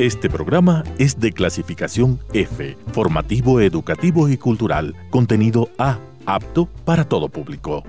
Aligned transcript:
Este 0.00 0.30
programa 0.30 0.82
es 0.96 1.20
de 1.20 1.30
clasificación 1.30 2.20
F, 2.32 2.74
formativo, 2.90 3.60
educativo 3.60 4.30
y 4.30 4.38
cultural, 4.38 4.96
contenido 5.10 5.68
A, 5.76 5.98
apto 6.24 6.70
para 6.86 7.04
todo 7.04 7.28
público. 7.28 7.84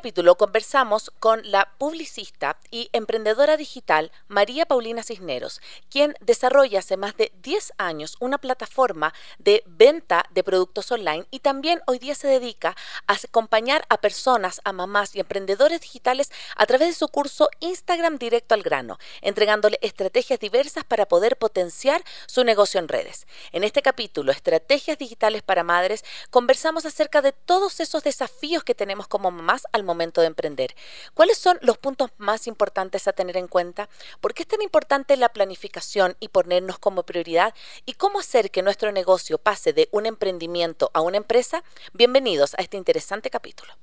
Capítulo 0.00 0.36
conversamos 0.36 1.12
con 1.20 1.42
la 1.50 1.74
publicista 1.76 2.56
y 2.70 2.88
emprendedora 2.94 3.58
digital 3.58 4.10
María 4.28 4.64
Paulina 4.64 5.02
Cisneros, 5.02 5.60
quien 5.90 6.14
desarrolla 6.22 6.78
hace 6.78 6.96
más 6.96 7.18
de 7.18 7.32
10 7.42 7.74
años 7.76 8.16
una 8.18 8.38
plataforma 8.38 9.12
de 9.38 9.62
venta 9.66 10.24
de 10.30 10.42
productos 10.42 10.90
online 10.90 11.26
y 11.30 11.40
también 11.40 11.82
hoy 11.86 11.98
día 11.98 12.14
se 12.14 12.28
dedica 12.28 12.74
a 13.08 13.12
acompañar 13.12 13.84
a 13.90 13.98
personas, 13.98 14.62
a 14.64 14.72
mamás 14.72 15.14
y 15.14 15.20
emprendedores 15.20 15.82
digitales 15.82 16.32
a 16.56 16.64
través 16.64 16.88
de 16.88 16.94
su 16.94 17.08
curso 17.08 17.50
Instagram 17.58 18.16
Directo 18.16 18.54
al 18.54 18.62
Grano, 18.62 18.98
entregándole 19.20 19.78
estrategias 19.82 20.40
diversas 20.40 20.82
para 20.84 21.04
poder 21.04 21.36
potenciar 21.36 22.02
su 22.26 22.42
negocio 22.42 22.80
en 22.80 22.88
redes. 22.88 23.26
En 23.52 23.64
este 23.64 23.82
capítulo, 23.82 24.32
Estrategias 24.32 24.96
Digitales 24.96 25.42
para 25.42 25.62
Madres, 25.62 26.06
conversamos 26.30 26.86
acerca 26.86 27.20
de 27.20 27.32
todos 27.32 27.80
esos 27.80 28.02
desafíos 28.02 28.64
que 28.64 28.74
tenemos 28.74 29.06
como 29.06 29.30
mamás 29.30 29.64
al 29.72 29.89
momento 29.90 30.20
de 30.20 30.28
emprender. 30.28 30.76
¿Cuáles 31.14 31.36
son 31.36 31.58
los 31.62 31.78
puntos 31.78 32.10
más 32.18 32.46
importantes 32.46 33.08
a 33.08 33.12
tener 33.12 33.36
en 33.36 33.48
cuenta? 33.48 33.88
¿Por 34.20 34.34
qué 34.34 34.42
es 34.42 34.48
tan 34.48 34.62
importante 34.62 35.16
la 35.16 35.30
planificación 35.30 36.16
y 36.20 36.28
ponernos 36.28 36.78
como 36.78 37.02
prioridad? 37.02 37.54
¿Y 37.86 37.94
cómo 37.94 38.20
hacer 38.20 38.50
que 38.50 38.62
nuestro 38.62 38.92
negocio 38.92 39.38
pase 39.38 39.72
de 39.72 39.88
un 39.90 40.06
emprendimiento 40.06 40.90
a 40.94 41.00
una 41.00 41.16
empresa? 41.16 41.64
Bienvenidos 41.92 42.54
a 42.54 42.62
este 42.62 42.76
interesante 42.76 43.30
capítulo. 43.30 43.74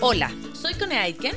Hola, 0.00 0.32
soy 0.54 0.74
Cone 0.74 0.98
Aitken 0.98 1.36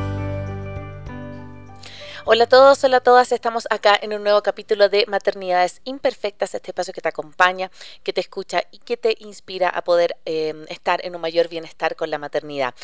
Hola 2.23 2.43
a 2.43 2.47
todos, 2.47 2.83
hola 2.83 2.97
a 2.97 3.01
todas, 3.01 3.31
estamos 3.31 3.67
acá 3.71 3.97
en 3.99 4.13
un 4.13 4.21
nuevo 4.21 4.43
capítulo 4.43 4.89
de 4.89 5.05
Maternidades 5.07 5.81
Imperfectas, 5.85 6.53
este 6.53 6.69
espacio 6.69 6.93
que 6.93 7.01
te 7.01 7.09
acompaña, 7.09 7.71
que 8.03 8.13
te 8.13 8.21
escucha 8.21 8.61
y 8.69 8.77
que 8.77 8.95
te 8.95 9.15
inspira 9.21 9.69
a 9.69 9.83
poder 9.83 10.15
em, 10.25 10.63
estar 10.69 11.03
en 11.03 11.15
un 11.15 11.21
mayor 11.21 11.47
bienestar 11.47 11.95
con 11.95 12.11
la 12.11 12.19
maternidad. 12.19 12.75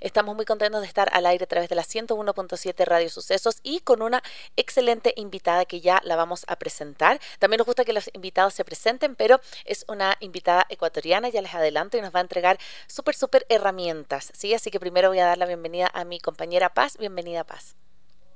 Estamos 0.00 0.34
muy 0.34 0.46
contentos 0.46 0.80
de 0.80 0.86
estar 0.86 1.10
al 1.12 1.26
aire 1.26 1.44
a 1.44 1.46
través 1.46 1.68
de 1.68 1.74
la 1.74 1.82
101.7 1.82 2.86
Radio 2.86 3.10
Sucesos 3.10 3.58
y 3.62 3.80
con 3.80 4.00
una 4.00 4.22
excelente 4.56 5.12
invitada 5.16 5.66
que 5.66 5.82
ya 5.82 6.00
la 6.02 6.16
vamos 6.16 6.44
a 6.48 6.56
presentar. 6.56 7.20
También 7.38 7.58
nos 7.58 7.66
gusta 7.66 7.84
que 7.84 7.92
los 7.92 8.08
invitados 8.14 8.54
se 8.54 8.64
presenten, 8.64 9.14
pero 9.14 9.42
es 9.66 9.84
una 9.88 10.16
invitada 10.20 10.64
ecuatoriana, 10.70 11.28
ya 11.28 11.42
les 11.42 11.54
adelanto, 11.54 11.98
y 11.98 12.00
nos 12.00 12.14
va 12.14 12.20
a 12.20 12.22
entregar 12.22 12.58
súper, 12.86 13.14
súper 13.14 13.44
herramientas, 13.50 14.32
¿sí? 14.34 14.54
Así 14.54 14.70
que 14.70 14.80
primero 14.80 15.10
voy 15.10 15.18
a 15.18 15.26
dar 15.26 15.36
la 15.36 15.44
bienvenida 15.44 15.90
a 15.92 16.04
mi 16.06 16.18
compañera 16.18 16.72
Paz. 16.72 16.96
Bienvenida, 16.96 17.44
Paz. 17.44 17.76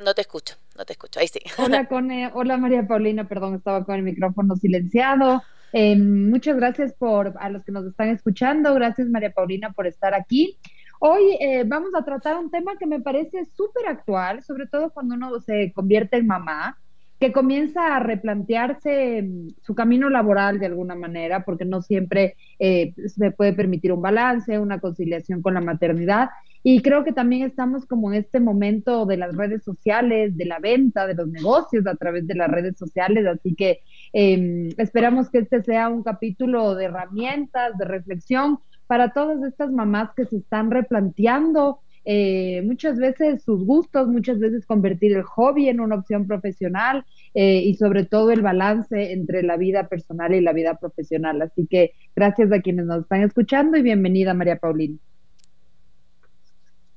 No 0.03 0.15
te 0.15 0.23
escucho, 0.23 0.57
no 0.79 0.85
te 0.87 0.95
escucho. 0.95 1.21
Ahí 1.21 1.29
sí. 1.29 1.41
Hola, 1.59 1.87
Cone. 1.87 2.31
Hola, 2.33 2.57
María 2.57 2.87
Paulina. 2.87 3.29
Perdón, 3.29 3.55
estaba 3.57 3.85
con 3.85 3.97
el 3.97 4.03
micrófono 4.03 4.57
silenciado. 4.57 5.43
Eh, 5.73 5.95
muchas 5.95 6.57
gracias 6.57 6.95
por 6.95 7.35
a 7.39 7.51
los 7.51 7.63
que 7.65 7.73
nos 7.73 7.87
están 7.87 8.09
escuchando. 8.09 8.75
Gracias, 8.75 9.09
María 9.09 9.31
Paulina, 9.31 9.73
por 9.73 9.87
estar 9.87 10.15
aquí. 10.15 10.57
Hoy 11.01 11.37
eh, 11.41 11.65
vamos 11.67 11.91
a 11.95 12.05
tratar 12.05 12.39
un 12.39 12.51
tema 12.51 12.77
que 12.79 12.87
me 12.87 13.01
parece 13.01 13.45
súper 13.45 13.87
actual, 13.87 14.43
sobre 14.43 14.67
todo 14.67 14.91
cuando 14.91 15.15
uno 15.15 15.39
se 15.41 15.73
convierte 15.73 16.17
en 16.17 16.27
mamá, 16.27 16.79
que 17.19 17.33
comienza 17.33 17.97
a 17.97 18.01
replantearse 18.01 19.23
mm, 19.23 19.49
su 19.63 19.75
camino 19.75 20.09
laboral 20.09 20.59
de 20.59 20.67
alguna 20.67 20.95
manera, 20.95 21.45
porque 21.45 21.67
no 21.67 21.83
siempre 21.83 22.37
eh, 22.59 22.95
se 23.07 23.31
puede 23.31 23.53
permitir 23.53 23.93
un 23.93 24.01
balance, 24.01 24.59
una 24.59 24.81
conciliación 24.81 25.43
con 25.43 25.55
la 25.55 25.61
maternidad. 25.61 26.31
Y 26.63 26.83
creo 26.83 27.05
que 27.05 27.13
también 27.13 27.43
estamos 27.43 27.87
como 27.87 28.13
en 28.13 28.21
este 28.21 28.39
momento 28.39 29.07
de 29.07 29.17
las 29.17 29.35
redes 29.35 29.65
sociales, 29.65 30.37
de 30.37 30.45
la 30.45 30.59
venta, 30.59 31.07
de 31.07 31.15
los 31.15 31.29
negocios 31.29 31.87
a 31.87 31.95
través 31.95 32.27
de 32.27 32.35
las 32.35 32.51
redes 32.51 32.77
sociales, 32.77 33.27
así 33.27 33.55
que 33.55 33.81
em, 34.13 34.69
esperamos 34.77 35.31
que 35.31 35.39
este 35.39 35.63
sea 35.63 35.89
un 35.89 36.03
capítulo 36.03 36.75
de 36.75 36.85
herramientas, 36.85 37.79
de 37.79 37.85
reflexión 37.87 38.59
para 38.87 39.13
todas 39.13 39.43
estas 39.43 39.71
mamás 39.71 40.11
que 40.15 40.27
se 40.27 40.37
están 40.37 40.71
replanteando 40.71 41.81
eh, 42.05 42.63
muchas 42.65 42.99
veces 42.99 43.43
sus 43.43 43.65
gustos, 43.65 44.09
muchas 44.09 44.39
veces 44.39 44.67
convertir 44.67 45.13
el 45.13 45.23
hobby 45.23 45.69
en 45.69 45.81
una 45.81 45.97
opción 45.97 46.27
profesional 46.27 47.05
eh, 47.35 47.59
y 47.59 47.75
sobre 47.75 48.05
todo 48.05 48.31
el 48.31 48.43
balance 48.43 49.13
entre 49.13 49.43
la 49.43 49.57
vida 49.57 49.89
personal 49.89 50.35
y 50.35 50.41
la 50.41 50.53
vida 50.53 50.77
profesional. 50.79 51.43
Así 51.43 51.67
que 51.67 51.93
gracias 52.17 52.51
a 52.53 52.61
quienes 52.61 52.87
nos 52.87 53.03
están 53.03 53.23
escuchando 53.23 53.77
y 53.77 53.83
bienvenida 53.83 54.35
María 54.35 54.57
Paulina. 54.57 54.97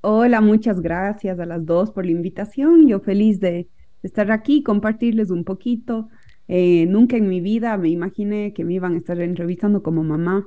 Hola, 0.05 0.41
muchas 0.41 0.81
gracias 0.81 1.39
a 1.39 1.45
las 1.45 1.65
dos 1.65 1.91
por 1.91 2.05
la 2.05 2.11
invitación. 2.11 2.89
Yo 2.89 2.99
feliz 2.99 3.39
de 3.39 3.69
estar 4.03 4.31
aquí, 4.31 4.61
compartirles 4.61 5.31
un 5.31 5.45
poquito. 5.45 6.09
Eh, 6.49 6.85
nunca 6.87 7.15
en 7.15 7.29
mi 7.29 7.39
vida 7.39 7.77
me 7.77 7.87
imaginé 7.87 8.51
que 8.53 8.65
me 8.65 8.73
iban 8.73 8.95
a 8.95 8.97
estar 8.97 9.21
entrevistando 9.21 9.81
como 9.81 10.03
mamá, 10.03 10.45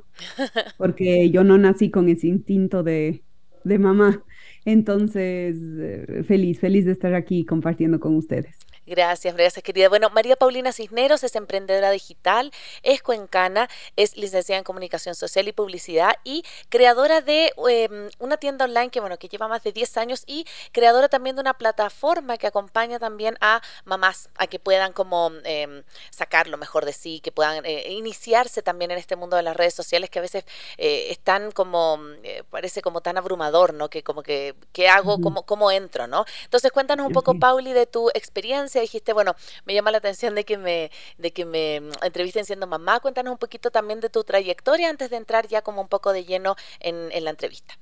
porque 0.77 1.31
yo 1.33 1.43
no 1.43 1.57
nací 1.57 1.91
con 1.91 2.11
ese 2.11 2.27
instinto 2.29 2.83
de, 2.83 3.25
de 3.65 3.79
mamá. 3.79 4.23
Entonces, 4.67 5.57
eh, 5.79 6.23
feliz, 6.29 6.61
feliz 6.61 6.85
de 6.85 6.93
estar 6.93 7.15
aquí 7.15 7.47
compartiendo 7.47 7.99
con 7.99 8.15
ustedes. 8.15 8.59
Gracias, 8.87 9.35
gracias 9.35 9.65
querida. 9.65 9.89
Bueno, 9.89 10.11
María 10.11 10.37
Paulina 10.37 10.73
Cisneros 10.73 11.25
es 11.25 11.35
emprendedora 11.35 11.91
digital, 11.91 12.53
es 12.85 13.03
cuencana, 13.03 13.69
es 13.97 14.17
licenciada 14.17 14.59
en 14.59 14.65
comunicación 14.65 15.17
social 15.17 15.49
y 15.49 15.53
publicidad 15.53 16.15
y 16.23 16.45
creadora 16.69 17.21
de 17.21 17.53
em, 17.69 18.09
una 18.21 18.37
tienda 18.37 18.65
online 18.65 18.91
que 18.91 19.01
bueno, 19.01 19.19
que 19.19 19.29
lleva 19.29 19.49
más 19.49 19.65
de 19.65 19.73
10 19.73 19.97
años 19.97 20.23
y 20.25 20.47
creadora 20.71 21.09
también 21.09 21.35
de 21.35 21.41
una 21.41 21.55
plataforma 21.55 22.39
que 22.39 22.47
acompaña 22.47 23.01
también 23.01 23.37
a 23.41 23.61
mamás 23.85 24.31
a 24.37 24.47
que 24.47 24.61
puedan 24.61 24.93
como 24.93 25.33
em, 25.43 25.83
sacar 26.11 26.47
lo 26.47 26.57
mejor 26.57 26.85
de 26.85 26.93
sí, 26.93 27.19
que 27.19 27.33
puedan 27.33 27.67
eh, 27.67 27.91
iniciarse 27.91 28.63
también 28.63 28.93
en 28.93 28.99
este 28.99 29.17
mundo 29.17 29.37
de 29.37 29.43
las 29.43 29.57
redes 29.57 29.75
sociales 29.75 30.11
que 30.11 30.21
a 30.21 30.23
veces 30.23 30.45
eh, 30.79 31.09
están 31.11 31.51
como 31.51 31.99
eh, 32.23 32.45
parece 32.51 32.83
como 32.83 33.01
tan 33.01 33.19
abrumador, 33.19 33.75
¿no? 33.75 33.91
Que 33.91 34.05
como 34.05 34.23
que 34.23 34.55
qué 34.73 34.89
hago, 34.89 35.21
cómo 35.21 35.45
cómo 35.45 35.73
entro, 35.73 36.07
¿no? 36.07 36.25
Entonces, 36.45 36.71
cuéntanos 36.71 37.07
un 37.07 37.13
poco 37.13 37.35
Pauli 37.35 37.73
de 37.73 37.87
tu 37.87 38.11
experiencia 38.11 38.76
dijiste, 38.81 39.13
bueno, 39.13 39.35
me 39.65 39.75
llama 39.75 39.91
la 39.91 39.99
atención 39.99 40.35
de 40.35 40.45
que 40.45 40.59
me, 40.59 40.91
de 41.19 41.33
que 41.33 41.45
me 41.45 41.77
entrevisten 42.03 42.45
siendo 42.45 42.67
mamá. 42.67 43.01
Cuéntanos 43.01 43.33
un 43.33 43.39
poquito 43.39 43.71
también 43.71 44.01
de 44.01 44.09
tu 44.09 44.25
trayectoria 44.25 44.91
antes 44.91 45.11
de 45.11 45.17
entrar 45.17 45.47
ya 45.49 45.63
como 45.63 45.81
un 45.81 45.89
poco 45.89 46.13
de 46.13 46.25
lleno 46.25 46.57
en, 46.81 47.25
la 47.25 47.31
entrevista. 47.31 47.75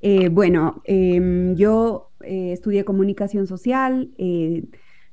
Eh, 0.00 0.28
bueno, 0.28 0.82
em, 0.84 1.56
yo 1.56 2.10
eh, 2.22 2.52
estudié 2.52 2.84
comunicación 2.84 3.46
social. 3.46 4.10
Eh, 4.18 4.64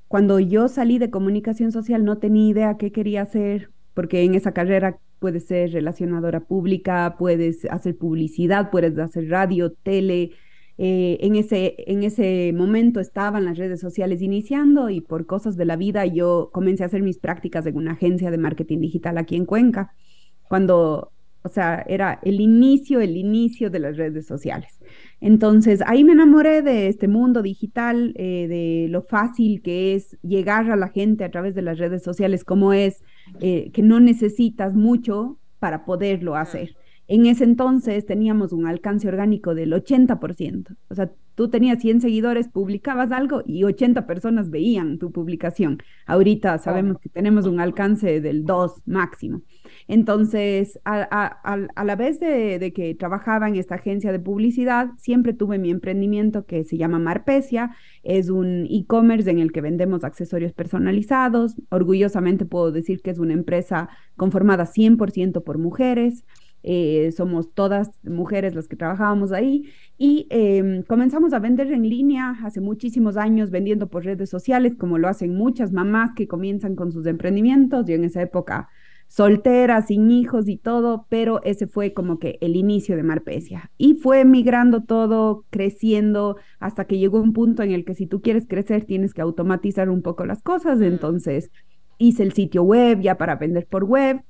cuando 0.08 0.40
yo 0.40 0.68
salí 0.68 1.00
de 1.00 1.10
comunicación 1.10 1.72
social 1.72 2.06
no 2.06 2.18
tenía 2.18 2.50
idea 2.50 2.78
qué 2.78 2.92
quería 2.92 3.24
hacer, 3.24 3.72
porque 3.94 4.24
en 4.24 4.36
esa 4.36 4.54
carrera 4.54 5.00
puedes 5.20 5.48
ser 5.48 5.72
relacionadora 5.72 6.42
pública, 6.42 7.16
puedes 7.18 7.66
hacer 7.66 7.98
publicidad, 7.98 8.70
puedes 8.70 8.98
hacer 9.00 9.30
radio, 9.30 9.72
tele, 9.72 10.32
eh, 10.78 11.18
en, 11.22 11.36
ese, 11.36 11.76
en 11.88 12.04
ese 12.04 12.52
momento 12.54 13.00
estaban 13.00 13.46
las 13.46 13.58
redes 13.58 13.80
sociales 13.80 14.22
iniciando 14.22 14.90
y 14.90 15.00
por 15.00 15.26
cosas 15.26 15.56
de 15.56 15.64
la 15.64 15.78
vida 15.78 16.06
yo 16.06 16.50
comencé 16.52 16.84
a 16.84 16.88
hacer 16.88 17.02
mis 17.02 17.18
prácticas 17.18 17.66
en 17.66 17.78
una 17.78 17.94
agencia 17.94 18.30
de 18.30 18.38
marketing 18.38 18.80
digital 18.80 19.18
aquí 19.18 19.38
en 19.38 19.46
Cuenca, 19.46 19.94
cuando, 20.50 21.14
o 21.44 21.50
sea, 21.50 21.86
era 21.88 22.20
el 22.24 22.42
inicio, 22.42 23.00
el 23.00 23.16
inicio 23.16 23.70
de 23.70 23.80
las 23.80 23.96
redes 23.96 24.28
sociales. 24.28 24.82
Entonces 25.22 25.82
ahí 25.88 26.04
me 26.04 26.12
enamoré 26.12 26.62
de 26.62 26.88
este 26.88 27.08
mundo 27.08 27.42
digital, 27.42 28.14
eh, 28.18 28.48
de 28.50 28.88
lo 28.90 29.02
fácil 29.02 29.62
que 29.62 29.96
es 29.96 30.18
llegar 30.24 30.70
a 30.70 30.76
la 30.76 30.90
gente 30.90 31.24
a 31.24 31.32
través 31.32 31.56
de 31.56 31.62
las 31.62 31.78
redes 31.78 32.04
sociales, 32.04 32.44
como 32.44 32.74
es 32.74 33.02
eh, 33.40 33.72
que 33.72 33.82
no 33.82 34.02
necesitas 34.02 34.76
mucho 34.76 35.40
para 35.60 35.86
poderlo 35.86 36.36
hacer 36.36 36.76
En 37.08 37.26
ese 37.26 37.44
entonces 37.44 38.06
teníamos 38.06 38.52
un 38.52 38.66
alcance 38.66 39.08
orgánico 39.08 39.54
del 39.54 39.74
80%. 39.74 40.76
O 40.90 40.96
sea, 40.96 41.12
tú 41.36 41.50
tenías 41.50 41.80
100 41.80 42.02
seguidores, 42.02 42.48
publicabas 42.48 43.12
algo 43.12 43.44
y 43.46 43.64
80 43.64 44.08
personas 44.08 44.50
veían 44.50 44.98
tu 44.98 45.12
publicación. 45.12 45.78
Ahorita 46.08 46.58
sabemos 46.58 46.98
que 47.00 47.10
tenemos 47.10 47.46
un 47.46 47.60
alcance 47.60 48.22
del 48.22 48.46
2 48.46 48.82
máximo. 48.86 49.42
Entonces, 49.88 50.80
a, 50.86 51.62
la 51.84 51.96
vez 51.96 52.20
de, 52.20 52.74
que 52.74 52.96
trabajaba 52.96 53.48
en 53.48 53.56
esta 53.56 53.76
agencia 53.76 54.12
de 54.12 54.20
publicidad, 54.20 54.90
siempre 54.98 55.34
tuve 55.34 55.60
mi 55.60 55.70
emprendimiento 55.70 56.46
que 56.46 56.64
se 56.64 56.78
llama 56.78 56.98
Marpesia. 56.98 57.76
Es 58.04 58.30
un 58.30 58.66
e-commerce 58.70 59.30
en 59.30 59.40
el 59.40 59.52
que 59.52 59.62
vendemos 59.62 60.04
accesorios 60.04 60.54
personalizados. 60.54 61.56
Orgullosamente 61.70 62.46
puedo 62.46 62.72
decir 62.72 63.02
que 63.02 63.12
es 63.12 63.20
una 63.20 63.34
empresa 63.34 63.90
conformada 64.16 64.66
100% 64.66 65.44
por 65.44 65.60
mujeres. 65.60 66.24
Eh, 66.68 67.12
somos 67.12 67.54
todas 67.54 67.92
mujeres 68.02 68.56
las 68.56 68.68
que 68.68 68.76
trabajábamos 68.76 69.32
ahí 69.32 69.70
y 70.00 70.26
em, 70.32 70.82
comenzamos 70.82 71.32
a 71.34 71.40
vender 71.40 71.72
en 71.72 71.88
línea 71.88 72.40
hace 72.44 72.60
muchísimos 72.60 73.18
años 73.18 73.52
vendiendo 73.52 73.88
por 73.88 74.04
redes 74.04 74.32
sociales 74.32 74.74
como 74.76 74.98
lo 74.98 75.08
hacen 75.08 75.36
muchas 75.36 75.72
mamás 75.72 76.14
que 76.16 76.28
comienzan 76.28 76.76
con 76.76 76.92
sus 76.92 77.06
emprendimientos. 77.06 77.86
Yo 77.86 77.94
en 77.94 78.06
esa 78.06 78.24
época 78.24 78.68
soltera, 79.08 79.84
sin 79.84 80.10
hijos 80.10 80.50
y 80.50 80.58
todo, 80.58 81.06
pero 81.08 81.40
ese 81.44 81.68
fue 81.68 81.94
como 81.94 82.18
que 82.18 82.40
el 82.42 82.56
inicio 82.56 82.96
de 82.96 83.04
Marpesia. 83.04 83.70
Y 83.78 83.94
fue 83.94 84.26
migrando 84.26 84.82
todo, 84.84 85.46
creciendo, 85.52 86.38
hasta 86.60 86.86
que 86.86 86.98
llegó 86.98 87.22
un 87.22 87.34
punto 87.34 87.62
en 87.62 87.74
el 87.74 87.86
que 87.86 87.94
si 87.94 88.08
tú 88.08 88.22
quieres 88.22 88.48
crecer 88.48 88.86
tienes 88.86 89.14
que 89.14 89.22
automatizar 89.22 89.92
un 89.92 90.02
poco 90.02 90.26
las 90.26 90.42
cosas. 90.42 90.82
Entonces 90.82 91.52
hice 92.00 92.24
el 92.24 92.34
sitio 92.34 92.64
web 92.64 93.02
ya 93.02 93.20
para 93.20 93.36
vender 93.36 93.68
por 93.68 93.84
web. 93.84 94.22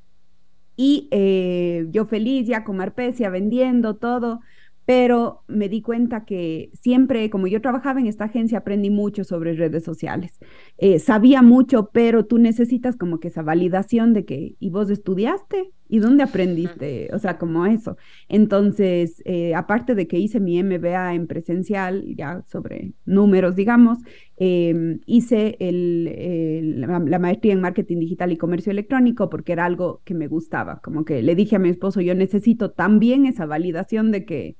Y 0.75 1.07
eh, 1.11 1.87
yo 1.91 2.05
feliz 2.05 2.47
ya 2.47 2.63
con 2.63 2.77
Marpesia 2.77 3.29
vendiendo 3.29 3.95
todo 3.95 4.41
pero 4.85 5.43
me 5.47 5.67
di 5.67 5.81
cuenta 5.81 6.25
que 6.25 6.69
siempre, 6.79 7.29
como 7.31 7.47
yo 7.47 7.59
trabajaba 7.59 7.99
en 7.99 8.05
esta 8.07 8.25
agencia, 8.25 8.59
aprendí 8.59 8.91
mucho 8.91 9.23
sobre 9.23 9.53
redes 9.53 9.83
sociales. 9.83 10.39
Eh, 10.77 10.99
sabía 10.99 11.41
mucho, 11.41 11.89
pero 11.91 12.25
tú 12.25 12.37
necesitas 12.37 12.95
como 12.95 13.19
que 13.19 13.29
esa 13.29 13.41
validación 13.41 14.13
de 14.13 14.25
que, 14.25 14.55
¿y 14.59 14.69
vos 14.69 14.89
estudiaste? 14.91 15.71
¿Y 15.87 15.99
dónde 15.99 16.23
aprendiste? 16.23 17.09
O 17.13 17.19
sea, 17.19 17.37
como 17.37 17.65
eso. 17.65 17.97
Entonces, 18.27 19.21
eh, 19.25 19.53
aparte 19.53 19.95
de 19.95 20.07
que 20.07 20.17
hice 20.17 20.39
mi 20.39 20.61
MBA 20.61 21.13
en 21.13 21.27
presencial, 21.27 22.03
ya 22.15 22.43
sobre 22.47 22.93
números, 23.05 23.55
digamos, 23.55 23.99
em, 24.37 24.99
hice 25.05 25.57
el, 25.59 26.81
la 26.81 27.19
maestría 27.19 27.53
en 27.53 27.61
marketing 27.61 27.99
digital 27.99 28.31
y 28.31 28.37
comercio 28.37 28.71
electrónico 28.71 29.29
porque 29.29 29.53
era 29.53 29.65
algo 29.65 30.01
que 30.05 30.13
me 30.13 30.27
gustaba. 30.27 30.79
Como 30.81 31.05
que 31.05 31.21
le 31.21 31.35
dije 31.35 31.55
a 31.55 31.59
mi 31.59 31.69
esposo, 31.69 32.01
yo 32.01 32.15
necesito 32.15 32.71
también 32.71 33.25
esa 33.25 33.45
validación 33.45 34.11
de 34.11 34.25
que 34.25 34.57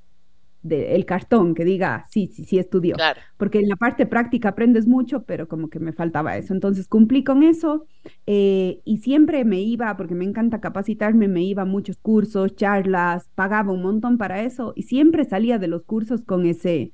el 0.70 1.04
cartón 1.04 1.54
que 1.54 1.64
diga, 1.64 2.04
sí, 2.10 2.26
sí, 2.26 2.44
sí 2.44 2.58
estudió. 2.58 2.96
Porque 3.36 3.58
en 3.58 3.68
la 3.68 3.76
parte 3.76 4.06
práctica 4.06 4.50
aprendes 4.50 4.86
mucho, 4.86 5.24
pero 5.24 5.48
como 5.48 5.68
que 5.68 5.78
me 5.78 5.92
faltaba 5.92 6.36
eso. 6.36 6.54
Entonces 6.54 6.88
cumplí 6.88 7.24
con 7.24 7.42
eso 7.42 7.86
eh, 8.26 8.80
y 8.84 8.98
siempre 8.98 9.44
me 9.44 9.60
iba, 9.60 9.96
porque 9.96 10.14
me 10.14 10.24
encanta 10.24 10.60
capacitarme, 10.60 11.28
me 11.28 11.42
iba 11.42 11.62
a 11.62 11.66
muchos 11.66 11.96
cursos, 11.98 12.56
charlas, 12.56 13.28
pagaba 13.34 13.72
un 13.72 13.82
montón 13.82 14.18
para 14.18 14.42
eso 14.42 14.72
y 14.76 14.82
siempre 14.82 15.24
salía 15.24 15.58
de 15.58 15.68
los 15.68 15.84
cursos 15.84 16.22
con 16.22 16.46
ese, 16.46 16.92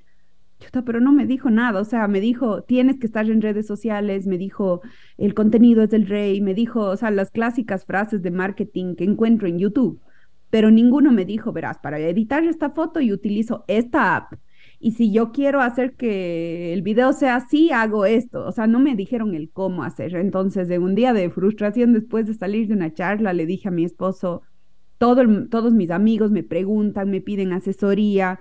pero 0.84 1.00
no 1.00 1.12
me 1.12 1.26
dijo 1.26 1.50
nada, 1.50 1.80
o 1.80 1.84
sea, 1.84 2.06
me 2.08 2.20
dijo, 2.20 2.62
tienes 2.62 2.98
que 2.98 3.06
estar 3.06 3.28
en 3.28 3.42
redes 3.42 3.66
sociales, 3.66 4.26
me 4.26 4.38
dijo, 4.38 4.80
el 5.18 5.34
contenido 5.34 5.82
es 5.82 5.90
del 5.90 6.06
rey, 6.06 6.40
me 6.40 6.54
dijo, 6.54 6.82
o 6.82 6.96
sea, 6.96 7.10
las 7.10 7.30
clásicas 7.30 7.84
frases 7.84 8.22
de 8.22 8.30
marketing 8.30 8.94
que 8.94 9.04
encuentro 9.04 9.48
en 9.48 9.58
YouTube 9.58 10.00
pero 10.52 10.70
ninguno 10.70 11.12
me 11.12 11.24
dijo, 11.24 11.50
verás, 11.50 11.78
para 11.78 11.98
editar 11.98 12.44
esta 12.44 12.68
foto 12.68 13.00
y 13.00 13.10
utilizo 13.10 13.64
esta 13.68 14.16
app. 14.16 14.34
Y 14.78 14.90
si 14.90 15.10
yo 15.10 15.32
quiero 15.32 15.62
hacer 15.62 15.96
que 15.96 16.74
el 16.74 16.82
video 16.82 17.14
sea 17.14 17.36
así, 17.36 17.70
hago 17.70 18.04
esto. 18.04 18.44
O 18.44 18.52
sea, 18.52 18.66
no 18.66 18.78
me 18.78 18.94
dijeron 18.94 19.34
el 19.34 19.50
cómo 19.50 19.82
hacer. 19.82 20.14
Entonces, 20.14 20.68
de 20.68 20.78
un 20.78 20.94
día 20.94 21.14
de 21.14 21.30
frustración, 21.30 21.94
después 21.94 22.26
de 22.26 22.34
salir 22.34 22.68
de 22.68 22.74
una 22.74 22.92
charla, 22.92 23.32
le 23.32 23.46
dije 23.46 23.68
a 23.68 23.70
mi 23.70 23.86
esposo, 23.86 24.42
todo 24.98 25.22
todos 25.48 25.72
mis 25.72 25.90
amigos 25.90 26.30
me 26.30 26.42
preguntan, 26.42 27.08
me 27.08 27.22
piden 27.22 27.54
asesoría, 27.54 28.40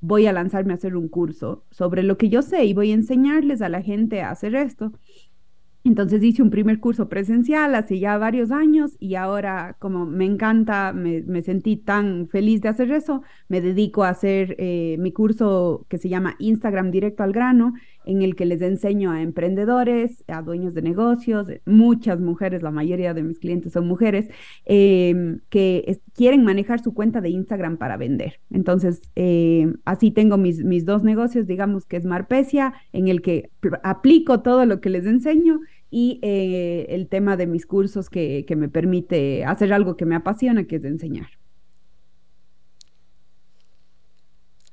voy 0.00 0.26
a 0.26 0.32
lanzarme 0.32 0.74
a 0.74 0.76
hacer 0.76 0.94
un 0.94 1.08
curso 1.08 1.64
sobre 1.72 2.04
lo 2.04 2.18
que 2.18 2.28
yo 2.28 2.42
sé 2.42 2.66
y 2.66 2.72
voy 2.72 2.92
a 2.92 2.94
enseñarles 2.94 3.62
a 3.62 3.68
la 3.68 3.82
gente 3.82 4.22
a 4.22 4.30
hacer 4.30 4.54
esto. 4.54 4.92
Entonces 5.88 6.22
hice 6.22 6.42
un 6.42 6.50
primer 6.50 6.80
curso 6.80 7.08
presencial 7.08 7.74
hace 7.74 7.98
ya 7.98 8.18
varios 8.18 8.50
años 8.50 8.96
y 9.00 9.14
ahora 9.14 9.74
como 9.78 10.04
me 10.04 10.26
encanta, 10.26 10.92
me, 10.92 11.42
sentí 11.42 11.76
tan 11.76 12.28
feliz 12.28 12.60
de 12.60 12.68
hacer 12.68 12.92
eso, 12.92 13.22
me 13.48 13.62
dedico 13.62 14.04
a 14.04 14.10
hacer 14.10 14.54
eh, 14.58 14.96
mi 14.98 15.12
curso 15.12 15.86
que 15.88 15.96
se 15.96 16.10
llama 16.10 16.36
Instagram 16.38 16.90
Directo 16.90 17.22
al 17.22 17.32
Grano, 17.32 17.72
en 18.04 18.22
el 18.22 18.36
que 18.36 18.46
les 18.46 18.60
enseño 18.60 19.12
a 19.12 19.22
emprendedores, 19.22 20.24
a 20.28 20.42
dueños 20.42 20.74
de 20.74 20.82
negocios, 20.82 21.48
muchas 21.64 22.20
mujeres, 22.20 22.62
la 22.62 22.70
mayoría 22.70 23.14
de 23.14 23.22
mis 23.22 23.38
clientes 23.38 23.72
son 23.72 23.86
mujeres, 23.86 24.28
em, 24.66 25.40
que 25.48 26.00
quieren 26.14 26.44
manejar 26.44 26.80
su 26.80 26.94
cuenta 26.94 27.20
de 27.20 27.30
Instagram 27.30 27.76
para 27.78 27.96
vender. 27.96 28.40
Entonces, 28.50 29.02
em, 29.14 29.76
así 29.84 30.10
tengo 30.10 30.36
mis, 30.36 30.64
mis 30.64 30.84
dos 30.84 31.02
negocios, 31.02 31.46
digamos 31.46 31.86
que 31.86 31.96
es 31.96 32.04
Marpesia, 32.04 32.74
en 32.92 33.08
el 33.08 33.20
que 33.22 33.50
aplico 33.82 34.40
todo 34.40 34.66
lo 34.66 34.80
que 34.80 34.90
les 34.90 35.06
enseño 35.06 35.60
y 35.90 36.20
eh, 36.22 36.86
el 36.90 37.08
tema 37.08 37.36
de 37.36 37.46
mis 37.46 37.66
cursos 37.66 38.10
que, 38.10 38.44
que 38.46 38.56
me 38.56 38.68
permite 38.68 39.44
hacer 39.44 39.72
algo 39.72 39.96
que 39.96 40.04
me 40.04 40.16
apasiona, 40.16 40.64
que 40.64 40.76
es 40.76 40.84
enseñar. 40.84 41.28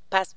Paz. 0.09 0.35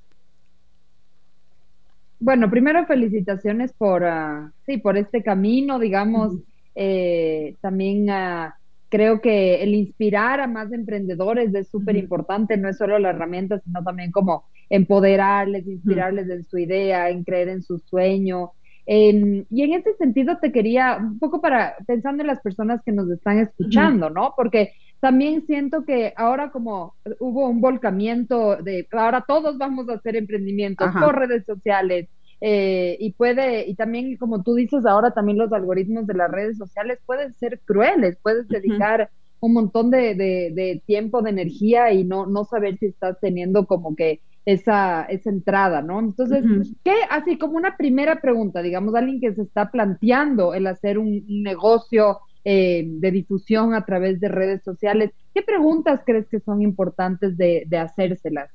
Bueno, 2.21 2.51
primero 2.51 2.85
felicitaciones 2.87 3.73
por, 3.73 4.03
uh, 4.03 4.51
sí, 4.67 4.79
por 4.79 4.97
este 4.97 5.23
camino, 5.23 5.79
digamos, 5.79 6.35
eh, 6.75 7.55
también 7.61 8.11
uh, 8.11 8.51
creo 8.89 9.21
que 9.21 9.63
el 9.63 9.75
inspirar 9.75 10.41
a 10.41 10.49
más 10.49 10.73
emprendedores 10.73 11.55
es 11.55 11.69
súper 11.69 11.97
importante, 11.97 12.57
no 12.57 12.69
es 12.69 12.77
solo 12.77 12.99
la 12.99 13.11
herramienta, 13.11 13.61
sino 13.61 13.85
también 13.85 14.11
como 14.11 14.45
empoderarles, 14.69 15.67
inspirarles 15.67 16.29
en 16.29 16.45
su 16.45 16.59
idea, 16.59 17.09
en 17.09 17.23
creer 17.23 17.51
en 17.51 17.63
su 17.63 17.79
sueño, 17.79 18.53
y 18.91 19.63
en 19.63 19.75
ese 19.75 19.95
sentido 19.97 20.39
te 20.41 20.51
quería, 20.51 20.97
un 20.97 21.19
poco 21.19 21.41
para, 21.43 21.77
pensando 21.87 22.23
en 22.23 22.29
las 22.29 22.41
personas 22.41 22.81
que 22.85 22.93
nos 22.93 23.11
están 23.11 23.39
escuchando, 23.39 24.09
¿no? 24.09 24.33
Porque 24.35 24.73
también 25.01 25.45
siento 25.47 25.85
que 25.85 26.15
ahora 26.17 26.51
como 26.51 26.95
hubo 27.21 27.49
un 27.49 27.61
volcamiento 27.61 28.57
de, 28.57 28.89
ahora 28.93 29.25
todos 29.29 29.59
vamos 29.59 29.89
a 29.89 29.95
hacer 29.95 30.17
emprendimientos 30.17 30.91
por 30.99 31.19
redes 31.19 31.45
sociales, 31.45 32.09
eh, 32.41 32.97
y 33.01 33.13
puede, 33.13 33.69
y 33.69 33.75
también 33.75 34.17
como 34.17 34.43
tú 34.43 34.55
dices 34.55 34.87
ahora, 34.87 35.11
también 35.11 35.39
los 35.39 35.53
algoritmos 35.53 36.07
de 36.07 36.15
las 36.15 36.31
redes 36.31 36.57
sociales 36.57 36.99
pueden 37.05 37.35
ser 37.35 37.61
crueles, 37.65 38.17
puedes 38.23 38.49
dedicar 38.49 39.11
un 39.41 39.53
montón 39.53 39.91
de, 39.91 40.15
de, 40.15 40.83
tiempo, 40.87 41.21
de 41.23 41.31
energía 41.31 41.93
y 41.93 42.05
no, 42.05 42.27
no 42.27 42.45
saber 42.45 42.79
si 42.79 42.87
estás 42.87 43.19
teniendo 43.21 43.67
como 43.67 43.95
que 43.95 44.21
esa, 44.49 45.03
esa 45.03 45.29
entrada, 45.29 45.83
¿no? 45.83 46.01
Entonces, 46.01 46.43
¿qué, 46.83 46.95
así 47.11 47.37
como 47.37 47.59
una 47.59 47.77
primera 47.77 48.19
pregunta, 48.23 48.63
digamos, 48.63 48.95
alguien 48.95 49.21
que 49.21 49.35
se 49.35 49.43
está 49.43 49.71
planteando 49.71 50.55
el 50.55 50.67
hacer 50.67 50.99
un, 50.99 51.23
negocio 51.29 52.21
eh, 52.47 52.87
de 52.89 53.11
difusión 53.11 53.75
a 53.75 53.85
través 53.85 54.21
de 54.21 54.29
redes 54.29 54.63
sociales, 54.65 55.11
¿qué 55.35 55.43
preguntas 55.43 56.01
crees 56.07 56.27
que 56.29 56.41
son 56.41 56.63
importantes 56.63 57.37
de, 57.37 57.65
de 57.67 57.77
hacérselas? 57.77 58.51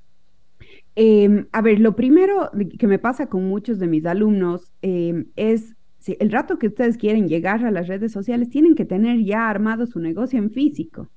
Em, 0.96 1.46
a 1.52 1.62
ver, 1.62 1.80
lo 1.80 1.96
primero 1.96 2.50
que 2.80 2.88
me 2.88 2.98
pasa 2.98 3.28
con 3.28 3.48
muchos 3.48 3.78
de 3.78 3.86
mis 3.86 4.04
alumnos 4.08 4.74
em, 4.82 5.28
es 5.36 5.76
si 6.00 6.18
el 6.20 6.32
rato 6.32 6.58
que 6.58 6.68
ustedes 6.68 6.98
quieren 6.98 7.28
llegar 7.28 7.64
a 7.64 7.70
las 7.70 7.88
redes 7.88 8.12
sociales, 8.12 8.50
tienen 8.50 8.74
que 8.74 8.86
tener 8.86 9.24
ya 9.24 9.48
armado 9.48 9.86
su 9.86 10.00
negocio 10.00 10.40
en 10.40 10.50
físico. 10.50 11.10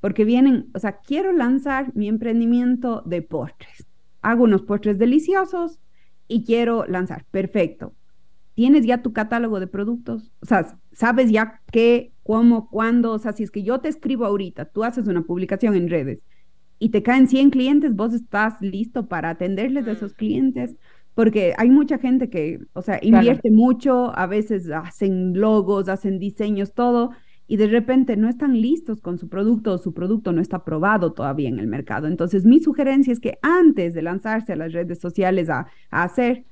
Porque 0.00 0.24
vienen, 0.24 0.68
o 0.72 0.78
sea, 0.78 1.00
quiero 1.04 1.32
lanzar 1.32 1.92
mi 1.96 2.06
emprendimiento 2.06 3.02
de 3.04 3.22
postres 3.22 3.87
hago 4.22 4.44
unos 4.44 4.62
postres 4.62 4.98
deliciosos 4.98 5.78
y 6.26 6.44
quiero 6.44 6.84
lanzar. 6.86 7.24
Perfecto. 7.30 7.94
¿Tienes 8.54 8.84
ya 8.84 9.02
tu 9.02 9.12
catálogo 9.12 9.60
de 9.60 9.66
productos? 9.66 10.32
O 10.40 10.46
sea, 10.46 10.78
sabes 10.92 11.30
ya 11.30 11.60
qué, 11.70 12.12
cómo, 12.24 12.68
cuándo. 12.68 13.12
O 13.12 13.18
sea, 13.18 13.32
si 13.32 13.44
es 13.44 13.50
que 13.50 13.62
yo 13.62 13.78
te 13.78 13.88
escribo 13.88 14.26
ahorita, 14.26 14.66
tú 14.66 14.84
haces 14.84 15.06
una 15.06 15.22
publicación 15.22 15.76
en 15.76 15.88
redes 15.88 16.20
y 16.78 16.90
te 16.90 17.02
caen 17.02 17.28
100 17.28 17.50
clientes, 17.50 17.94
vos 17.94 18.14
estás 18.14 18.60
listo 18.60 19.06
para 19.06 19.30
atenderles 19.30 19.86
a 19.86 19.92
esos 19.92 20.12
mm. 20.12 20.16
clientes. 20.16 20.76
Porque 21.14 21.52
hay 21.58 21.70
mucha 21.70 21.98
gente 21.98 22.30
que, 22.30 22.60
o 22.74 22.82
sea, 22.82 23.00
invierte 23.02 23.50
mucho, 23.50 24.16
a 24.16 24.26
veces 24.26 24.70
hacen 24.70 25.38
logos, 25.38 25.88
hacen 25.88 26.20
diseños, 26.20 26.74
todo, 26.74 27.10
y 27.48 27.56
de 27.56 27.66
repente 27.66 28.16
no 28.16 28.28
están 28.28 28.60
listos 28.60 29.00
con 29.00 29.18
su 29.18 29.28
producto 29.28 29.72
o 29.72 29.78
su 29.78 29.94
producto 29.94 30.32
no 30.32 30.42
está 30.42 30.64
probado 30.64 31.14
todavía 31.14 31.48
en 31.48 31.58
el 31.58 31.66
mercado. 31.66 32.06
Entonces, 32.06 32.44
mi 32.44 32.60
sugerencia 32.60 33.12
es 33.12 33.20
que 33.20 33.38
antes 33.40 33.94
de 33.94 34.02
lanzarse 34.02 34.52
a 34.52 34.56
las 34.56 34.72
redes 34.72 35.00
sociales 35.00 35.48
a, 35.48 35.66
hacer, 35.90 36.44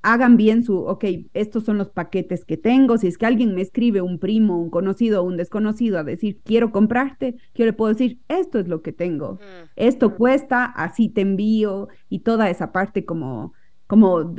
hagan 0.00 0.38
bien 0.38 0.64
su, 0.64 0.78
ok, 0.78 1.04
estos 1.34 1.64
son 1.64 1.76
los 1.76 1.90
paquetes 1.90 2.46
que 2.46 2.56
tengo. 2.56 2.96
Si 2.96 3.06
es 3.06 3.18
que 3.18 3.26
alguien 3.26 3.54
me 3.54 3.60
escribe, 3.60 4.00
un 4.00 4.18
primo, 4.18 4.58
un 4.58 4.70
conocido 4.70 5.20
o 5.20 5.26
un 5.26 5.36
desconocido, 5.36 5.98
a 5.98 6.04
decir, 6.04 6.40
quiero 6.42 6.72
comprarte, 6.72 7.36
yo 7.54 7.66
le 7.66 7.74
puedo 7.74 7.92
decir, 7.92 8.18
esto 8.28 8.58
es 8.58 8.66
lo 8.66 8.80
que 8.80 8.92
tengo, 8.92 9.34
mm. 9.34 9.68
esto 9.76 10.16
cuesta, 10.16 10.64
así 10.64 11.10
te 11.10 11.20
envío 11.20 11.88
y 12.08 12.20
toda 12.20 12.48
esa 12.48 12.72
parte 12.72 13.04
como, 13.04 13.52
como, 13.86 14.34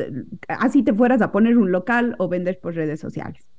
así 0.48 0.82
te 0.82 0.96
fueras 0.96 1.22
a 1.22 1.32
poner 1.32 1.60
un 1.60 1.72
local 1.72 2.16
o 2.18 2.28
vender 2.28 2.60
por 2.60 2.74
redes 2.74 3.00
sociales. 3.00 3.51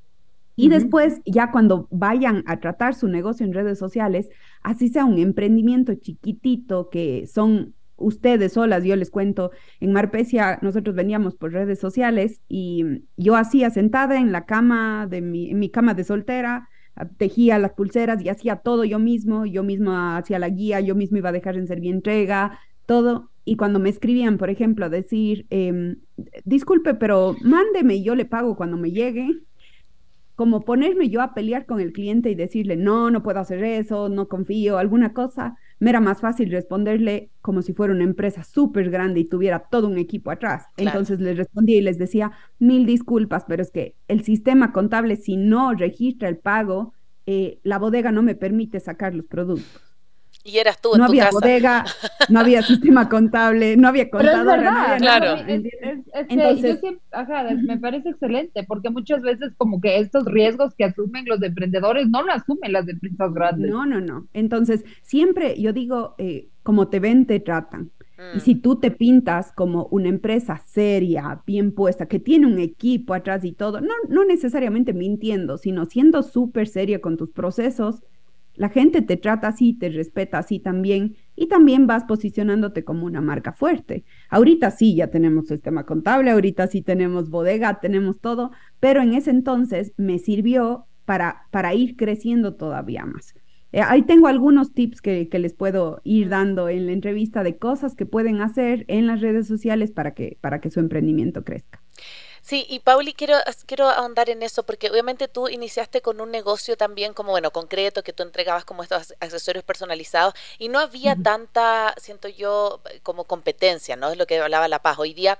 Y 0.54 0.68
después, 0.68 1.20
ya 1.24 1.50
cuando 1.50 1.88
vayan 1.90 2.44
a 2.46 2.60
tratar 2.60 2.94
su 2.94 3.08
negocio 3.08 3.46
en 3.46 3.54
redes 3.54 3.78
sociales, 3.78 4.28
así 4.62 4.88
sea 4.88 5.04
un 5.04 5.18
emprendimiento 5.18 5.94
chiquitito 5.94 6.90
que 6.90 7.26
son 7.26 7.74
ustedes 7.96 8.54
solas, 8.54 8.84
yo 8.84 8.96
les 8.96 9.10
cuento, 9.10 9.52
en 9.80 9.92
Marpecia 9.92 10.58
nosotros 10.60 10.94
veníamos 10.94 11.36
por 11.36 11.52
redes 11.52 11.78
sociales 11.78 12.40
y 12.48 12.84
yo 13.16 13.36
hacía 13.36 13.70
sentada 13.70 14.18
en 14.18 14.32
la 14.32 14.44
cama 14.44 15.06
de 15.08 15.20
mi, 15.20 15.50
en 15.50 15.58
mi 15.58 15.70
cama 15.70 15.94
de 15.94 16.04
soltera, 16.04 16.68
ah, 16.96 17.08
tejía 17.16 17.58
las 17.58 17.72
pulseras 17.72 18.22
y 18.22 18.28
hacía 18.28 18.56
todo 18.56 18.84
yo 18.84 18.98
mismo, 18.98 19.46
yo 19.46 19.62
misma 19.62 20.18
hacía 20.18 20.38
la 20.38 20.48
guía, 20.48 20.80
yo 20.80 20.94
mismo 20.94 21.18
iba 21.18 21.30
a 21.30 21.32
dejar 21.32 21.56
en 21.56 21.66
servir 21.66 21.92
entrega, 21.92 22.58
todo. 22.86 23.30
Y 23.44 23.56
cuando 23.56 23.80
me 23.80 23.88
escribían, 23.88 24.38
por 24.38 24.50
ejemplo, 24.50 24.86
a 24.86 24.88
decir, 24.88 25.46
em, 25.50 25.96
disculpe, 26.44 26.94
pero 26.94 27.36
mándeme 27.42 27.96
y 27.96 28.04
yo 28.04 28.14
le 28.14 28.24
pago 28.24 28.56
cuando 28.56 28.76
me 28.76 28.92
llegue, 28.92 29.28
como 30.42 30.64
ponerme 30.64 31.08
yo 31.08 31.22
a 31.22 31.34
pelear 31.34 31.66
con 31.66 31.78
el 31.78 31.92
cliente 31.92 32.28
y 32.28 32.34
decirle, 32.34 32.74
no, 32.74 33.12
no 33.12 33.22
puedo 33.22 33.38
hacer 33.38 33.62
eso, 33.62 34.08
no 34.08 34.26
confío, 34.26 34.76
alguna 34.76 35.12
cosa, 35.12 35.54
me 35.78 35.90
era 35.90 36.00
más 36.00 36.20
fácil 36.20 36.50
responderle 36.50 37.30
como 37.40 37.62
si 37.62 37.74
fuera 37.74 37.94
una 37.94 38.02
empresa 38.02 38.42
súper 38.42 38.90
grande 38.90 39.20
y 39.20 39.24
tuviera 39.24 39.60
todo 39.70 39.86
un 39.86 39.98
equipo 39.98 40.32
atrás. 40.32 40.64
Entonces 40.76 41.20
les 41.20 41.36
respondía 41.36 41.76
y 41.76 41.80
les 41.80 41.96
decía, 41.96 42.32
mil 42.58 42.86
disculpas, 42.86 43.44
pero 43.46 43.62
es 43.62 43.70
que 43.70 43.94
el 44.08 44.24
sistema 44.24 44.72
contable, 44.72 45.14
si 45.14 45.36
no 45.36 45.74
registra 45.74 46.28
el 46.28 46.38
pago, 46.38 46.92
eh, 47.26 47.60
la 47.62 47.78
bodega 47.78 48.10
no 48.10 48.24
me 48.24 48.34
permite 48.34 48.80
sacar 48.80 49.14
los 49.14 49.26
productos. 49.26 49.91
Y 50.44 50.58
eras 50.58 50.80
tú 50.80 50.94
en 50.94 50.98
no 50.98 51.04
había 51.04 51.30
bodega, 51.30 51.84
no 52.28 52.40
había 52.40 52.62
sistema 52.62 53.08
contable, 53.08 53.76
no 53.76 53.88
había 53.88 54.10
contador. 54.10 54.58
claro. 54.98 55.36
Es, 55.46 55.62
Entonces, 56.28 56.80
ajá, 57.12 57.44
me 57.54 57.78
parece 57.78 58.10
excelente, 58.10 58.64
porque 58.64 58.90
muchas 58.90 59.22
veces 59.22 59.52
como 59.56 59.80
que 59.80 59.98
estos 59.98 60.24
riesgos 60.24 60.74
que 60.74 60.84
asumen 60.84 61.24
los 61.26 61.40
emprendedores 61.42 62.08
no 62.08 62.22
lo 62.22 62.32
asumen 62.32 62.72
las 62.72 62.88
empresas 62.88 63.32
grandes. 63.32 63.70
No, 63.70 63.86
no, 63.86 64.00
no. 64.00 64.26
Entonces, 64.32 64.84
siempre 65.02 65.60
yo 65.60 65.72
digo, 65.72 66.16
eh, 66.18 66.48
como 66.62 66.88
te 66.88 66.98
ven, 66.98 67.26
te 67.26 67.38
tratan. 67.38 67.90
Y 68.34 68.38
mm. 68.38 68.40
si 68.40 68.54
tú 68.54 68.76
te 68.76 68.90
pintas 68.90 69.52
como 69.52 69.86
una 69.86 70.08
empresa 70.08 70.62
seria, 70.66 71.42
bien 71.46 71.72
puesta, 71.72 72.06
que 72.06 72.20
tiene 72.20 72.46
un 72.46 72.58
equipo 72.58 73.14
atrás 73.14 73.44
y 73.44 73.52
todo, 73.52 73.80
no, 73.80 73.94
no 74.08 74.24
necesariamente 74.24 74.92
mintiendo, 74.92 75.58
sino 75.58 75.86
siendo 75.86 76.22
súper 76.22 76.68
seria 76.68 77.00
con 77.00 77.16
tus 77.16 77.30
procesos, 77.30 78.02
la 78.54 78.68
gente 78.68 79.02
te 79.02 79.16
trata 79.16 79.48
así, 79.48 79.72
te 79.74 79.88
respeta 79.88 80.38
así 80.38 80.58
también 80.58 81.16
y 81.34 81.46
también 81.46 81.86
vas 81.86 82.04
posicionándote 82.04 82.84
como 82.84 83.06
una 83.06 83.20
marca 83.20 83.52
fuerte. 83.52 84.04
Ahorita 84.28 84.70
sí 84.70 84.94
ya 84.94 85.08
tenemos 85.08 85.48
sistema 85.48 85.84
contable, 85.84 86.30
ahorita 86.30 86.66
sí 86.66 86.82
tenemos 86.82 87.30
bodega, 87.30 87.80
tenemos 87.80 88.20
todo, 88.20 88.50
pero 88.80 89.02
en 89.02 89.14
ese 89.14 89.30
entonces 89.30 89.92
me 89.96 90.18
sirvió 90.18 90.86
para, 91.04 91.46
para 91.50 91.74
ir 91.74 91.96
creciendo 91.96 92.54
todavía 92.54 93.06
más. 93.06 93.34
Eh, 93.72 93.80
ahí 93.80 94.02
tengo 94.02 94.28
algunos 94.28 94.74
tips 94.74 95.00
que, 95.00 95.28
que, 95.30 95.38
les 95.38 95.54
puedo 95.54 96.02
ir 96.04 96.28
dando 96.28 96.68
en 96.68 96.86
la 96.86 96.92
entrevista 96.92 97.42
de 97.42 97.56
cosas 97.56 97.94
que 97.94 98.04
pueden 98.04 98.42
hacer 98.42 98.84
en 98.88 99.06
las 99.06 99.22
redes 99.22 99.46
sociales 99.46 99.92
para 99.92 100.12
que, 100.12 100.36
para 100.42 100.60
que 100.60 100.70
su 100.70 100.78
emprendimiento 100.78 101.42
crezca. 101.42 101.80
Sí, 102.44 102.66
y 102.68 102.80
Pauli, 102.80 103.14
quiero, 103.14 103.36
quiero 103.66 103.88
ahondar 103.88 104.28
en 104.28 104.42
eso 104.42 104.64
porque 104.64 104.90
obviamente 104.90 105.28
tú 105.28 105.48
iniciaste 105.48 106.02
con 106.02 106.20
un 106.20 106.32
negocio 106.32 106.76
también 106.76 107.14
como, 107.14 107.30
bueno, 107.30 107.52
concreto, 107.52 108.02
que 108.02 108.12
tú 108.12 108.24
entregabas 108.24 108.64
como 108.64 108.82
estos 108.82 109.14
accesorios 109.20 109.62
personalizados 109.62 110.34
y 110.58 110.68
no 110.68 110.80
había 110.80 111.14
tanta, 111.14 111.94
siento 111.98 112.26
yo, 112.26 112.80
como 113.04 113.24
competencia, 113.24 113.94
¿no? 113.94 114.10
Es 114.10 114.18
lo 114.18 114.26
que 114.26 114.40
hablaba 114.40 114.66
La 114.66 114.82
Paz. 114.82 114.98
Hoy 114.98 115.14
día, 115.14 115.38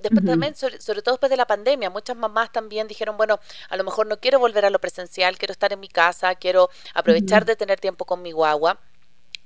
después 0.00 0.24
también, 0.24 0.54
sobre, 0.54 1.02
todo 1.02 1.14
después 1.14 1.30
de 1.30 1.36
la 1.36 1.48
pandemia, 1.48 1.90
muchas 1.90 2.16
mamás 2.16 2.52
también 2.52 2.86
dijeron, 2.86 3.16
bueno, 3.16 3.40
a 3.68 3.76
lo 3.76 3.82
mejor 3.82 4.06
no 4.06 4.20
quiero 4.20 4.38
volver 4.38 4.64
a 4.64 4.70
lo 4.70 4.78
presencial, 4.78 5.38
quiero 5.38 5.50
estar 5.50 5.72
en 5.72 5.80
mi 5.80 5.88
casa, 5.88 6.36
quiero 6.36 6.70
aprovechar 6.94 7.44
de 7.44 7.56
tener 7.56 7.80
tiempo 7.80 8.04
con 8.04 8.22
mi 8.22 8.30
guagua. 8.30 8.78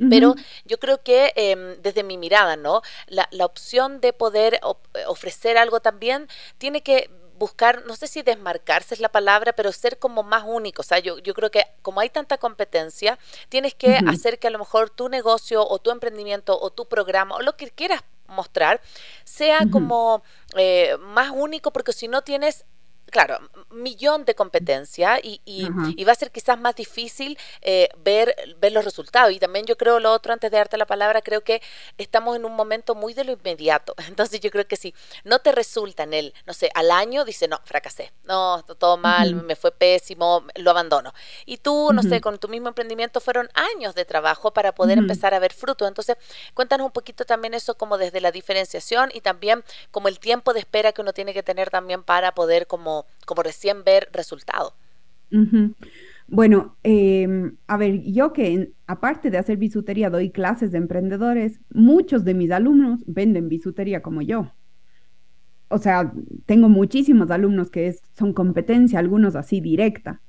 Pero 0.08 0.34
yo 0.64 0.78
creo 0.78 1.02
que 1.02 1.32
em, 1.36 1.80
desde 1.82 2.02
mi 2.02 2.16
mirada, 2.16 2.56
¿no? 2.56 2.82
La, 3.06 3.28
la 3.30 3.44
opción 3.44 4.00
de 4.00 4.12
poder 4.12 4.60
ofrecer 5.06 5.58
algo 5.58 5.80
también 5.80 6.28
tiene 6.58 6.82
que 6.82 7.10
buscar, 7.40 7.84
no 7.86 7.96
sé 7.96 8.06
si 8.06 8.20
desmarcarse 8.20 8.94
es 8.94 9.00
la 9.00 9.08
palabra, 9.08 9.54
pero 9.54 9.72
ser 9.72 9.98
como 9.98 10.22
más 10.22 10.44
único. 10.46 10.82
O 10.82 10.84
sea, 10.84 10.98
yo, 10.98 11.18
yo 11.18 11.32
creo 11.32 11.50
que 11.50 11.64
como 11.80 12.00
hay 12.00 12.10
tanta 12.10 12.36
competencia, 12.36 13.18
tienes 13.48 13.74
que 13.74 13.98
hacer 14.06 14.38
que 14.38 14.48
a 14.48 14.50
lo 14.50 14.58
mejor 14.58 14.90
tu 14.90 15.08
negocio 15.08 15.66
o 15.66 15.78
tu 15.78 15.90
emprendimiento 15.90 16.60
o 16.60 16.70
tu 16.70 16.86
programa 16.86 17.36
o 17.36 17.40
lo 17.40 17.56
que 17.56 17.70
quieras 17.70 18.02
mostrar 18.28 18.80
sea 19.24 19.66
como 19.72 20.22
eh, 20.56 20.96
más 21.00 21.30
único, 21.34 21.72
porque 21.72 21.92
si 21.92 22.08
no 22.08 22.22
tienes 22.22 22.64
claro, 23.10 23.38
millón 23.70 24.24
de 24.24 24.34
competencia 24.34 25.18
y, 25.22 25.40
y, 25.44 26.04
va 26.04 26.12
a 26.12 26.14
ser 26.14 26.30
quizás 26.30 26.58
más 26.58 26.74
difícil 26.74 27.38
eh, 27.62 27.88
ver, 27.98 28.34
ver 28.58 28.72
los 28.72 28.84
resultados. 28.84 29.32
Y 29.32 29.38
también 29.38 29.66
yo 29.66 29.76
creo 29.76 30.00
lo 30.00 30.12
otro, 30.12 30.32
antes 30.32 30.50
de 30.50 30.56
darte 30.56 30.76
la 30.76 30.86
palabra, 30.86 31.22
creo 31.22 31.42
que 31.42 31.62
estamos 31.98 32.36
en 32.36 32.44
un 32.44 32.54
momento 32.54 32.94
muy 32.94 33.14
de 33.14 33.24
lo 33.24 33.32
inmediato. 33.32 33.94
Entonces 34.08 34.40
yo 34.40 34.50
creo 34.50 34.66
que 34.66 34.76
si 34.76 34.94
no 35.24 35.40
te 35.40 35.52
resulta 35.52 36.04
en 36.04 36.14
el, 36.14 36.34
no 36.46 36.52
sé, 36.52 36.70
al 36.74 36.90
año, 36.90 37.24
dice, 37.24 37.48
no, 37.48 37.60
fracasé, 37.64 38.12
no, 38.24 38.62
todo 38.62 38.96
mal, 38.96 39.34
me 39.34 39.56
fue 39.56 39.72
pésimo, 39.72 40.44
lo 40.56 40.70
abandono. 40.70 41.12
Y 41.46 41.58
tú, 41.58 41.90
no 41.92 42.02
sé, 42.02 42.20
con 42.20 42.38
tu 42.38 42.48
mismo 42.48 42.68
emprendimiento 42.68 43.20
fueron 43.20 43.48
años 43.54 43.94
de 43.94 44.04
trabajo 44.04 44.52
para 44.52 44.74
poder 44.74 44.98
empezar 44.98 45.34
a 45.34 45.38
ver 45.38 45.52
frutos. 45.52 45.88
Entonces, 45.88 46.16
cuéntanos 46.54 46.86
un 46.86 46.92
poquito 46.92 47.24
también 47.24 47.54
eso 47.54 47.76
como 47.76 47.98
desde 47.98 48.20
la 48.20 48.32
diferenciación 48.32 49.10
y 49.12 49.20
también 49.20 49.64
como 49.90 50.08
el 50.08 50.18
tiempo 50.18 50.52
de 50.52 50.60
espera 50.60 50.92
que 50.92 51.02
uno 51.02 51.12
tiene 51.12 51.34
que 51.34 51.42
tener 51.42 51.70
también 51.70 52.02
para 52.02 52.34
poder 52.34 52.66
como 52.66 52.99
como, 53.26 53.42
recién 53.42 53.84
ver 53.84 54.08
resultado. 54.12 54.74
Bueno, 56.30 56.76
em, 56.84 57.56
a 57.66 57.76
ver, 57.76 58.02
yo 58.02 58.32
que 58.32 58.72
aparte 58.86 59.30
de 59.30 59.38
hacer 59.38 59.56
bisutería 59.56 60.10
doy 60.10 60.30
clases 60.30 60.70
de 60.70 60.78
emprendedores, 60.78 61.60
muchos 61.72 62.24
de 62.24 62.34
mis 62.34 62.52
alumnos 62.52 63.00
venden 63.06 63.48
bisutería 63.48 64.00
como 64.00 64.22
yo. 64.22 64.52
O 65.68 65.78
sea, 65.78 66.12
tengo 66.46 66.68
muchísimos 66.68 67.30
alumnos 67.30 67.70
que 67.70 67.94
son 68.16 68.32
competencia, 68.32 68.98
algunos 68.98 69.34
así 69.34 69.60
directa, 69.60 70.20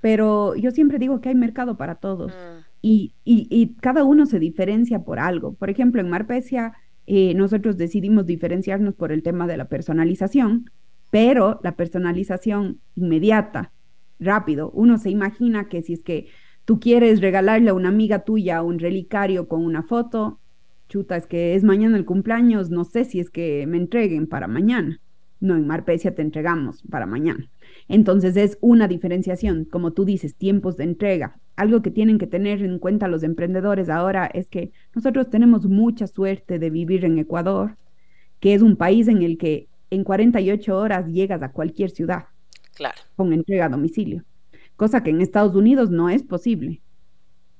pero 0.00 0.54
yo 0.56 0.70
siempre 0.70 0.98
digo 0.98 1.20
que 1.20 1.28
hay 1.28 1.34
mercado 1.34 1.76
para 1.76 1.96
todos 1.96 2.32
mm. 2.32 2.64
y, 2.80 3.14
y, 3.24 3.74
cada 3.80 4.04
uno 4.04 4.24
se 4.24 4.38
diferencia 4.38 5.00
por 5.00 5.18
algo. 5.18 5.54
Por 5.54 5.68
ejemplo, 5.68 6.00
en 6.00 6.08
Marpecia 6.08 6.72
eh, 7.06 7.34
nosotros 7.34 7.76
decidimos 7.76 8.24
diferenciarnos 8.24 8.94
por 8.94 9.12
el 9.12 9.22
tema 9.22 9.46
de 9.46 9.58
la 9.58 9.66
personalización 9.66 10.70
pero 11.10 11.60
la 11.62 11.76
personalización 11.76 12.80
inmediata, 12.94 13.72
rápido, 14.18 14.70
uno 14.72 14.98
se 14.98 15.10
imagina 15.10 15.68
que 15.68 15.82
si 15.82 15.94
es 15.94 16.02
que 16.02 16.28
tú 16.64 16.78
quieres 16.78 17.20
regalarle 17.20 17.70
a 17.70 17.74
una 17.74 17.88
amiga 17.88 18.20
tuya 18.20 18.62
un 18.62 18.78
relicario 18.78 19.48
con 19.48 19.64
una 19.64 19.82
foto, 19.82 20.38
chuta, 20.88 21.16
es 21.16 21.26
que 21.26 21.54
es 21.54 21.64
mañana 21.64 21.96
el 21.96 22.04
cumpleaños, 22.04 22.70
no 22.70 22.84
sé 22.84 23.04
si 23.04 23.20
es 23.20 23.30
que 23.30 23.66
me 23.66 23.76
entreguen 23.76 24.26
para 24.26 24.48
mañana. 24.48 25.00
No, 25.40 25.56
en 25.56 25.66
Marpecia 25.66 26.14
te 26.14 26.20
entregamos 26.20 26.82
para 26.90 27.06
mañana. 27.06 27.48
Entonces 27.88 28.36
es 28.36 28.58
una 28.60 28.88
diferenciación, 28.88 29.64
como 29.64 29.92
tú 29.92 30.04
dices, 30.04 30.36
tiempos 30.36 30.76
de 30.76 30.84
entrega. 30.84 31.40
Algo 31.56 31.80
que 31.80 31.90
tienen 31.90 32.18
que 32.18 32.26
tener 32.26 32.62
en 32.62 32.78
cuenta 32.78 33.08
los 33.08 33.22
emprendedores 33.22 33.88
ahora 33.88 34.26
es 34.26 34.50
que 34.50 34.72
nosotros 34.94 35.30
tenemos 35.30 35.66
mucha 35.66 36.06
suerte 36.06 36.58
de 36.58 36.68
vivir 36.68 37.06
en 37.06 37.18
Ecuador, 37.18 37.76
que 38.38 38.52
es 38.52 38.60
un 38.60 38.76
país 38.76 39.08
en 39.08 39.22
el 39.22 39.38
que 39.38 39.69
en 39.90 40.04
48 40.04 40.76
horas 40.76 41.06
llegas 41.06 41.42
a 41.42 41.52
cualquier 41.52 41.90
ciudad. 41.90 42.26
Claro. 42.74 42.98
Con 43.16 43.32
entrega 43.32 43.66
a 43.66 43.68
domicilio. 43.68 44.24
Cosa 44.76 45.02
que 45.02 45.10
en 45.10 45.20
Estados 45.20 45.54
Unidos 45.54 45.90
no 45.90 46.08
es 46.08 46.22
posible. 46.22 46.80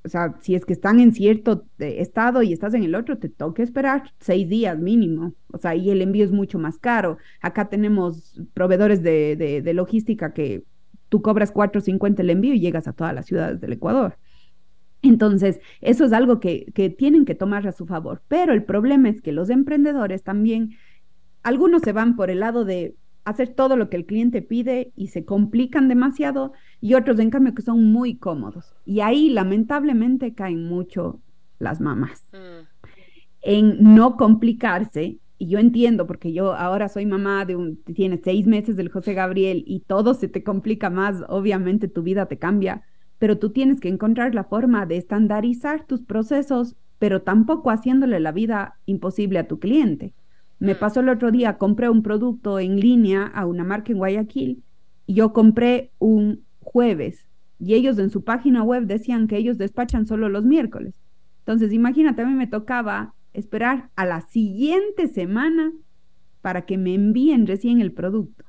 O 0.02 0.08
sea, 0.08 0.36
si 0.40 0.54
es 0.54 0.64
que 0.64 0.72
están 0.72 0.98
en 0.98 1.12
cierto 1.12 1.66
eh, 1.78 1.96
estado 1.98 2.42
y 2.42 2.52
estás 2.52 2.72
en 2.72 2.82
el 2.84 2.94
otro, 2.94 3.18
te 3.18 3.28
toca 3.28 3.62
esperar 3.62 4.14
seis 4.18 4.48
días 4.48 4.78
mínimo. 4.78 5.34
O 5.52 5.58
sea, 5.58 5.74
y 5.74 5.90
el 5.90 6.00
envío 6.00 6.24
es 6.24 6.32
mucho 6.32 6.58
más 6.58 6.78
caro. 6.78 7.18
Acá 7.42 7.68
tenemos 7.68 8.40
proveedores 8.54 9.02
de, 9.02 9.36
de, 9.62 9.74
logística 9.74 10.32
que 10.32 10.64
tú 11.10 11.20
cobras 11.20 11.52
4.50 11.52 12.20
el 12.20 12.30
envío 12.30 12.54
y 12.54 12.60
llegas 12.60 12.88
a 12.88 12.94
todas 12.94 13.14
las 13.14 13.26
ciudades 13.26 13.60
del 13.60 13.74
Ecuador. 13.74 14.16
Entonces, 15.02 15.60
eso 15.82 16.04
es 16.04 16.12
algo 16.12 16.40
que, 16.40 16.72
que 16.74 16.88
tienen 16.88 17.26
que 17.26 17.34
tomar 17.34 17.66
a 17.66 17.72
su 17.72 17.86
favor. 17.86 18.22
Pero 18.28 18.54
el 18.54 18.64
problema 18.64 19.10
es 19.10 19.20
que 19.20 19.32
los 19.32 19.50
emprendedores 19.50 20.22
también 20.22 20.76
algunos 21.42 21.82
se 21.82 21.92
van 21.92 22.16
por 22.16 22.30
el 22.30 22.40
lado 22.40 22.64
de 22.64 22.94
hacer 23.24 23.50
todo 23.50 23.76
lo 23.76 23.90
que 23.90 23.96
el 23.96 24.06
cliente 24.06 24.42
pide 24.42 24.92
y 24.96 25.08
se 25.08 25.24
complican 25.24 25.88
demasiado 25.88 26.52
y 26.80 26.94
otros 26.94 27.18
en 27.18 27.30
cambio 27.30 27.54
que 27.54 27.62
son 27.62 27.92
muy 27.92 28.16
cómodos. 28.16 28.74
Y 28.84 29.00
ahí 29.00 29.30
lamentablemente 29.30 30.34
caen 30.34 30.64
mucho 30.64 31.20
las 31.58 31.80
mamás. 31.80 32.28
Mm. 32.32 32.66
En 33.42 33.94
no 33.94 34.16
complicarse 34.16 35.18
y 35.38 35.46
yo 35.46 35.58
entiendo 35.58 36.06
porque 36.06 36.34
yo 36.34 36.52
ahora 36.52 36.88
soy 36.88 37.06
mamá 37.06 37.46
de 37.46 37.56
un, 37.56 37.82
tienes 37.82 38.20
seis 38.22 38.46
meses 38.46 38.76
del 38.76 38.90
José 38.90 39.14
Gabriel 39.14 39.64
y 39.66 39.80
todo 39.80 40.12
se 40.12 40.28
te 40.28 40.42
complica 40.42 40.90
más, 40.90 41.22
obviamente 41.28 41.88
tu 41.88 42.02
vida 42.02 42.26
te 42.26 42.38
cambia, 42.38 42.82
pero 43.18 43.38
tú 43.38 43.50
tienes 43.50 43.80
que 43.80 43.88
encontrar 43.88 44.34
la 44.34 44.44
forma 44.44 44.84
de 44.84 44.98
estandarizar 44.98 45.86
tus 45.86 46.02
procesos, 46.02 46.76
pero 46.98 47.22
tampoco 47.22 47.70
haciéndole 47.70 48.20
la 48.20 48.32
vida 48.32 48.74
imposible 48.84 49.38
a 49.38 49.48
tu 49.48 49.58
cliente. 49.58 50.12
Me 50.60 50.74
mm. 50.74 50.78
pasó 50.78 51.00
el 51.00 51.08
otro 51.08 51.32
día, 51.32 51.58
compré 51.58 51.88
un 51.88 52.02
producto 52.02 52.60
en 52.60 52.78
línea 52.78 53.26
a 53.26 53.46
una 53.46 53.64
marca 53.64 53.90
en 53.90 53.98
Guayaquil 53.98 54.62
y 55.06 55.14
yo 55.14 55.32
compré 55.32 55.90
un 55.98 56.44
jueves 56.60 57.26
y 57.58 57.74
ellos 57.74 57.98
en 57.98 58.10
su 58.10 58.22
página 58.22 58.62
web 58.62 58.86
decían 58.86 59.26
que 59.26 59.36
ellos 59.36 59.58
despachan 59.58 60.06
solo 60.06 60.28
los 60.28 60.44
miércoles. 60.44 60.94
Entonces, 61.40 61.72
imagínate, 61.72 62.22
a 62.22 62.26
mí 62.26 62.34
me 62.34 62.46
tocaba 62.46 63.14
esperar 63.32 63.90
a 63.96 64.06
la 64.06 64.20
siguiente 64.22 65.08
semana 65.08 65.72
para 66.40 66.62
que 66.62 66.78
me 66.78 66.94
envíen 66.94 67.46
recién 67.46 67.80
el 67.80 67.92
producto. 67.92 68.44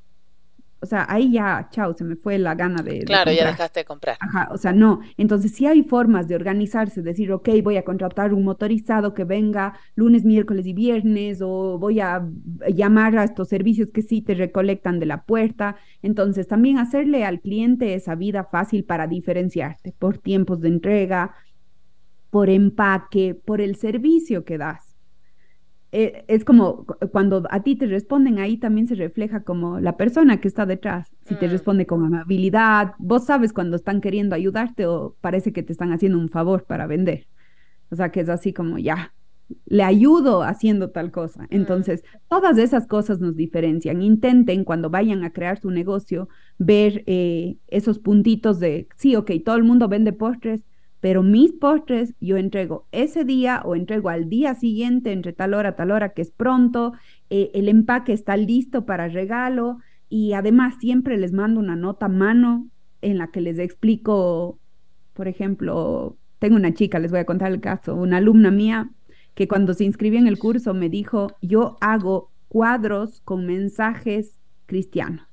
O 0.83 0.87
sea, 0.87 1.05
ahí 1.07 1.31
ya, 1.31 1.67
chao, 1.69 1.93
se 1.93 2.03
me 2.03 2.15
fue 2.15 2.39
la 2.39 2.55
gana 2.55 2.81
de... 2.81 3.01
Claro, 3.01 3.31
ya 3.31 3.45
dejaste 3.45 3.81
de 3.81 3.85
comprar. 3.85 4.17
Ajá, 4.19 4.49
o 4.51 4.57
sea, 4.57 4.73
no. 4.73 5.01
Entonces, 5.15 5.53
sí 5.53 5.67
hay 5.67 5.83
formas 5.83 6.27
de 6.27 6.33
organizarse, 6.33 7.03
decir, 7.03 7.31
ok, 7.31 7.49
voy 7.63 7.77
a 7.77 7.83
contratar 7.83 8.33
un 8.33 8.43
motorizado 8.43 9.13
que 9.13 9.23
venga 9.23 9.73
lunes, 9.93 10.25
miércoles 10.25 10.65
y 10.65 10.73
viernes, 10.73 11.39
o 11.43 11.77
voy 11.77 11.99
a 11.99 12.27
llamar 12.73 13.15
a 13.15 13.23
estos 13.23 13.47
servicios 13.47 13.89
que 13.93 14.01
sí 14.01 14.23
te 14.23 14.33
recolectan 14.33 14.99
de 14.99 15.05
la 15.05 15.23
puerta. 15.23 15.75
Entonces, 16.01 16.47
también 16.47 16.79
hacerle 16.79 17.25
al 17.25 17.41
cliente 17.41 17.93
esa 17.93 18.15
vida 18.15 18.43
fácil 18.45 18.83
para 18.83 19.05
diferenciarte 19.05 19.93
por 19.99 20.17
tiempos 20.17 20.61
de 20.61 20.69
entrega, 20.69 21.35
por 22.31 22.49
empaque, 22.49 23.35
por 23.35 23.61
el 23.61 23.75
servicio 23.75 24.45
que 24.45 24.57
das. 24.57 24.90
Eh, 25.93 26.23
es 26.27 26.45
como 26.45 26.85
cuando 27.11 27.43
a 27.49 27.63
ti 27.63 27.75
te 27.75 27.85
responden, 27.85 28.39
ahí 28.39 28.57
también 28.57 28.87
se 28.87 28.95
refleja 28.95 29.43
como 29.43 29.79
la 29.79 29.97
persona 29.97 30.39
que 30.39 30.47
está 30.47 30.65
detrás. 30.65 31.11
Si 31.25 31.35
te 31.35 31.47
mm. 31.47 31.51
responde 31.51 31.85
con 31.85 32.05
amabilidad, 32.05 32.93
vos 32.97 33.25
sabes 33.25 33.51
cuando 33.51 33.75
están 33.75 33.99
queriendo 33.99 34.35
ayudarte 34.35 34.85
o 34.85 35.15
parece 35.21 35.51
que 35.51 35.63
te 35.63 35.73
están 35.73 35.91
haciendo 35.91 36.17
un 36.17 36.29
favor 36.29 36.63
para 36.63 36.87
vender. 36.87 37.27
O 37.89 37.95
sea, 37.95 38.09
que 38.09 38.21
es 38.21 38.29
así 38.29 38.53
como 38.53 38.77
ya, 38.77 39.13
le 39.65 39.83
ayudo 39.83 40.43
haciendo 40.43 40.91
tal 40.91 41.11
cosa. 41.11 41.43
Mm. 41.43 41.47
Entonces, 41.49 42.03
todas 42.29 42.57
esas 42.57 42.87
cosas 42.87 43.19
nos 43.19 43.35
diferencian. 43.35 44.01
Intenten 44.01 44.63
cuando 44.63 44.89
vayan 44.89 45.23
a 45.25 45.31
crear 45.31 45.59
su 45.59 45.71
negocio 45.71 46.29
ver 46.57 47.03
eh, 47.05 47.57
esos 47.67 47.99
puntitos 47.99 48.59
de, 48.59 48.87
sí, 48.95 49.15
ok, 49.15 49.31
todo 49.43 49.57
el 49.57 49.63
mundo 49.63 49.89
vende 49.89 50.13
postres, 50.13 50.63
pero 51.01 51.23
mis 51.23 51.51
postres 51.51 52.13
yo 52.21 52.37
entrego 52.37 52.85
ese 52.91 53.25
día 53.25 53.63
o 53.65 53.75
entrego 53.75 54.09
al 54.09 54.29
día 54.29 54.53
siguiente 54.53 55.11
entre 55.11 55.33
tal 55.33 55.55
hora, 55.55 55.75
tal 55.75 55.91
hora, 55.91 56.09
que 56.09 56.21
es 56.21 56.31
pronto, 56.31 56.93
eh, 57.31 57.49
el 57.55 57.67
empaque 57.67 58.13
está 58.13 58.37
listo 58.37 58.85
para 58.85 59.09
regalo 59.09 59.79
y 60.09 60.33
además 60.33 60.75
siempre 60.79 61.17
les 61.17 61.33
mando 61.33 61.59
una 61.59 61.75
nota 61.75 62.05
a 62.05 62.09
mano 62.09 62.67
en 63.01 63.17
la 63.17 63.31
que 63.31 63.41
les 63.41 63.57
explico, 63.57 64.59
por 65.13 65.27
ejemplo, 65.27 66.17
tengo 66.37 66.55
una 66.55 66.73
chica, 66.73 66.99
les 66.99 67.11
voy 67.11 67.19
a 67.19 67.25
contar 67.25 67.51
el 67.51 67.61
caso, 67.61 67.95
una 67.95 68.17
alumna 68.17 68.51
mía 68.51 68.91
que 69.33 69.47
cuando 69.47 69.73
se 69.73 69.85
inscribió 69.85 70.19
en 70.19 70.27
el 70.27 70.37
curso 70.37 70.75
me 70.75 70.89
dijo, 70.89 71.35
yo 71.41 71.77
hago 71.81 72.29
cuadros 72.47 73.21
con 73.21 73.47
mensajes 73.47 74.37
cristianos. 74.67 75.25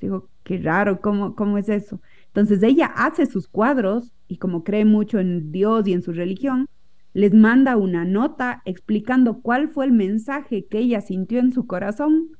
Digo, 0.00 0.28
qué 0.44 0.58
raro, 0.58 1.00
¿cómo, 1.00 1.34
cómo 1.34 1.58
es 1.58 1.68
eso? 1.68 2.00
Entonces 2.28 2.62
ella 2.62 2.86
hace 2.86 3.26
sus 3.26 3.48
cuadros 3.48 4.12
y 4.28 4.36
como 4.36 4.64
cree 4.64 4.84
mucho 4.84 5.18
en 5.18 5.50
Dios 5.50 5.86
y 5.88 5.92
en 5.92 6.02
su 6.02 6.12
religión, 6.12 6.66
les 7.14 7.34
manda 7.34 7.76
una 7.76 8.04
nota 8.04 8.62
explicando 8.64 9.40
cuál 9.40 9.68
fue 9.68 9.86
el 9.86 9.92
mensaje 9.92 10.66
que 10.66 10.78
ella 10.78 11.00
sintió 11.00 11.40
en 11.40 11.52
su 11.52 11.66
corazón 11.66 12.30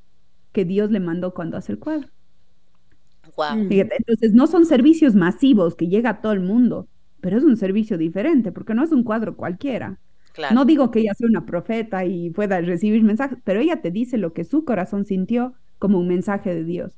que 0.51 0.65
Dios 0.65 0.91
le 0.91 0.99
mandó 0.99 1.33
cuando 1.33 1.57
hace 1.57 1.73
el 1.73 1.79
cuadro. 1.79 2.07
Wow. 3.35 3.67
entonces 3.69 4.33
no 4.33 4.47
son 4.47 4.65
servicios 4.65 5.15
masivos 5.15 5.75
que 5.75 5.87
llega 5.87 6.09
a 6.09 6.21
todo 6.21 6.33
el 6.33 6.41
mundo, 6.41 6.87
pero 7.21 7.37
es 7.37 7.43
un 7.43 7.57
servicio 7.57 7.97
diferente 7.97 8.51
porque 8.51 8.73
no 8.73 8.83
es 8.83 8.91
un 8.91 9.03
cuadro 9.03 9.35
cualquiera. 9.35 9.99
No 10.53 10.63
digo 10.65 10.89
que 10.91 10.99
ella 10.99 11.13
sea 11.13 11.27
una 11.27 11.45
profeta 11.45 12.05
y 12.05 12.29
pueda 12.29 12.61
recibir 12.61 13.03
mensajes, 13.03 13.37
pero 13.43 13.59
ella 13.59 13.81
te 13.81 13.91
dice 13.91 14.17
lo 14.17 14.33
que 14.33 14.45
su 14.45 14.63
corazón 14.63 15.05
sintió 15.05 15.53
como 15.79 15.99
un 15.99 16.07
mensaje 16.07 16.53
de 16.53 16.63
Dios. 16.63 16.97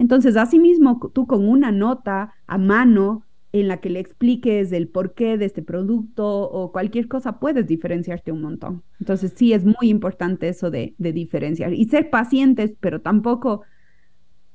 Entonces, 0.00 0.38
asimismo, 0.38 0.98
tú 1.12 1.26
con 1.26 1.46
una 1.46 1.72
nota 1.72 2.32
a 2.46 2.56
mano 2.56 3.26
en 3.52 3.68
la 3.68 3.82
que 3.82 3.90
le 3.90 4.00
expliques 4.00 4.72
el 4.72 4.88
porqué 4.88 5.36
de 5.36 5.44
este 5.44 5.60
producto 5.60 6.26
o 6.26 6.72
cualquier 6.72 7.06
cosa, 7.06 7.38
puedes 7.38 7.66
diferenciarte 7.66 8.32
un 8.32 8.40
montón. 8.40 8.82
Entonces, 8.98 9.34
sí 9.36 9.52
es 9.52 9.66
muy 9.66 9.90
importante 9.90 10.48
eso 10.48 10.70
de, 10.70 10.94
diferenciar 10.96 11.74
y 11.74 11.84
ser 11.84 12.08
pacientes, 12.08 12.72
pero 12.80 13.02
tampoco, 13.02 13.60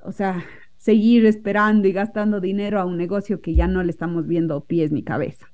o 0.02 0.10
sea, 0.10 0.44
seguir 0.78 1.24
esperando 1.26 1.86
y 1.86 1.92
gastando 1.92 2.40
dinero 2.40 2.80
a 2.80 2.84
un 2.84 2.96
negocio 2.96 3.40
que 3.40 3.54
ya 3.54 3.68
no 3.68 3.84
le 3.84 3.92
estamos 3.92 4.26
viendo 4.26 4.64
pies 4.64 4.90
ni 4.90 5.04
cabeza. 5.04 5.46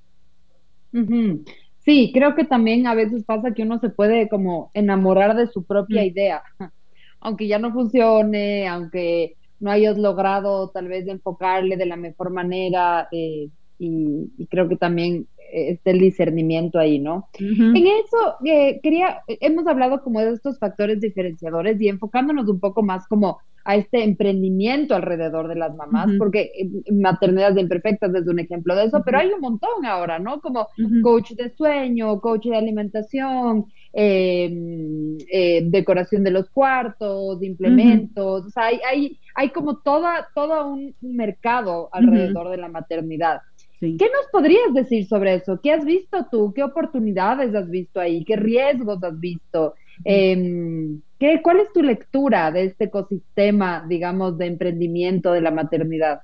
Sí, 1.80 2.12
creo 2.14 2.34
que 2.34 2.44
también 2.44 2.86
a 2.86 2.94
veces 2.94 3.24
pasa 3.24 3.52
que 3.52 3.64
uno 3.64 3.78
se 3.78 3.90
puede 3.90 4.30
como 4.30 4.70
enamorar 4.72 5.36
de 5.36 5.48
su 5.48 5.64
propia 5.64 6.00
mm. 6.00 6.06
idea, 6.06 6.42
aunque 7.20 7.46
ya 7.46 7.58
no 7.58 7.74
funcione, 7.74 8.66
aunque 8.66 9.36
no 9.62 9.70
hayas 9.70 9.96
logrado 9.96 10.70
tal 10.70 10.88
vez 10.88 11.06
enfocarle 11.06 11.76
de 11.76 11.86
la 11.86 11.96
mejor 11.96 12.30
manera 12.30 13.08
eh, 13.12 13.48
y, 13.78 14.46
creo 14.50 14.68
que 14.68 14.76
también 14.76 15.28
está 15.52 15.90
el 15.90 15.98
discernimiento 15.98 16.78
ahí, 16.78 16.98
¿no? 16.98 17.28
En 17.38 17.76
eso 17.76 18.36
eh, 18.44 18.80
quería, 18.82 19.22
hemos 19.26 19.66
hablado 19.66 20.02
como 20.02 20.20
de 20.20 20.32
estos 20.32 20.58
factores 20.58 21.00
diferenciadores 21.00 21.80
y 21.80 21.88
enfocándonos 21.88 22.48
un 22.48 22.58
poco 22.58 22.82
más 22.82 23.06
como 23.06 23.38
a 23.64 23.76
este 23.76 24.02
emprendimiento 24.02 24.94
alrededor 24.94 25.48
de 25.48 25.54
las 25.54 25.74
mamás, 25.76 26.10
porque 26.18 26.50
eh, 26.56 26.92
maternidades 26.92 27.58
imperfectas 27.58 28.14
es 28.14 28.26
un 28.26 28.40
ejemplo 28.40 28.74
de 28.74 28.86
eso, 28.86 29.02
pero 29.04 29.18
hay 29.18 29.28
un 29.32 29.40
montón 29.40 29.84
ahora, 29.86 30.18
¿no? 30.18 30.40
Como 30.40 30.68
coach 31.02 31.32
de 31.32 31.50
sueño, 31.50 32.20
coach 32.20 32.46
de 32.46 32.56
alimentación, 32.56 33.66
em, 33.92 35.16
eh, 35.32 35.62
decoración 35.64 36.24
de 36.24 36.32
los 36.32 36.50
cuartos, 36.50 37.42
implementos, 37.42 38.46
o 38.46 38.50
sea, 38.50 38.64
hay, 38.66 38.80
hay, 38.88 39.18
hay 39.34 39.50
como 39.50 39.78
toda, 39.78 40.28
todo 40.34 40.72
un 40.72 40.94
mercado 41.00 41.88
alrededor 41.92 42.50
de 42.50 42.56
la 42.56 42.68
maternidad. 42.68 43.42
¿Qué 43.82 44.06
nos 44.10 44.26
podrías 44.30 44.72
decir 44.72 45.06
sobre 45.06 45.34
eso? 45.34 45.60
¿Qué 45.60 45.72
has 45.72 45.84
visto 45.84 46.26
tú? 46.30 46.52
¿Qué 46.54 46.62
oportunidades 46.62 47.52
has 47.54 47.68
visto 47.68 47.98
ahí? 47.98 48.24
¿Qué 48.24 48.36
riesgos 48.36 49.02
has 49.02 49.18
visto? 49.18 49.74
Eh, 50.04 50.96
¿qué, 51.18 51.40
¿Cuál 51.42 51.60
es 51.60 51.72
tu 51.72 51.82
lectura 51.82 52.52
de 52.52 52.66
este 52.66 52.84
ecosistema, 52.84 53.84
digamos, 53.88 54.38
de 54.38 54.46
emprendimiento 54.46 55.32
de 55.32 55.40
la 55.40 55.50
maternidad? 55.50 56.20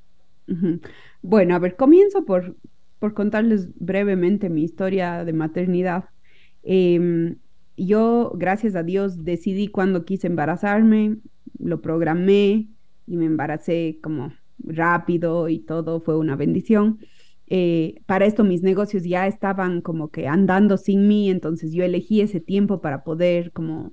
Bueno, 1.20 1.56
a 1.56 1.58
ver, 1.58 1.74
comienzo 1.74 2.24
por, 2.24 2.54
por 3.00 3.12
contarles 3.12 3.68
brevemente 3.78 4.48
mi 4.48 4.62
historia 4.62 5.24
de 5.24 5.32
maternidad. 5.32 6.04
Em, 6.62 7.38
yo, 7.76 8.32
gracias 8.36 8.76
a 8.76 8.84
Dios, 8.84 9.24
decidí 9.24 9.66
cuando 9.66 10.04
quise 10.04 10.28
embarazarme, 10.28 11.16
lo 11.58 11.80
programé 11.80 12.68
y 13.06 13.16
me 13.16 13.26
embaracé 13.26 13.98
como 14.00 14.32
rápido 14.58 15.48
y 15.48 15.60
todo 15.60 16.00
fue 16.00 16.16
una 16.16 16.36
bendición. 16.36 16.98
Eh, 17.50 18.00
para 18.06 18.26
esto 18.26 18.44
mis 18.44 18.62
negocios 18.62 19.04
ya 19.04 19.26
estaban 19.26 19.80
como 19.80 20.08
que 20.10 20.28
andando 20.28 20.76
sin 20.76 21.08
mí, 21.08 21.30
entonces 21.30 21.72
yo 21.72 21.82
elegí 21.84 22.20
ese 22.20 22.40
tiempo 22.40 22.80
para 22.80 23.04
poder 23.04 23.52
como 23.52 23.92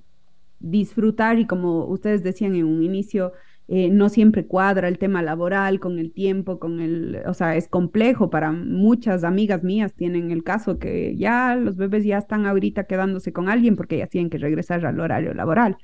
disfrutar 0.60 1.38
y 1.38 1.46
como 1.46 1.86
ustedes 1.86 2.22
decían 2.22 2.54
en 2.54 2.64
un 2.64 2.82
inicio, 2.82 3.32
eh, 3.68 3.88
no 3.90 4.08
siempre 4.10 4.46
cuadra 4.46 4.88
el 4.88 4.98
tema 4.98 5.22
laboral 5.22 5.80
con 5.80 5.98
el 5.98 6.12
tiempo, 6.12 6.58
con 6.58 6.80
el, 6.80 7.22
o 7.26 7.34
sea, 7.34 7.56
es 7.56 7.66
complejo 7.66 8.30
para 8.30 8.52
muchas 8.52 9.24
amigas 9.24 9.62
mías 9.64 9.94
tienen 9.94 10.30
el 10.30 10.44
caso 10.44 10.78
que 10.78 11.16
ya 11.16 11.56
los 11.56 11.76
bebés 11.76 12.04
ya 12.04 12.18
están 12.18 12.46
ahorita 12.46 12.84
quedándose 12.84 13.32
con 13.32 13.48
alguien 13.48 13.74
porque 13.74 13.98
ya 13.98 14.06
tienen 14.06 14.30
que 14.30 14.38
regresar 14.38 14.84
al 14.86 15.00
horario 15.00 15.34
laboral. 15.34 15.78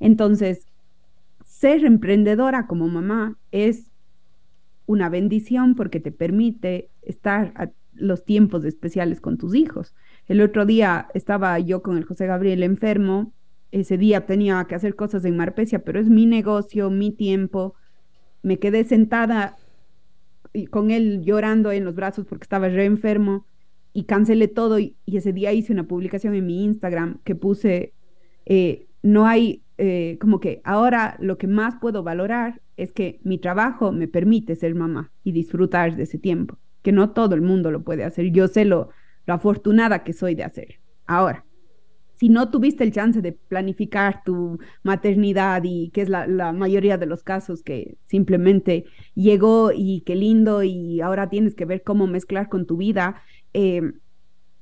Entonces, 0.00 0.66
ser 1.44 1.84
emprendedora 1.84 2.66
como 2.66 2.88
mamá 2.88 3.38
es 3.52 3.90
una 4.86 5.08
bendición 5.08 5.74
porque 5.76 6.00
te 6.00 6.12
permite 6.12 6.90
estar 7.06 7.52
a 7.56 7.70
los 7.94 8.24
tiempos 8.24 8.64
especiales 8.64 9.20
con 9.20 9.38
tus 9.38 9.54
hijos. 9.54 9.94
El 10.26 10.40
otro 10.40 10.66
día 10.66 11.08
estaba 11.14 11.58
yo 11.58 11.82
con 11.82 11.96
el 11.96 12.04
José 12.04 12.26
Gabriel 12.26 12.62
enfermo, 12.62 13.32
ese 13.70 13.98
día 13.98 14.26
tenía 14.26 14.64
que 14.68 14.76
hacer 14.76 14.94
cosas 14.94 15.24
en 15.24 15.36
Marpecia, 15.36 15.84
pero 15.84 15.98
es 15.98 16.08
mi 16.08 16.26
negocio, 16.26 16.90
mi 16.90 17.10
tiempo. 17.10 17.74
Me 18.42 18.58
quedé 18.58 18.84
sentada 18.84 19.56
con 20.70 20.90
él 20.90 21.22
llorando 21.24 21.72
en 21.72 21.84
los 21.84 21.94
brazos 21.94 22.26
porque 22.26 22.44
estaba 22.44 22.68
re 22.68 22.84
enfermo 22.84 23.46
y 23.92 24.04
cancelé 24.04 24.48
todo 24.48 24.78
y, 24.78 24.96
ese 25.06 25.32
día 25.32 25.52
hice 25.52 25.72
una 25.72 25.88
publicación 25.88 26.34
en 26.34 26.46
mi 26.46 26.64
Instagram 26.64 27.18
que 27.24 27.34
puse, 27.34 27.94
eh, 28.46 28.86
no 29.02 29.26
hay, 29.26 29.62
eh, 29.78 30.18
como 30.20 30.40
que 30.40 30.60
ahora 30.64 31.16
lo 31.20 31.38
que 31.38 31.46
más 31.46 31.76
puedo 31.80 32.02
valorar 32.02 32.60
es 32.76 32.92
que 32.92 33.20
mi 33.22 33.38
trabajo 33.38 33.92
me 33.92 34.08
permite 34.08 34.56
ser 34.56 34.74
mamá 34.74 35.12
y 35.22 35.32
disfrutar 35.32 35.96
de 35.96 36.04
ese 36.04 36.18
tiempo, 36.18 36.58
que 36.84 36.92
no 36.92 37.10
todo 37.10 37.34
el 37.34 37.40
mundo 37.40 37.70
lo 37.72 37.82
puede 37.82 38.04
hacer. 38.04 38.30
Yo 38.30 38.46
sé 38.46 38.66
lo, 38.66 38.90
afortunada 39.26 40.04
que 40.04 40.12
soy 40.12 40.34
de 40.34 40.44
hacer. 40.44 40.80
Ahora, 41.06 41.46
si 42.12 42.28
no 42.28 42.50
tuviste 42.50 42.84
el 42.84 42.92
chance 42.92 43.22
de 43.22 43.32
planificar 43.32 44.22
tu 44.22 44.58
maternidad 44.82 45.62
y 45.64 45.88
que 45.94 46.02
es 46.02 46.10
la, 46.10 46.52
mayoría 46.52 46.98
de 46.98 47.06
los 47.06 47.24
casos 47.24 47.62
que 47.62 47.96
simplemente 48.02 48.84
llegó 49.14 49.72
y 49.74 50.02
qué 50.02 50.14
lindo 50.14 50.62
y 50.62 51.00
ahora 51.00 51.30
tienes 51.30 51.54
que 51.54 51.64
ver 51.64 51.82
cómo 51.82 52.06
mezclar 52.06 52.50
con 52.50 52.66
tu 52.66 52.76
vida, 52.76 53.22
eh, 53.54 53.80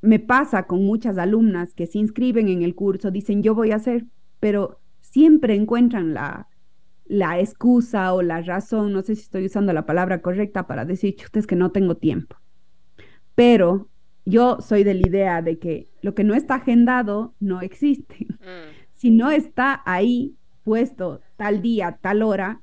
me 0.00 0.20
pasa 0.20 0.68
con 0.68 0.84
muchas 0.84 1.18
alumnas 1.18 1.74
que 1.74 1.88
se 1.88 1.98
inscriben 1.98 2.48
en 2.48 2.62
el 2.62 2.76
curso, 2.76 3.10
dicen 3.10 3.42
yo 3.42 3.56
voy 3.56 3.72
a 3.72 3.76
hacer, 3.76 4.06
pero 4.38 4.80
siempre 5.00 5.56
encuentran 5.56 6.14
la, 6.14 6.46
la 7.12 7.38
excusa 7.38 8.14
o 8.14 8.22
la 8.22 8.40
razón, 8.40 8.94
no 8.94 9.02
sé 9.02 9.14
si 9.14 9.20
estoy 9.20 9.44
usando 9.44 9.74
la 9.74 9.84
palabra 9.84 10.22
correcta 10.22 10.66
para 10.66 10.86
decir, 10.86 11.14
ustedes 11.22 11.46
que 11.46 11.56
no 11.56 11.70
tengo 11.70 11.94
tiempo. 11.94 12.36
Pero 13.34 13.90
yo 14.24 14.62
soy 14.62 14.82
de 14.82 14.94
la 14.94 15.06
idea 15.06 15.42
de 15.42 15.58
que 15.58 15.90
lo 16.00 16.14
que 16.14 16.24
no 16.24 16.34
está 16.34 16.54
agendado 16.56 17.34
no 17.38 17.60
existe. 17.60 18.26
Mm. 18.42 18.74
Si 18.90 19.10
no 19.10 19.30
está 19.30 19.82
ahí 19.84 20.36
puesto 20.64 21.20
tal 21.36 21.62
día, 21.62 21.98
tal 22.00 22.22
hora, 22.22 22.60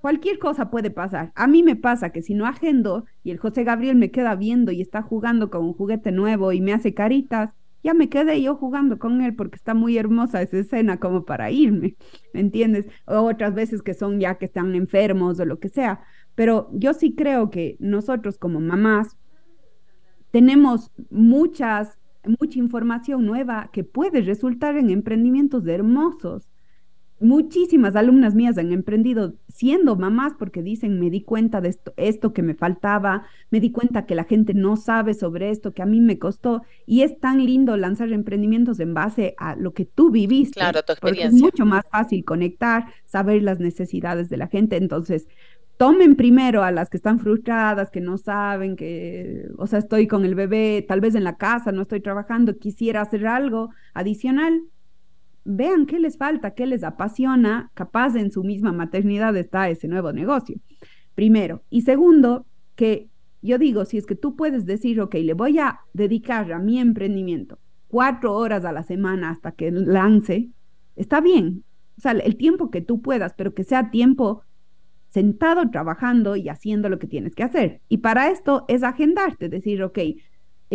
cualquier 0.00 0.38
cosa 0.38 0.70
puede 0.70 0.90
pasar. 0.90 1.30
A 1.34 1.46
mí 1.46 1.62
me 1.62 1.76
pasa 1.76 2.10
que 2.10 2.22
si 2.22 2.32
no 2.32 2.46
agendo 2.46 3.04
y 3.22 3.30
el 3.32 3.38
José 3.38 3.64
Gabriel 3.64 3.96
me 3.96 4.10
queda 4.10 4.34
viendo 4.34 4.72
y 4.72 4.80
está 4.80 5.02
jugando 5.02 5.50
con 5.50 5.62
un 5.62 5.74
juguete 5.74 6.10
nuevo 6.10 6.52
y 6.52 6.62
me 6.62 6.72
hace 6.72 6.94
caritas, 6.94 7.50
ya 7.84 7.94
me 7.94 8.08
quedé 8.08 8.40
yo 8.42 8.56
jugando 8.56 8.98
con 8.98 9.20
él 9.20 9.36
porque 9.36 9.56
está 9.56 9.74
muy 9.74 9.98
hermosa 9.98 10.40
esa 10.42 10.58
escena 10.58 10.98
como 10.98 11.24
para 11.26 11.50
irme, 11.50 11.96
¿me 12.32 12.40
entiendes? 12.40 12.86
O 13.06 13.18
otras 13.18 13.54
veces 13.54 13.82
que 13.82 13.92
son 13.94 14.18
ya 14.18 14.36
que 14.36 14.46
están 14.46 14.74
enfermos 14.74 15.38
o 15.38 15.44
lo 15.44 15.60
que 15.60 15.68
sea. 15.68 16.00
Pero 16.34 16.70
yo 16.72 16.94
sí 16.94 17.14
creo 17.14 17.50
que 17.50 17.76
nosotros 17.78 18.38
como 18.38 18.58
mamás 18.58 19.16
tenemos 20.30 20.90
muchas, 21.10 21.98
mucha 22.24 22.58
información 22.58 23.26
nueva 23.26 23.70
que 23.70 23.84
puede 23.84 24.22
resultar 24.22 24.76
en 24.76 24.88
emprendimientos 24.90 25.66
hermosos. 25.66 26.48
Muchísimas 27.20 27.94
alumnas 27.96 28.34
mías 28.34 28.58
han 28.58 28.72
emprendido 28.72 29.34
siendo 29.48 29.96
mamás 29.96 30.34
porque 30.38 30.62
dicen, 30.62 30.98
me 30.98 31.10
di 31.10 31.22
cuenta 31.22 31.60
de 31.60 31.68
esto, 31.68 31.94
esto 31.96 32.32
que 32.32 32.42
me 32.42 32.54
faltaba, 32.54 33.24
me 33.50 33.60
di 33.60 33.70
cuenta 33.70 34.04
que 34.04 34.14
la 34.14 34.24
gente 34.24 34.52
no 34.52 34.76
sabe 34.76 35.14
sobre 35.14 35.50
esto, 35.50 35.72
que 35.72 35.82
a 35.82 35.86
mí 35.86 36.00
me 36.00 36.18
costó. 36.18 36.62
Y 36.86 37.02
es 37.02 37.18
tan 37.20 37.44
lindo 37.44 37.76
lanzar 37.76 38.12
emprendimientos 38.12 38.80
en 38.80 38.94
base 38.94 39.34
a 39.38 39.54
lo 39.56 39.72
que 39.72 39.84
tú 39.84 40.10
viviste. 40.10 40.60
Claro, 40.60 40.82
tu 40.82 40.92
experiencia. 40.92 41.30
Porque 41.30 41.36
es 41.36 41.42
mucho 41.42 41.64
más 41.64 41.84
fácil 41.90 42.24
conectar, 42.24 42.86
saber 43.04 43.42
las 43.42 43.60
necesidades 43.60 44.28
de 44.28 44.36
la 44.36 44.48
gente. 44.48 44.76
Entonces, 44.76 45.28
tomen 45.76 46.16
primero 46.16 46.62
a 46.62 46.70
las 46.70 46.90
que 46.90 46.96
están 46.96 47.20
frustradas, 47.20 47.90
que 47.90 48.00
no 48.00 48.18
saben, 48.18 48.76
que, 48.76 49.48
o 49.56 49.66
sea, 49.66 49.78
estoy 49.78 50.06
con 50.06 50.24
el 50.24 50.34
bebé, 50.34 50.84
tal 50.86 51.00
vez 51.00 51.14
en 51.14 51.24
la 51.24 51.36
casa, 51.36 51.72
no 51.72 51.82
estoy 51.82 52.00
trabajando, 52.00 52.58
quisiera 52.58 53.00
hacer 53.00 53.26
algo 53.26 53.70
adicional. 53.92 54.62
Vean 55.44 55.86
qué 55.86 55.98
les 55.98 56.16
falta, 56.16 56.54
qué 56.54 56.66
les 56.66 56.82
apasiona, 56.84 57.70
capaz 57.74 58.16
en 58.16 58.30
su 58.30 58.42
misma 58.42 58.72
maternidad 58.72 59.36
está 59.36 59.68
ese 59.68 59.88
nuevo 59.88 60.12
negocio. 60.12 60.56
Primero. 61.14 61.62
Y 61.70 61.82
segundo, 61.82 62.46
que 62.74 63.08
yo 63.42 63.58
digo, 63.58 63.84
si 63.84 63.98
es 63.98 64.06
que 64.06 64.14
tú 64.14 64.36
puedes 64.36 64.64
decir, 64.66 65.00
ok, 65.00 65.14
le 65.16 65.34
voy 65.34 65.58
a 65.58 65.80
dedicar 65.92 66.50
a 66.52 66.58
mi 66.58 66.78
emprendimiento 66.78 67.58
cuatro 67.94 68.34
horas 68.34 68.64
a 68.64 68.72
la 68.72 68.82
semana 68.82 69.30
hasta 69.30 69.52
que 69.52 69.70
lance, 69.70 70.48
está 70.96 71.20
bien. 71.20 71.62
O 71.96 72.00
sea, 72.00 72.10
el 72.10 72.36
tiempo 72.36 72.70
que 72.70 72.80
tú 72.80 73.00
puedas, 73.00 73.34
pero 73.34 73.54
que 73.54 73.62
sea 73.62 73.92
tiempo 73.92 74.42
sentado 75.10 75.70
trabajando 75.70 76.34
y 76.34 76.48
haciendo 76.48 76.88
lo 76.88 76.98
que 76.98 77.06
tienes 77.06 77.36
que 77.36 77.44
hacer. 77.44 77.82
Y 77.88 77.98
para 77.98 78.30
esto 78.30 78.64
es 78.66 78.82
agendarte, 78.82 79.48
decir, 79.48 79.80
ok, 79.84 79.98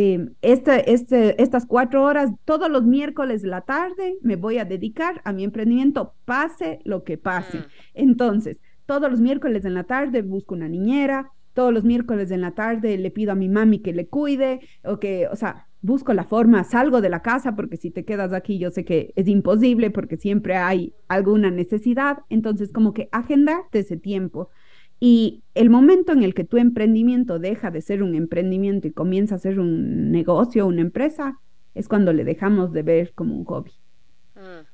em, 0.01 0.33
este, 0.41 0.93
este, 0.93 1.41
estas 1.41 1.65
cuatro 1.65 2.03
horas, 2.03 2.31
todos 2.45 2.69
los 2.69 2.85
miércoles 2.85 3.41
de 3.41 3.49
la 3.49 3.61
tarde, 3.61 4.17
me 4.21 4.37
voy 4.37 4.57
a 4.57 4.65
dedicar 4.65 5.21
a 5.25 5.33
mi 5.33 5.43
emprendimiento, 5.43 6.13
pase 6.25 6.79
lo 6.85 7.03
que 7.03 7.17
pase. 7.17 7.57
Mm. 7.57 7.65
Entonces, 7.95 8.61
todos 8.85 9.11
los 9.11 9.19
miércoles 9.19 9.65
en 9.65 9.73
la 9.73 9.83
tarde 9.83 10.21
busco 10.21 10.55
una 10.55 10.69
niñera, 10.69 11.31
todos 11.53 11.73
los 11.73 11.83
miércoles 11.83 12.31
en 12.31 12.41
la 12.41 12.51
tarde 12.51 12.97
le 12.97 13.11
pido 13.11 13.33
a 13.33 13.35
mi 13.35 13.49
mami 13.49 13.79
que 13.79 13.91
le 13.91 14.07
cuide, 14.07 14.61
o 14.85 14.99
que, 14.99 15.27
o 15.27 15.35
sea, 15.35 15.67
busco 15.81 16.13
la 16.13 16.23
forma, 16.23 16.63
salgo 16.63 17.01
de 17.01 17.09
la 17.09 17.21
casa 17.21 17.55
porque 17.55 17.77
si 17.77 17.91
te 17.91 18.05
quedas 18.05 18.33
aquí 18.33 18.57
yo 18.57 18.71
sé 18.71 18.85
que 18.85 19.13
es 19.15 19.27
imposible 19.27 19.91
porque 19.91 20.17
siempre 20.17 20.55
hay 20.55 20.93
alguna 21.07 21.51
necesidad, 21.51 22.19
entonces 22.29 22.71
como 22.71 22.93
que 22.93 23.09
agendarte 23.11 23.79
ese 23.79 23.97
tiempo. 23.97 24.49
Y 24.99 25.43
el 25.55 25.69
momento 25.69 26.11
en 26.11 26.23
el 26.23 26.33
que 26.33 26.43
tu 26.43 26.57
emprendimiento 26.57 27.39
deja 27.39 27.71
de 27.71 27.81
ser 27.81 28.03
un 28.03 28.15
emprendimiento 28.15 28.87
y 28.87 28.91
comienza 28.91 29.35
a 29.35 29.39
ser 29.39 29.59
un 29.59 30.11
negocio, 30.11 30.67
una 30.67 30.81
empresa, 30.81 31.39
es 31.73 31.87
cuando 31.87 32.11
le 32.11 32.25
dejamos 32.25 32.73
de 32.73 32.83
ver 32.83 33.13
como 33.13 33.35
un 33.35 33.45
hobby. 33.45 33.71
Mm. 34.35 34.65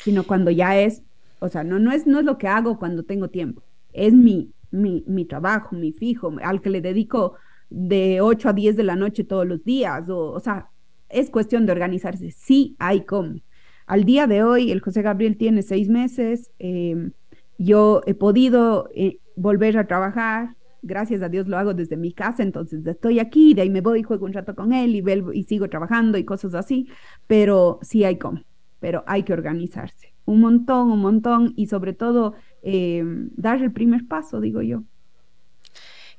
Sino 0.00 0.24
cuando 0.24 0.50
ya 0.50 0.78
es, 0.78 1.02
o 1.40 1.48
sea, 1.48 1.64
no, 1.64 1.78
no, 1.78 1.92
es, 1.92 2.06
no 2.06 2.20
es 2.20 2.24
lo 2.24 2.38
que 2.38 2.48
hago 2.48 2.78
cuando 2.78 3.02
tengo 3.02 3.28
tiempo, 3.28 3.62
es 3.92 4.12
mi, 4.12 4.52
mi, 4.70 5.04
mi 5.06 5.24
trabajo, 5.24 5.74
mi 5.74 5.92
fijo, 5.92 6.32
al 6.42 6.60
que 6.60 6.70
le 6.70 6.80
dedico 6.80 7.34
de 7.70 8.20
8 8.20 8.50
a 8.50 8.52
10 8.52 8.76
de 8.76 8.84
la 8.84 8.96
noche 8.96 9.24
todos 9.24 9.46
los 9.46 9.64
días, 9.64 10.08
o, 10.08 10.32
o 10.32 10.40
sea, 10.40 10.68
es 11.08 11.30
cuestión 11.30 11.66
de 11.66 11.72
organizarse, 11.72 12.30
sí 12.30 12.76
hay 12.78 13.04
cómo. 13.04 13.40
Al 13.86 14.04
día 14.04 14.26
de 14.26 14.42
hoy, 14.42 14.70
el 14.70 14.80
José 14.80 15.02
Gabriel 15.02 15.36
tiene 15.36 15.62
seis 15.62 15.88
meses, 15.88 16.50
em, 16.58 17.12
yo 17.58 18.02
he 18.06 18.14
podido 18.14 18.88
eh, 18.94 19.18
volver 19.36 19.78
a 19.78 19.86
trabajar, 19.86 20.56
gracias 20.82 21.22
a 21.22 21.28
Dios 21.28 21.48
lo 21.48 21.56
hago 21.56 21.74
desde 21.74 21.96
mi 21.96 22.12
casa, 22.12 22.42
entonces 22.42 22.86
estoy 22.86 23.18
aquí, 23.18 23.54
de 23.54 23.62
ahí 23.62 23.70
me 23.70 23.80
voy, 23.80 24.02
juego 24.02 24.26
un 24.26 24.32
rato 24.32 24.54
con 24.54 24.72
él 24.72 24.94
y, 24.94 25.02
y 25.38 25.44
sigo 25.44 25.68
trabajando 25.68 26.18
y 26.18 26.24
cosas 26.24 26.54
así, 26.54 26.88
pero 27.26 27.78
sí 27.82 28.04
hay 28.04 28.18
cómo, 28.18 28.42
pero 28.80 29.02
hay 29.06 29.22
que 29.22 29.32
organizarse, 29.32 30.14
un 30.24 30.40
montón, 30.40 30.90
un 30.90 31.00
montón, 31.00 31.52
y 31.56 31.66
sobre 31.66 31.94
todo 31.94 32.34
em, 32.62 33.30
dar 33.36 33.62
el 33.62 33.72
primer 33.72 34.06
paso, 34.06 34.40
digo 34.40 34.62
yo. 34.62 34.84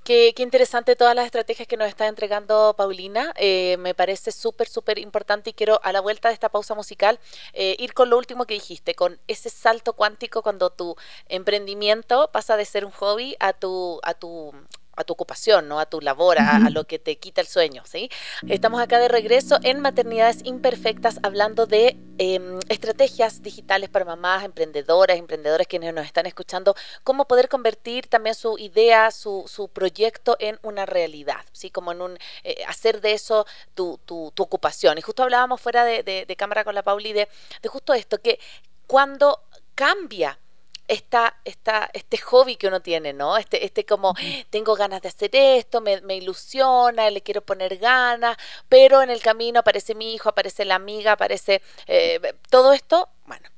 Qué, 0.06 0.36
interesante 0.38 0.96
todas 0.96 1.16
las 1.16 1.26
estrategias 1.26 1.68
que 1.68 1.78
nos 1.78 1.88
está 1.88 2.06
entregando 2.08 2.76
Paulina. 2.78 3.34
Eh, 3.38 3.76
me 3.80 3.96
parece 3.96 4.32
súper, 4.32 4.68
súper 4.68 5.00
importante 5.00 5.50
y 5.50 5.54
quiero 5.54 5.80
a 5.84 5.92
la 5.92 6.00
vuelta 6.00 6.28
de 6.28 6.36
esta 6.36 6.50
pausa 6.50 6.76
musical 6.76 7.20
eh, 7.54 7.76
ir 7.80 7.96
con 7.96 8.12
lo 8.12 8.18
último 8.20 8.46
que 8.46 8.54
dijiste, 8.54 8.94
con 8.94 9.20
ese 9.28 9.50
salto 9.50 9.94
cuántico 9.94 10.44
cuando 10.44 10.70
tu 10.70 10.96
emprendimiento 11.28 12.30
pasa 12.32 12.56
de 12.56 12.66
ser 12.66 12.86
un 12.86 12.92
hobby 12.92 13.36
a 13.40 13.54
tu, 13.54 14.00
a 14.04 14.14
tu 14.14 14.54
a 14.96 15.04
tu 15.04 15.14
ocupación, 15.14 15.68
¿no? 15.68 15.80
A 15.80 15.86
tu 15.86 16.02
labor, 16.02 16.38
a, 16.40 16.70
lo 16.70 16.86
que 16.86 17.00
te 17.00 17.18
quita 17.18 17.42
el 17.42 17.48
sueño, 17.48 17.84
¿sí? 17.86 18.10
Estamos 18.48 18.82
acá 18.82 19.00
de 19.00 19.08
regreso 19.08 19.58
en 19.64 19.80
Maternidades 19.80 20.40
Imperfectas 20.44 21.20
hablando 21.24 21.66
de 21.66 21.98
em, 22.18 22.60
estrategias 22.70 23.42
digitales 23.42 23.90
para 23.90 24.06
mamás, 24.06 24.44
emprendedoras, 24.44 25.18
emprendedores 25.18 25.68
quienes 25.68 25.94
nos 25.94 26.06
están 26.06 26.26
escuchando, 26.26 26.76
cómo 27.04 27.26
poder 27.28 27.50
convertir 27.50 28.08
también 28.08 28.36
su 28.36 28.58
idea, 28.58 29.12
su, 29.12 29.46
su 29.48 29.68
proyecto 29.70 30.38
en 30.40 30.60
una 30.64 30.86
realidad, 30.86 31.46
¿sí? 31.52 31.70
Como 31.70 31.92
en 31.92 32.02
un, 32.02 32.18
eh, 32.44 32.64
hacer 32.68 33.02
de 33.02 33.14
eso 33.14 33.46
tu, 33.74 34.00
tu, 34.06 34.32
tu, 34.34 34.44
ocupación. 34.44 34.98
Y 34.98 35.02
justo 35.02 35.24
hablábamos 35.24 35.60
fuera 35.60 35.84
de, 35.84 36.04
de, 36.04 36.36
cámara 36.36 36.64
con 36.64 36.76
la 36.76 36.84
Pauli 36.84 37.14
de, 37.14 37.28
de 37.62 37.70
justo 37.70 37.94
esto, 37.94 38.22
que 38.22 38.40
cuando 38.88 39.42
cambia 39.74 40.38
esta, 40.88 41.38
esta, 41.46 41.90
este 41.94 42.18
hobby 42.18 42.56
que 42.56 42.68
uno 42.68 42.82
tiene, 42.82 43.14
¿no? 43.14 43.38
Este, 43.38 43.66
este 43.66 43.86
como, 43.86 44.14
tengo 44.50 44.76
ganas 44.76 45.02
de 45.02 45.10
hacer 45.10 45.32
esto, 45.34 45.82
me, 45.82 46.02
me, 46.02 46.16
ilusiona, 46.16 47.10
le 47.10 47.22
quiero 47.22 47.42
poner 47.42 47.78
ganas, 47.78 48.38
pero 48.70 49.02
en 49.02 49.10
el 49.10 49.22
camino 49.22 49.60
aparece 49.60 49.96
mi 49.96 50.14
hijo, 50.14 50.30
aparece 50.30 50.66
la 50.66 50.76
amiga, 50.76 51.14
aparece 51.14 51.62
eh, 51.88 52.20
todo 52.50 52.74
esto, 52.74 53.10
bueno. 53.26 53.50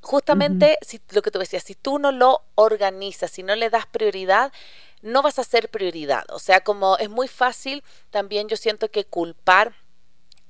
Justamente 0.00 0.78
si, 0.82 1.00
lo 1.10 1.20
que 1.20 1.32
tú 1.32 1.40
decías, 1.40 1.64
si 1.64 1.74
tú 1.74 1.98
no 1.98 2.12
lo 2.12 2.44
organizas, 2.54 3.28
si 3.28 3.42
no 3.42 3.56
le 3.56 3.70
das 3.70 3.86
prioridad, 3.86 4.52
no 5.02 5.20
vas 5.20 5.40
a 5.40 5.44
ser 5.44 5.68
prioridad. 5.68 6.24
O 6.30 6.38
sea, 6.38 6.60
como 6.60 6.96
es 6.98 7.10
muy 7.10 7.26
fácil 7.26 7.82
también 8.10 8.46
yo 8.48 8.56
siento 8.56 8.88
que 8.88 9.04
culpar 9.04 9.74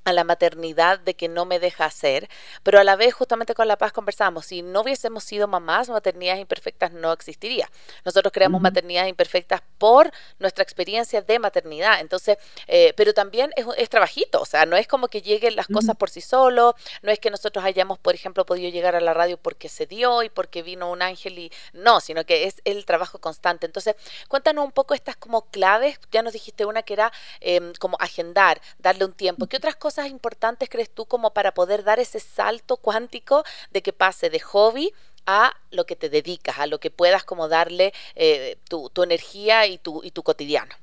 a 0.07 0.13
la 0.13 0.23
maternidad 0.23 1.01
de 1.01 1.15
que 1.15 1.29
no 1.29 1.45
me 1.45 1.59
deja 1.59 1.85
hacer, 1.85 2.29
pero 2.63 2.79
a 2.79 2.85
la 2.85 2.95
vez 2.95 3.13
justamente 3.13 3.55
con 3.55 3.67
La 3.67 3.77
Paz 3.77 3.93
conversamos, 3.93 4.47
si 4.47 4.63
no 4.63 4.83
hubiésemos 4.83 5.25
sido 5.25 5.49
mamás, 5.49 5.89
maternidades 5.89 6.41
imperfectas 6.41 6.93
no 6.93 7.13
existiría. 7.13 7.69
Nosotros 8.05 8.33
creamos 8.33 8.61
maternidades 8.61 9.11
imperfectas 9.11 9.63
por 9.79 10.13
nuestra 10.39 10.63
experiencia 10.63 11.23
de 11.23 11.41
maternidad, 11.41 12.01
entonces, 12.01 12.39
eh, 12.69 12.95
pero 12.97 13.15
también 13.15 13.51
es, 13.57 13.67
es, 13.77 13.89
trabajito, 13.89 14.41
o 14.41 14.47
sea, 14.47 14.65
no 14.65 14.77
es 14.77 14.87
como 14.87 15.09
que 15.09 15.23
lleguen 15.23 15.57
las 15.57 15.67
cosas 15.67 15.97
por 15.97 16.09
sí 16.09 16.21
solo, 16.21 16.77
no 17.03 17.11
es 17.11 17.19
que 17.19 17.31
nosotros 17.31 17.65
hayamos, 17.65 17.99
por 17.99 18.15
ejemplo, 18.15 18.47
podido 18.47 18.71
llegar 18.71 18.95
a 18.95 19.01
la 19.01 19.13
radio 19.13 19.39
porque 19.39 19.69
se 19.69 19.87
dio 19.87 20.23
y 20.23 20.29
porque 20.29 20.63
vino 20.63 20.89
un 20.89 21.03
ángel 21.03 21.37
y 21.37 21.53
no, 21.73 22.01
sino 22.01 22.25
que 22.25 22.45
es 22.45 22.63
el 22.65 22.87
trabajo 22.87 23.19
constante. 23.19 23.67
Entonces, 23.67 23.97
cuéntanos 24.29 24.65
un 24.65 24.73
poco 24.73 24.95
estas 24.95 25.17
como 25.17 25.43
claves, 25.51 25.99
ya 26.13 26.23
nos 26.23 26.33
dijiste 26.33 26.65
una 26.65 26.83
que 26.83 26.93
era 26.93 27.13
em, 27.41 27.73
como 27.81 27.97
agendar, 27.99 28.61
darle 28.79 29.05
un 29.05 29.13
tiempo, 29.13 29.49
¿qué 29.49 29.57
otras 29.57 29.75
cosas 29.75 29.96
importantes 30.05 30.69
crees 30.69 30.91
tú 30.91 31.07
como 31.07 31.33
para 31.33 31.53
poder 31.53 31.85
dar 31.85 31.99
ese 31.99 32.21
salto 32.21 32.77
cuántico 32.77 33.45
de 33.71 33.83
que 33.83 33.93
pase 33.93 34.29
de 34.29 34.41
hobby 34.41 34.93
a 35.27 35.53
lo 35.71 35.87
que 35.87 35.97
te 35.97 36.09
dedicas, 36.09 36.59
a 36.59 36.67
lo 36.67 36.79
que 36.79 36.91
puedas 36.91 37.25
como 37.25 37.49
darle 37.49 37.93
eh, 38.15 38.59
tu, 38.69 38.91
energía 39.03 39.67
y 39.67 39.79
tu, 39.79 40.03
y 40.05 40.11
tu 40.11 40.23
cotidiano? 40.23 40.75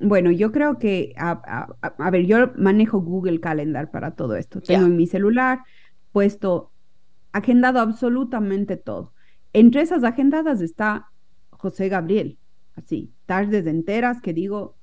Bueno, 0.00 0.32
yo 0.32 0.50
creo 0.50 0.78
que, 0.78 1.14
a, 1.16 2.10
ver, 2.10 2.26
yo 2.26 2.50
manejo 2.56 3.00
Google 3.00 3.40
Calendar 3.40 3.90
para 3.90 4.16
todo 4.16 4.34
esto. 4.34 4.60
Tengo 4.60 4.86
en 4.86 4.96
mi 4.96 5.06
celular 5.06 5.60
puesto 6.10 6.72
agendado 7.32 7.78
absolutamente 7.78 8.76
todo. 8.76 9.12
Entre 9.52 9.82
esas 9.82 10.02
agendadas 10.02 10.60
está 10.60 11.10
José 11.50 11.88
Gabriel, 11.88 12.38
así, 12.74 13.12
tardes 13.26 13.66
enteras 13.66 14.20
que 14.20 14.32
digo, 14.32 14.76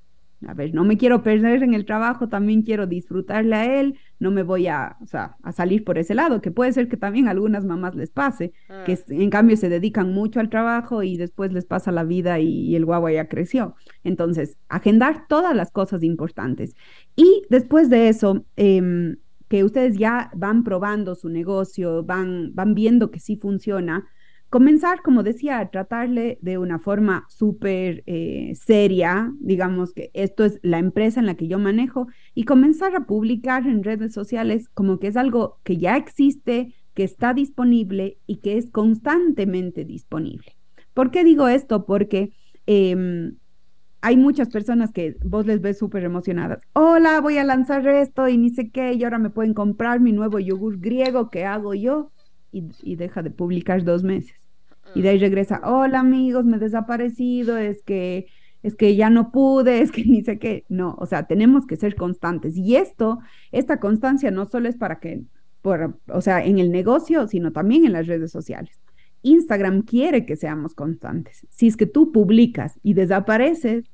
a 0.46 0.54
ver, 0.54 0.72
no 0.72 0.84
me 0.84 0.96
quiero 0.96 1.22
perder 1.22 1.62
en 1.64 1.74
el 1.74 1.84
trabajo, 1.84 2.28
también 2.28 2.62
quiero 2.62 2.86
disfrutarle 2.86 3.56
a 3.56 3.80
él, 3.80 3.98
no 4.20 4.30
me 4.30 4.44
voy 4.44 4.68
a, 4.68 4.96
a 5.42 5.52
salir 5.52 5.84
por 5.84 5.98
ese 5.98 6.14
lado, 6.14 6.40
que 6.40 6.52
puede 6.52 6.72
ser 6.72 6.88
que 6.88 6.96
también 6.96 7.26
a 7.26 7.32
algunas 7.32 7.64
mamás 7.64 7.96
les 7.96 8.10
pase, 8.10 8.52
que 8.86 8.92
ah. 8.92 9.04
en 9.08 9.30
cambio 9.30 9.56
se 9.56 9.68
dedican 9.68 10.12
mucho 10.12 10.38
al 10.38 10.48
trabajo 10.48 11.02
y 11.02 11.16
después 11.16 11.52
les 11.52 11.64
pasa 11.64 11.90
la 11.90 12.04
vida 12.04 12.38
y, 12.38 12.76
el 12.76 12.84
guagua 12.84 13.10
ya 13.10 13.28
creció. 13.28 13.74
Entonces, 14.04 14.56
agendar 14.68 15.26
todas 15.28 15.56
las 15.56 15.72
cosas 15.72 16.04
importantes. 16.04 16.76
Y 17.16 17.42
después 17.50 17.90
de 17.90 18.08
eso, 18.08 18.44
em, 18.56 19.16
que 19.48 19.64
ustedes 19.64 19.98
ya 19.98 20.30
van 20.36 20.62
probando 20.62 21.14
su 21.16 21.28
negocio, 21.28 22.04
van, 22.04 22.54
van 22.54 22.74
viendo 22.74 23.10
que 23.10 23.18
sí 23.18 23.36
funciona, 23.36 24.06
comenzar, 24.50 25.02
como 25.02 25.22
decía, 25.22 25.58
a 25.58 25.70
tratarle 25.70 26.38
de 26.40 26.58
una 26.58 26.78
forma 26.78 27.26
súper 27.28 28.02
eh, 28.06 28.54
seria, 28.54 29.32
digamos 29.40 29.92
que 29.92 30.10
esto 30.14 30.44
es 30.44 30.58
la 30.62 30.78
empresa 30.78 31.20
en 31.20 31.26
la 31.26 31.34
que 31.34 31.48
yo 31.48 31.58
manejo, 31.58 32.06
y 32.34 32.44
comenzar 32.44 32.94
a 32.96 33.06
publicar 33.06 33.66
en 33.66 33.84
redes 33.84 34.14
sociales 34.14 34.68
como 34.68 34.98
que 34.98 35.08
es 35.08 35.16
algo 35.16 35.58
que 35.64 35.76
ya 35.76 35.96
existe, 35.96 36.74
que 36.94 37.04
está 37.04 37.34
disponible 37.34 38.18
y 38.26 38.36
que 38.36 38.56
es 38.56 38.70
constantemente 38.70 39.84
disponible. 39.84 40.56
¿Por 40.94 41.10
qué 41.10 41.22
digo 41.22 41.46
esto? 41.46 41.86
Porque 41.86 42.32
em, 42.66 43.36
hay 44.00 44.16
muchas 44.16 44.48
personas 44.48 44.92
que 44.92 45.16
vos 45.24 45.46
les 45.46 45.60
ves 45.60 45.78
súper 45.78 46.04
emocionadas. 46.04 46.60
Hola, 46.72 47.20
voy 47.20 47.38
a 47.38 47.44
lanzar 47.44 47.86
esto 47.86 48.28
y 48.28 48.38
ni 48.38 48.50
sé 48.50 48.70
qué, 48.70 48.94
y 48.94 49.04
ahora 49.04 49.18
me 49.18 49.30
pueden 49.30 49.54
comprar 49.54 50.00
mi 50.00 50.12
nuevo 50.12 50.38
yogur 50.38 50.78
griego 50.78 51.30
que 51.30 51.44
hago 51.44 51.74
yo 51.74 52.10
y, 52.50 52.96
deja 52.96 53.22
de 53.22 53.30
publicar 53.30 53.84
dos 53.84 54.02
meses. 54.02 54.34
Y 54.94 55.02
de 55.02 55.10
ahí 55.10 55.18
regresa, 55.18 55.60
hola 55.64 56.00
amigos, 56.00 56.44
me 56.44 56.56
he 56.56 56.60
desaparecido, 56.60 57.56
es 57.56 57.82
que, 57.82 58.26
es 58.62 58.74
que 58.74 58.96
ya 58.96 59.10
no 59.10 59.30
pude, 59.30 59.80
es 59.80 59.92
que 59.92 60.04
ni 60.06 60.22
sé 60.22 60.38
qué. 60.38 60.64
No, 60.68 60.96
o 60.98 61.06
sea, 61.06 61.26
tenemos 61.26 61.66
que 61.66 61.76
ser 61.76 61.94
constantes. 61.94 62.56
Y 62.56 62.76
esto, 62.76 63.18
esta 63.52 63.80
constancia 63.80 64.30
no 64.30 64.46
solo 64.46 64.68
es 64.68 64.76
para 64.76 65.00
que, 65.00 65.22
por, 65.62 65.98
o 66.08 66.20
sea, 66.20 66.44
en 66.44 66.58
el 66.58 66.70
negocio, 66.70 67.26
sino 67.28 67.52
también 67.52 67.84
en 67.84 67.92
las 67.92 68.06
redes 68.06 68.30
sociales. 68.30 68.80
Instagram 69.22 69.82
quiere 69.82 70.24
que 70.26 70.36
seamos 70.36 70.74
constantes. 70.74 71.46
Si 71.50 71.66
es 71.66 71.76
que 71.76 71.86
tú 71.86 72.12
publicas 72.12 72.78
y 72.82 72.94
desapareces, 72.94 73.84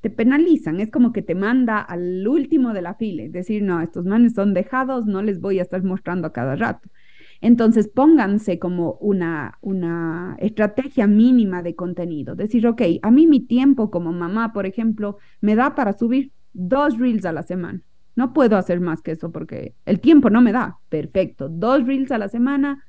te 0.00 0.10
penalizan, 0.10 0.80
es 0.80 0.90
como 0.90 1.12
que 1.12 1.22
te 1.22 1.34
manda 1.34 1.78
al 1.80 2.28
último 2.28 2.74
de 2.74 2.82
la 2.82 2.94
fila, 2.94 3.22
es 3.22 3.32
decir, 3.32 3.62
no, 3.62 3.80
estos 3.80 4.04
manes 4.04 4.34
son 4.34 4.52
dejados, 4.52 5.06
no 5.06 5.22
les 5.22 5.40
voy 5.40 5.60
a 5.60 5.62
estar 5.62 5.82
mostrando 5.82 6.26
a 6.26 6.32
cada 6.34 6.56
rato. 6.56 6.90
Entonces, 7.44 7.88
pónganse 7.88 8.58
como 8.58 8.94
una, 9.02 9.58
una 9.60 10.34
estrategia 10.38 11.06
mínima 11.06 11.62
de 11.62 11.74
contenido. 11.74 12.34
Decir, 12.34 12.66
ok, 12.66 12.80
a 13.02 13.10
mí 13.10 13.26
mi 13.26 13.40
tiempo 13.40 13.90
como 13.90 14.14
mamá, 14.14 14.54
por 14.54 14.64
ejemplo, 14.64 15.18
me 15.42 15.54
da 15.54 15.74
para 15.74 15.92
subir 15.92 16.32
dos 16.54 16.96
reels 16.96 17.26
a 17.26 17.32
la 17.32 17.42
semana. 17.42 17.82
No 18.16 18.32
puedo 18.32 18.56
hacer 18.56 18.80
más 18.80 19.02
que 19.02 19.10
eso 19.10 19.30
porque 19.30 19.74
el 19.84 20.00
tiempo 20.00 20.30
no 20.30 20.40
me 20.40 20.52
da. 20.52 20.78
Perfecto, 20.88 21.50
dos 21.50 21.86
reels 21.86 22.12
a 22.12 22.16
la 22.16 22.30
semana 22.30 22.82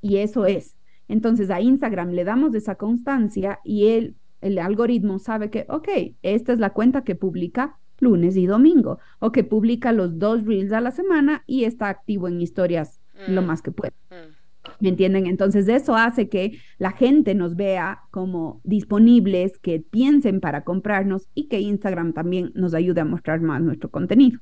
y 0.00 0.16
eso 0.16 0.46
es. 0.46 0.78
Entonces 1.06 1.50
a 1.50 1.60
Instagram 1.60 2.12
le 2.12 2.24
damos 2.24 2.54
esa 2.54 2.76
constancia 2.76 3.60
y 3.62 3.88
el, 3.88 4.16
el 4.40 4.58
algoritmo 4.58 5.18
sabe 5.18 5.50
que, 5.50 5.66
ok, 5.68 5.88
esta 6.22 6.54
es 6.54 6.58
la 6.58 6.70
cuenta 6.70 7.04
que 7.04 7.14
publica 7.14 7.76
lunes 7.98 8.38
y 8.38 8.46
domingo 8.46 9.00
o 9.18 9.32
que 9.32 9.44
publica 9.44 9.92
los 9.92 10.18
dos 10.18 10.46
reels 10.46 10.72
a 10.72 10.80
la 10.80 10.92
semana 10.92 11.42
y 11.46 11.64
está 11.64 11.90
activo 11.90 12.26
en 12.26 12.40
historias 12.40 12.97
lo 13.26 13.42
mm. 13.42 13.46
más 13.46 13.62
que 13.62 13.70
puede. 13.70 13.92
Mm. 14.10 14.38
¿Me 14.80 14.88
entienden? 14.90 15.26
Entonces 15.26 15.68
eso 15.68 15.96
hace 15.96 16.28
que 16.28 16.58
la 16.78 16.92
gente 16.92 17.34
nos 17.34 17.56
vea 17.56 18.02
como 18.10 18.60
disponibles, 18.64 19.58
que 19.58 19.80
piensen 19.80 20.40
para 20.40 20.64
comprarnos 20.64 21.28
y 21.34 21.48
que 21.48 21.60
Instagram 21.60 22.12
también 22.12 22.52
nos 22.54 22.74
ayude 22.74 23.00
a 23.00 23.04
mostrar 23.04 23.40
más 23.40 23.62
nuestro 23.62 23.90
contenido. 23.90 24.40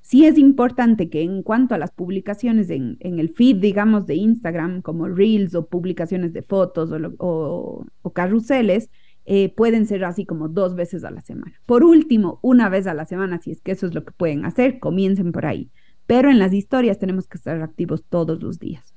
Sí 0.00 0.26
es 0.26 0.36
importante 0.36 1.08
que 1.08 1.22
en 1.22 1.42
cuanto 1.42 1.74
a 1.74 1.78
las 1.78 1.90
publicaciones 1.90 2.68
en, 2.68 2.98
el 3.00 3.30
feed, 3.30 3.56
digamos, 3.56 4.06
de 4.06 4.16
Instagram, 4.16 4.82
como 4.82 5.08
reels 5.08 5.54
o 5.54 5.66
publicaciones 5.66 6.34
de 6.34 6.42
fotos 6.42 6.90
o, 7.18 7.86
o, 8.02 8.10
carruseles, 8.12 8.90
eh, 9.24 9.54
pueden 9.54 9.86
ser 9.86 10.04
así 10.04 10.26
como 10.26 10.48
dos 10.48 10.74
veces 10.74 11.04
a 11.04 11.10
la 11.10 11.22
semana. 11.22 11.58
Por 11.64 11.84
último, 11.84 12.38
una 12.42 12.68
vez 12.68 12.86
a 12.86 12.92
la 12.92 13.06
semana, 13.06 13.40
si 13.40 13.50
es 13.50 13.62
que 13.62 13.72
eso 13.72 13.86
es 13.86 13.94
lo 13.94 14.04
que 14.04 14.12
pueden 14.12 14.44
hacer, 14.44 14.78
comiencen 14.78 15.32
por 15.32 15.46
ahí. 15.46 15.70
Pero 16.06 16.30
en 16.30 16.38
las 16.38 16.52
historias 16.52 16.98
tenemos 16.98 17.26
que 17.26 17.38
estar 17.38 17.60
activos 17.62 18.04
todos 18.08 18.42
los 18.42 18.58
días. 18.58 18.94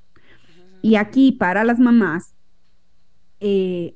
Y 0.82 0.96
aquí 0.96 1.32
para 1.32 1.64
las 1.64 1.78
mamás, 1.78 2.34
eh, 3.40 3.94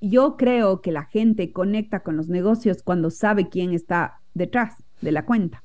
yo 0.00 0.36
creo 0.36 0.80
que 0.80 0.92
la 0.92 1.04
gente 1.04 1.52
conecta 1.52 2.00
con 2.00 2.16
los 2.16 2.28
negocios 2.28 2.82
cuando 2.82 3.10
sabe 3.10 3.48
quién 3.48 3.72
está 3.72 4.20
detrás 4.34 4.74
de 5.00 5.12
la 5.12 5.24
cuenta. 5.24 5.62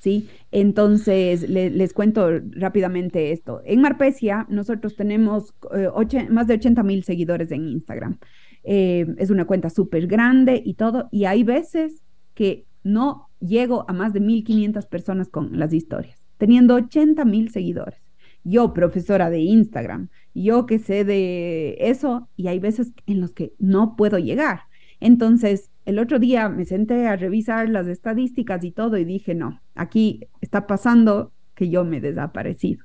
¿Sí? 0.00 0.28
Entonces, 0.52 1.48
les 1.50 1.92
cuento 1.92 2.30
rápidamente 2.52 3.32
esto. 3.32 3.60
En 3.64 3.80
Marpesia, 3.80 4.46
nosotros 4.48 4.94
tenemos 4.94 5.52
eh, 5.74 5.88
más 6.30 6.46
de 6.46 6.54
80 6.54 6.84
mil 6.84 7.02
seguidores 7.02 7.50
en 7.50 7.66
Instagram. 7.66 8.16
Eh, 8.62 9.06
es 9.18 9.30
una 9.30 9.44
cuenta 9.44 9.70
súper 9.70 10.06
grande 10.06 10.62
y 10.64 10.74
todo, 10.74 11.08
y 11.10 11.24
hay 11.24 11.42
veces 11.42 12.02
que 12.34 12.64
no 12.84 13.27
llego 13.40 13.84
a 13.88 13.92
más 13.92 14.12
de 14.12 14.20
1.500 14.20 14.88
personas 14.88 15.28
con 15.28 15.58
las 15.58 15.72
historias, 15.72 16.18
teniendo 16.36 16.74
80 16.74 17.24
mil 17.24 17.50
seguidores. 17.50 18.00
Yo, 18.44 18.72
profesora 18.72 19.30
de 19.30 19.40
Instagram, 19.40 20.08
yo 20.34 20.66
que 20.66 20.78
sé 20.78 21.04
de 21.04 21.76
eso, 21.80 22.28
y 22.36 22.48
hay 22.48 22.58
veces 22.58 22.92
en 23.06 23.20
los 23.20 23.32
que 23.32 23.52
no 23.58 23.96
puedo 23.96 24.18
llegar. 24.18 24.60
Entonces, 25.00 25.70
el 25.84 25.98
otro 25.98 26.18
día 26.18 26.48
me 26.48 26.64
senté 26.64 27.06
a 27.06 27.16
revisar 27.16 27.68
las 27.68 27.86
estadísticas 27.86 28.64
y 28.64 28.72
todo 28.72 28.96
y 28.96 29.04
dije, 29.04 29.34
no, 29.34 29.60
aquí 29.74 30.28
está 30.40 30.66
pasando 30.66 31.32
que 31.54 31.68
yo 31.68 31.84
me 31.84 31.98
he 31.98 32.00
desaparecido. 32.00 32.84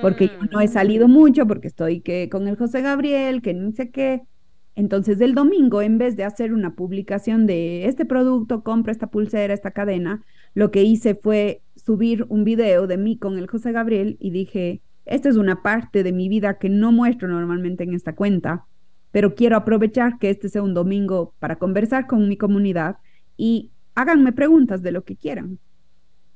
Porque 0.00 0.26
yo 0.26 0.38
no 0.50 0.60
he 0.60 0.66
mm. 0.66 0.72
salido 0.72 1.08
mucho, 1.08 1.46
porque 1.46 1.68
estoy 1.68 2.00
que 2.00 2.28
con 2.28 2.48
el 2.48 2.56
José 2.56 2.80
Gabriel, 2.82 3.42
que 3.42 3.54
no 3.54 3.70
sé 3.72 3.90
qué, 3.90 4.22
entonces, 4.74 5.20
el 5.20 5.34
domingo, 5.34 5.82
en 5.82 5.98
vez 5.98 6.16
de 6.16 6.24
hacer 6.24 6.54
una 6.54 6.74
publicación 6.74 7.46
de 7.46 7.86
este 7.86 8.06
producto, 8.06 8.62
compra 8.62 8.92
esta 8.92 9.08
pulsera, 9.08 9.52
esta 9.52 9.72
cadena, 9.72 10.24
lo 10.54 10.70
que 10.70 10.82
hice 10.82 11.14
fue 11.14 11.62
subir 11.76 12.24
un 12.28 12.44
video 12.44 12.86
de 12.86 12.96
mí 12.96 13.18
con 13.18 13.38
el 13.38 13.48
José 13.48 13.72
Gabriel 13.72 14.16
y 14.18 14.30
dije, 14.30 14.80
esta 15.04 15.28
es 15.28 15.36
una 15.36 15.62
parte 15.62 16.02
de 16.02 16.12
mi 16.12 16.28
vida 16.28 16.58
que 16.58 16.70
no 16.70 16.90
muestro 16.90 17.28
normalmente 17.28 17.84
en 17.84 17.92
esta 17.92 18.14
cuenta, 18.14 18.64
pero 19.10 19.34
quiero 19.34 19.56
aprovechar 19.56 20.18
que 20.18 20.30
este 20.30 20.48
sea 20.48 20.62
un 20.62 20.74
domingo 20.74 21.34
para 21.38 21.56
conversar 21.56 22.06
con 22.06 22.28
mi 22.28 22.38
comunidad 22.38 22.96
y 23.36 23.72
háganme 23.94 24.32
preguntas 24.32 24.82
de 24.82 24.92
lo 24.92 25.04
que 25.04 25.16
quieran. 25.16 25.58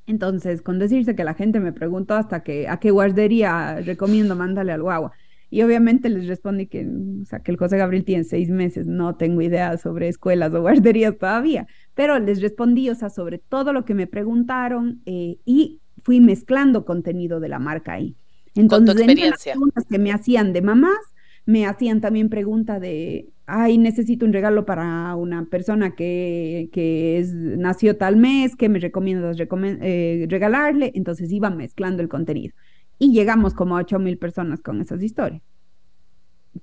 Entonces, 0.06 0.62
con 0.62 0.78
decirse 0.78 1.16
que 1.16 1.24
la 1.24 1.34
gente 1.34 1.58
me 1.58 1.72
preguntó 1.72 2.14
hasta 2.14 2.42
que 2.42 2.68
a 2.68 2.78
qué 2.78 2.90
guardería 2.90 3.80
recomiendo 3.80 4.36
mandarle 4.36 4.72
al 4.72 4.82
guagua. 4.82 5.12
Y 5.48 5.62
obviamente 5.62 6.08
les 6.08 6.26
respondí 6.26 6.66
que, 6.66 6.86
o 7.22 7.24
sea, 7.24 7.40
que 7.40 7.52
el 7.52 7.56
José 7.56 7.76
Gabriel 7.76 8.04
tiene 8.04 8.24
seis 8.24 8.50
meses, 8.50 8.86
no 8.86 9.16
tengo 9.16 9.42
idea 9.42 9.76
sobre 9.78 10.08
escuelas 10.08 10.52
o 10.52 10.60
guarderías 10.62 11.16
todavía, 11.18 11.66
pero 11.94 12.18
les 12.18 12.40
respondí, 12.40 12.90
o 12.90 12.94
sea, 12.94 13.10
sobre 13.10 13.38
todo 13.38 13.72
lo 13.72 13.84
que 13.84 13.94
me 13.94 14.06
preguntaron 14.06 15.02
eh, 15.06 15.38
y 15.44 15.80
fui 16.02 16.20
mezclando 16.20 16.84
contenido 16.84 17.40
de 17.40 17.48
la 17.48 17.58
marca 17.58 17.92
ahí. 17.92 18.16
Entonces, 18.54 18.94
Con 18.94 18.96
tu 18.96 19.02
experiencia. 19.02 19.52
las 19.52 19.56
preguntas 19.56 19.84
que 19.88 19.98
me 19.98 20.12
hacían 20.12 20.52
de 20.52 20.62
mamás, 20.62 20.98
me 21.44 21.66
hacían 21.66 22.00
también 22.00 22.28
pregunta 22.28 22.80
de, 22.80 23.28
ay, 23.46 23.78
necesito 23.78 24.26
un 24.26 24.32
regalo 24.32 24.66
para 24.66 25.14
una 25.14 25.44
persona 25.44 25.94
que, 25.94 26.70
que 26.72 27.18
es, 27.18 27.32
nació 27.32 27.96
tal 27.96 28.16
mes, 28.16 28.56
¿qué 28.56 28.68
me 28.68 28.80
recomiendas 28.80 29.36
eh, 29.38 30.26
regalarle? 30.28 30.90
Entonces 30.94 31.30
iba 31.30 31.50
mezclando 31.50 32.02
el 32.02 32.08
contenido 32.08 32.54
y 32.98 33.12
llegamos 33.12 33.54
como 33.54 33.76
a 33.76 33.80
8 33.80 33.98
mil 33.98 34.18
personas 34.18 34.60
con 34.60 34.80
esas 34.80 35.02
historias. 35.02 35.42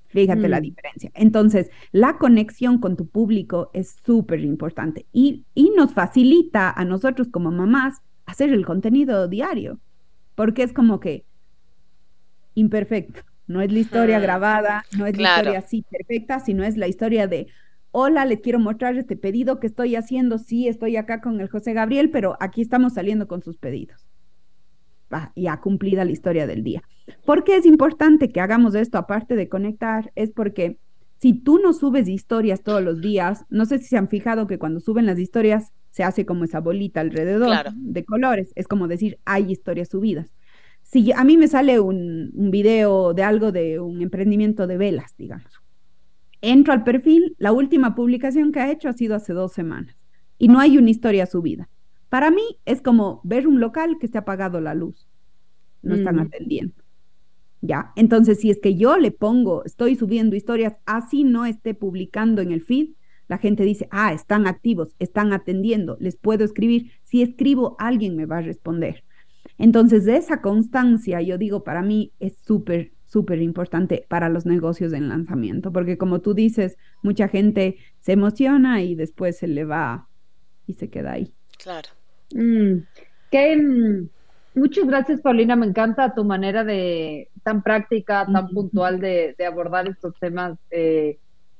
Fíjate 0.07 0.47
la 0.47 0.59
mm. 0.59 0.63
diferencia. 0.63 1.11
Entonces, 1.13 1.69
la 1.91 2.17
conexión 2.17 2.79
con 2.79 2.95
tu 2.95 3.07
público 3.07 3.69
es 3.73 3.97
súper 4.05 4.39
importante 4.41 5.05
y, 5.11 5.45
y 5.53 5.71
nos 5.71 5.93
facilita 5.93 6.71
a 6.71 6.85
nosotros 6.85 7.27
como 7.29 7.51
mamás 7.51 8.01
hacer 8.25 8.51
el 8.51 8.65
contenido 8.65 9.27
diario, 9.27 9.79
porque 10.35 10.63
es 10.63 10.73
como 10.73 10.99
que 10.99 11.25
imperfecto. 12.55 13.21
No 13.45 13.61
es 13.61 13.71
la 13.71 13.79
historia 13.79 14.19
grabada, 14.19 14.85
no 14.97 15.05
es 15.05 15.17
la 15.17 15.37
historia 15.37 15.59
así 15.59 15.83
perfecta, 15.89 16.39
sino 16.39 16.63
es 16.63 16.77
la 16.77 16.87
historia 16.87 17.27
de, 17.27 17.47
hola, 17.91 18.25
les 18.25 18.39
quiero 18.39 18.57
mostrar 18.57 18.97
este 18.97 19.17
pedido 19.17 19.59
que 19.59 19.67
estoy 19.67 19.95
haciendo. 19.95 20.37
Sí, 20.37 20.67
estoy 20.67 20.95
acá 20.95 21.21
con 21.21 21.41
el 21.41 21.49
José 21.49 21.73
Gabriel, 21.73 22.09
pero 22.09 22.37
aquí 22.39 22.61
estamos 22.61 22.93
saliendo 22.93 23.27
con 23.27 23.43
sus 23.43 23.57
pedidos 23.57 24.07
ya 25.35 25.59
cumplida 25.59 26.05
la 26.05 26.11
historia 26.11 26.47
del 26.47 26.63
día. 26.63 26.83
¿Por 27.25 27.43
qué 27.43 27.57
es 27.57 27.65
importante 27.65 28.29
que 28.29 28.41
hagamos 28.41 28.75
esto 28.75 28.97
aparte 28.97 29.35
de 29.35 29.49
conectar? 29.49 30.11
Es 30.15 30.31
porque 30.31 30.77
si 31.19 31.33
tú 31.33 31.59
no 31.59 31.73
subes 31.73 32.07
historias 32.07 32.63
todos 32.63 32.83
los 32.83 33.01
días, 33.01 33.45
no 33.49 33.65
sé 33.65 33.79
si 33.79 33.85
se 33.85 33.97
han 33.97 34.09
fijado 34.09 34.47
que 34.47 34.59
cuando 34.59 34.79
suben 34.79 35.05
las 35.05 35.19
historias 35.19 35.71
se 35.91 36.03
hace 36.03 36.25
como 36.25 36.43
esa 36.43 36.59
bolita 36.59 37.01
alrededor 37.01 37.71
de 37.75 38.03
colores, 38.03 38.51
es 38.55 38.67
como 38.67 38.87
decir, 38.87 39.19
hay 39.25 39.51
historias 39.51 39.89
subidas. 39.89 40.31
Si 40.81 41.11
a 41.13 41.23
mí 41.23 41.37
me 41.37 41.47
sale 41.47 41.79
un, 41.79 42.31
un 42.33 42.51
video 42.51 43.13
de 43.13 43.23
algo 43.23 43.51
de 43.51 43.79
un 43.79 44.01
emprendimiento 44.01 44.67
de 44.67 44.77
velas, 44.77 45.15
digamos, 45.17 45.61
entro 46.41 46.73
al 46.73 46.83
perfil, 46.83 47.35
la 47.37 47.53
última 47.53 47.95
publicación 47.95 48.51
que 48.51 48.59
ha 48.59 48.71
hecho 48.71 48.89
ha 48.89 48.93
sido 48.93 49.15
hace 49.15 49.31
dos 49.33 49.53
semanas 49.53 49.95
y 50.37 50.49
no 50.49 50.59
hay 50.59 50.77
una 50.77 50.89
historia 50.89 51.25
subida. 51.25 51.69
Para 52.13 52.29
mí 52.29 52.43
es 52.65 52.79
como 52.79 53.21
ver 53.23 53.47
un 53.47 53.59
local 53.59 53.97
que 53.99 54.07
se 54.07 54.19
ha 54.19 54.21
apagado 54.21 54.61
la 54.61 54.75
luz, 54.75 55.09
no 55.81 55.95
están 55.95 56.17
mm. 56.17 56.19
atendiendo. 56.19 56.75
¿ya? 57.61 57.91
Entonces, 57.95 58.39
si 58.39 58.51
es 58.51 58.59
que 58.59 58.75
yo 58.75 58.99
le 58.99 59.09
pongo, 59.09 59.65
estoy 59.65 59.95
subiendo 59.95 60.35
historias, 60.35 60.77
así 60.85 61.23
no 61.23 61.47
esté 61.47 61.73
publicando 61.73 62.43
en 62.43 62.51
el 62.51 62.61
feed, 62.61 62.89
la 63.27 63.39
gente 63.39 63.63
dice, 63.63 63.87
ah, 63.89 64.13
están 64.13 64.45
activos, 64.45 64.95
están 64.99 65.33
atendiendo, 65.33 65.97
les 65.99 66.15
puedo 66.15 66.45
escribir. 66.45 66.91
Si 67.01 67.23
escribo, 67.23 67.75
alguien 67.79 68.15
me 68.15 68.27
va 68.27 68.37
a 68.37 68.41
responder. 68.41 69.03
Entonces, 69.57 70.05
de 70.05 70.17
esa 70.17 70.39
constancia, 70.39 71.19
yo 71.19 71.39
digo, 71.39 71.63
para 71.63 71.81
mí 71.81 72.11
es 72.19 72.37
súper, 72.45 72.91
súper 73.07 73.41
importante 73.41 74.05
para 74.07 74.29
los 74.29 74.45
negocios 74.45 74.93
en 74.93 75.09
lanzamiento, 75.09 75.73
porque 75.73 75.97
como 75.97 76.21
tú 76.21 76.35
dices, 76.35 76.77
mucha 77.01 77.27
gente 77.27 77.77
se 78.01 78.11
emociona 78.11 78.83
y 78.83 78.93
después 78.93 79.35
se 79.35 79.47
le 79.47 79.65
va 79.65 80.09
y 80.67 80.75
se 80.75 80.91
queda 80.91 81.13
ahí. 81.13 81.33
Claro. 81.57 81.89
Mm, 82.31 82.83
mm, 83.31 84.09
muchas 84.55 84.87
gracias, 84.87 85.21
Paulina. 85.21 85.55
Me 85.55 85.65
encanta 85.65 86.13
tu 86.13 86.23
manera 86.23 86.63
de 86.63 87.29
tan 87.43 87.61
práctica, 87.61 88.25
tan 88.31 88.49
puntual 88.49 88.99
de, 88.99 89.35
abordar 89.45 89.87
estos 89.87 90.17
temas. 90.19 90.57
Eh, 90.71 91.17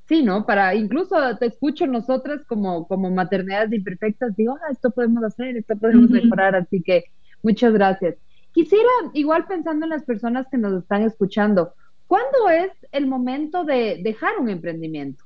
sí, 0.07 0.23
¿no? 0.23 0.45
Para 0.45 0.75
incluso 0.75 1.15
te 1.37 1.47
escucho 1.47 1.87
nosotras 1.87 2.41
como, 2.47 2.87
como 2.87 3.09
maternidades 3.09 3.73
imperfectas, 3.73 4.35
digo, 4.35 4.57
ah, 4.61 4.71
esto 4.71 4.91
podemos 4.91 5.23
hacer, 5.23 5.57
esto 5.57 5.75
podemos 5.77 6.09
mejorar, 6.09 6.55
así 6.55 6.81
que 6.81 7.05
muchas 7.41 7.73
gracias. 7.73 8.15
Quisiera, 8.53 8.89
igual 9.13 9.45
pensando 9.47 9.85
en 9.85 9.89
las 9.89 10.03
personas 10.03 10.47
que 10.49 10.57
nos 10.57 10.81
están 10.81 11.01
escuchando, 11.01 11.73
¿cuándo 12.07 12.49
es 12.49 12.71
el 12.91 13.07
momento 13.07 13.63
de 13.63 13.99
dejar 14.03 14.37
un 14.39 14.49
emprendimiento? 14.49 15.23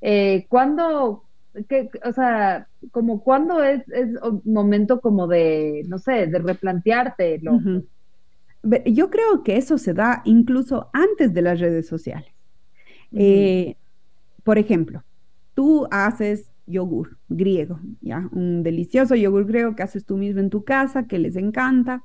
Eh, 0.00 0.46
¿Cuándo, 0.48 1.23
que, 1.68 1.90
o 2.04 2.12
sea, 2.12 2.68
como 2.90 3.22
cuándo 3.22 3.62
es, 3.62 3.88
es 3.88 4.08
momento 4.44 5.00
como 5.00 5.26
de, 5.26 5.84
no 5.86 5.98
sé, 5.98 6.26
de 6.26 6.38
replantearte? 6.38 7.40
Yo 8.86 9.10
creo 9.10 9.42
que 9.44 9.56
eso 9.56 9.78
se 9.78 9.94
da 9.94 10.22
incluso 10.24 10.90
antes 10.92 11.32
de 11.32 11.42
las 11.42 11.60
redes 11.60 11.86
sociales. 11.86 12.32
Eh, 13.12 13.76
por 14.42 14.58
ejemplo, 14.58 15.04
tú 15.54 15.86
haces 15.90 16.50
yogur 16.66 17.18
griego, 17.28 17.78
¿ya? 18.00 18.28
Un 18.32 18.62
delicioso 18.62 19.14
yogur 19.14 19.46
griego 19.46 19.76
que 19.76 19.82
haces 19.82 20.04
tú 20.04 20.16
mismo 20.16 20.40
en 20.40 20.50
tu 20.50 20.64
casa, 20.64 21.06
que 21.06 21.18
les 21.18 21.36
encanta, 21.36 22.02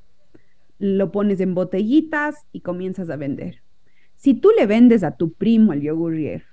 lo 0.77 1.11
pones 1.11 1.39
en 1.39 1.55
botellitas 1.55 2.45
y 2.51 2.61
comienzas 2.61 3.09
a 3.09 3.15
vender. 3.15 3.61
Si 4.15 4.33
tú 4.33 4.51
le 4.57 4.65
vendes 4.65 5.03
a 5.03 5.15
tu 5.15 5.33
primo 5.33 5.73
el 5.73 5.81
yogur 5.81 6.13
griego, 6.13 6.43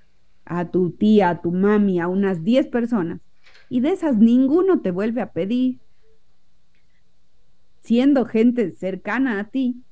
a 0.49 0.69
tu 0.69 0.91
tía, 0.91 1.29
a 1.29 1.41
tu 1.41 1.51
mami, 1.51 1.99
a 1.99 2.07
unas 2.07 2.43
10 2.43 2.67
personas, 2.67 3.21
y 3.69 3.81
de 3.81 3.91
esas 3.91 4.17
ninguno 4.17 4.81
te 4.81 4.91
vuelve 4.91 5.21
a 5.21 5.31
pedir, 5.31 5.79
siendo 7.81 8.25
gente 8.25 8.71
cercana 8.71 9.39
a 9.39 9.45
ti, 9.45 9.83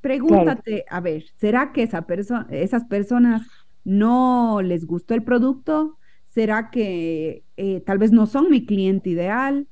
pregúntate, 0.00 0.84
a 0.88 1.00
ver, 1.00 1.24
¿será 1.36 1.72
que 1.72 1.82
esa 1.82 2.06
esas 2.50 2.84
personas 2.84 3.46
no 3.84 4.60
les 4.62 4.86
gustó 4.86 5.14
el 5.14 5.22
producto? 5.22 5.96
¿Será 6.24 6.70
que 6.70 7.42
eh, 7.56 7.80
tal 7.86 7.98
vez 7.98 8.12
no 8.12 8.26
son 8.26 8.50
mi 8.50 8.66
cliente 8.66 9.10
ideal? 9.10 9.66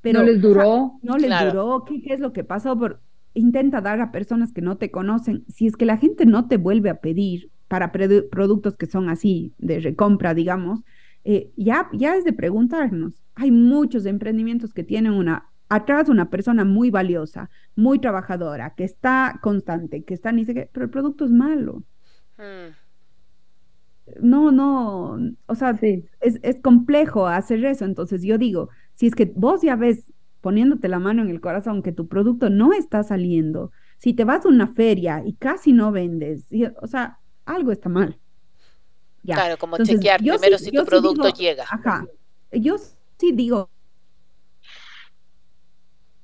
Pero, 0.00 0.20
no 0.20 0.26
les 0.26 0.42
duró. 0.42 0.98
no 1.02 1.16
les 1.16 1.30
duró. 1.44 1.84
¿Qué, 1.84 2.02
¿Qué, 2.02 2.14
es 2.14 2.20
lo 2.20 2.32
que 2.32 2.44
pasó? 2.44 2.78
Por, 2.78 3.00
intenta 3.32 3.80
dar 3.80 4.00
a 4.00 4.12
personas 4.12 4.52
que 4.52 4.60
no 4.60 4.76
te 4.76 4.90
conocen. 4.90 5.44
Si 5.48 5.66
es 5.66 5.76
que 5.76 5.86
la 5.86 5.96
gente 5.96 6.26
no 6.26 6.46
te 6.46 6.56
vuelve 6.56 6.90
a 6.90 7.00
pedir 7.00 7.50
para 7.74 7.90
productos 8.30 8.76
que 8.76 8.86
son 8.86 9.08
así, 9.08 9.52
de 9.58 9.80
recompra, 9.80 10.32
digamos, 10.32 10.84
eh, 11.24 11.50
ya, 11.56 11.88
ya 11.92 12.14
es 12.14 12.22
de 12.22 12.32
preguntarnos. 12.32 13.14
Hay 13.34 13.50
muchos 13.50 14.06
emprendimientos 14.06 14.72
que 14.72 14.84
tienen 14.84 15.12
una, 15.12 15.48
atrás 15.68 16.08
una 16.08 16.30
persona 16.30 16.64
muy 16.64 16.90
valiosa, 16.90 17.50
muy 17.74 17.98
trabajadora, 17.98 18.74
que 18.76 18.84
está 18.84 19.40
constante, 19.42 20.04
que 20.04 20.14
está 20.14 20.30
ni 20.30 20.44
sé 20.44 20.54
qué, 20.54 20.70
pero 20.72 20.84
el 20.84 20.90
producto 20.90 21.24
es 21.24 21.32
malo. 21.32 21.82
Hmm. 22.36 22.76
No, 24.22 24.52
no, 24.52 25.18
o 25.46 25.54
sea, 25.56 25.76
es, 25.82 26.38
es 26.42 26.60
complejo 26.60 27.26
hacer 27.26 27.64
eso. 27.64 27.84
Entonces 27.84 28.22
yo 28.22 28.38
digo, 28.38 28.68
si 28.92 29.08
es 29.08 29.16
que 29.16 29.32
vos 29.34 29.62
ya 29.62 29.74
ves 29.74 30.12
poniéndote 30.42 30.86
la 30.86 31.00
mano 31.00 31.22
en 31.22 31.28
el 31.28 31.40
corazón 31.40 31.82
que 31.82 31.90
tu 31.90 32.06
producto 32.06 32.50
no 32.50 32.72
está 32.72 33.02
saliendo, 33.02 33.72
si 33.98 34.14
te 34.14 34.24
vas 34.24 34.46
a 34.46 34.48
una 34.48 34.68
feria 34.74 35.24
y 35.26 35.32
casi 35.32 35.72
no 35.72 35.90
vendes, 35.90 36.46
o 36.80 36.86
sea, 36.86 37.18
algo 37.44 37.72
está 37.72 37.88
mal. 37.88 38.18
Claro, 39.24 39.56
como 39.58 39.78
chequear 39.78 40.20
primero 40.20 40.58
si 40.58 40.70
tu 40.70 40.84
producto 40.84 41.28
llega. 41.30 41.64
Ajá. 41.70 42.06
Yo 42.52 42.76
sí 43.18 43.32
digo 43.32 43.70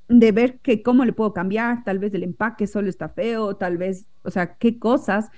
de 0.09 0.33
ver 0.33 0.59
que 0.59 0.83
cómo 0.83 1.05
le 1.05 1.13
puedo 1.13 1.33
cambiar, 1.33 1.85
tal 1.85 2.01
vez 2.01 2.13
el 2.15 2.25
empaque 2.25 2.67
solo 2.67 2.89
está 2.89 3.09
feo, 3.09 3.57
tal 3.57 3.79
vez, 3.79 4.07
o 4.23 4.31
sea, 4.31 4.57
qué 4.57 4.79
cosas, 4.79 5.31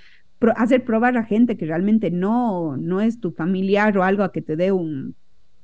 hacer 0.55 0.83
probar 0.83 1.15
a 1.15 1.23
gente 1.23 1.57
que 1.57 1.65
realmente 1.65 2.09
no, 2.11 2.75
no 2.75 2.99
es 2.99 3.19
tu 3.19 3.31
familiar 3.31 3.97
o 3.97 4.03
algo 4.03 4.23
a 4.23 4.31
que 4.31 4.41
te 4.41 4.55
dé 4.55 4.71
un 4.71 5.15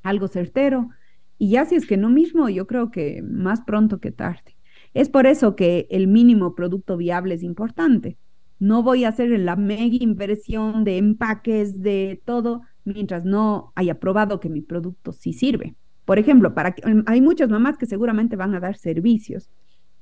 algo 0.03 0.27
certero. 0.27 0.89
Y 1.37 1.51
ya 1.51 1.65
si 1.65 1.75
es 1.75 1.85
que 1.85 1.97
no 1.97 2.09
mismo, 2.09 2.49
yo 2.49 2.67
creo 2.67 2.91
que 2.91 3.21
más 3.21 3.61
pronto 3.61 3.99
que 3.99 4.11
tarde. 4.11 4.55
Es 4.93 5.09
por 5.09 5.25
eso 5.25 5.55
que 5.55 5.87
el 5.89 6.07
mínimo 6.07 6.55
producto 6.55 6.95
viable 6.95 7.35
es 7.35 7.43
importante. 7.43 8.17
No 8.59 8.83
voy 8.83 9.05
a 9.05 9.09
hacer 9.09 9.29
la 9.39 9.55
mega 9.55 9.97
inversión 9.99 10.83
de 10.83 10.97
empaques, 10.97 11.81
de 11.81 12.21
todo, 12.25 12.61
mientras 12.83 13.23
no 13.25 13.71
haya 13.75 13.99
probado 13.99 14.39
que 14.39 14.49
mi 14.49 14.61
producto 14.61 15.13
sí 15.13 15.33
sirve. 15.33 15.75
Por 16.05 16.19
ejemplo, 16.19 16.53
para 16.53 16.73
que, 16.73 16.81
em, 16.89 17.03
hay 17.07 17.21
muchas 17.21 17.49
mamás 17.49 17.77
que 17.77 17.85
seguramente 17.85 18.35
van 18.35 18.55
a 18.55 18.59
dar 18.59 18.75
servicios, 18.75 19.49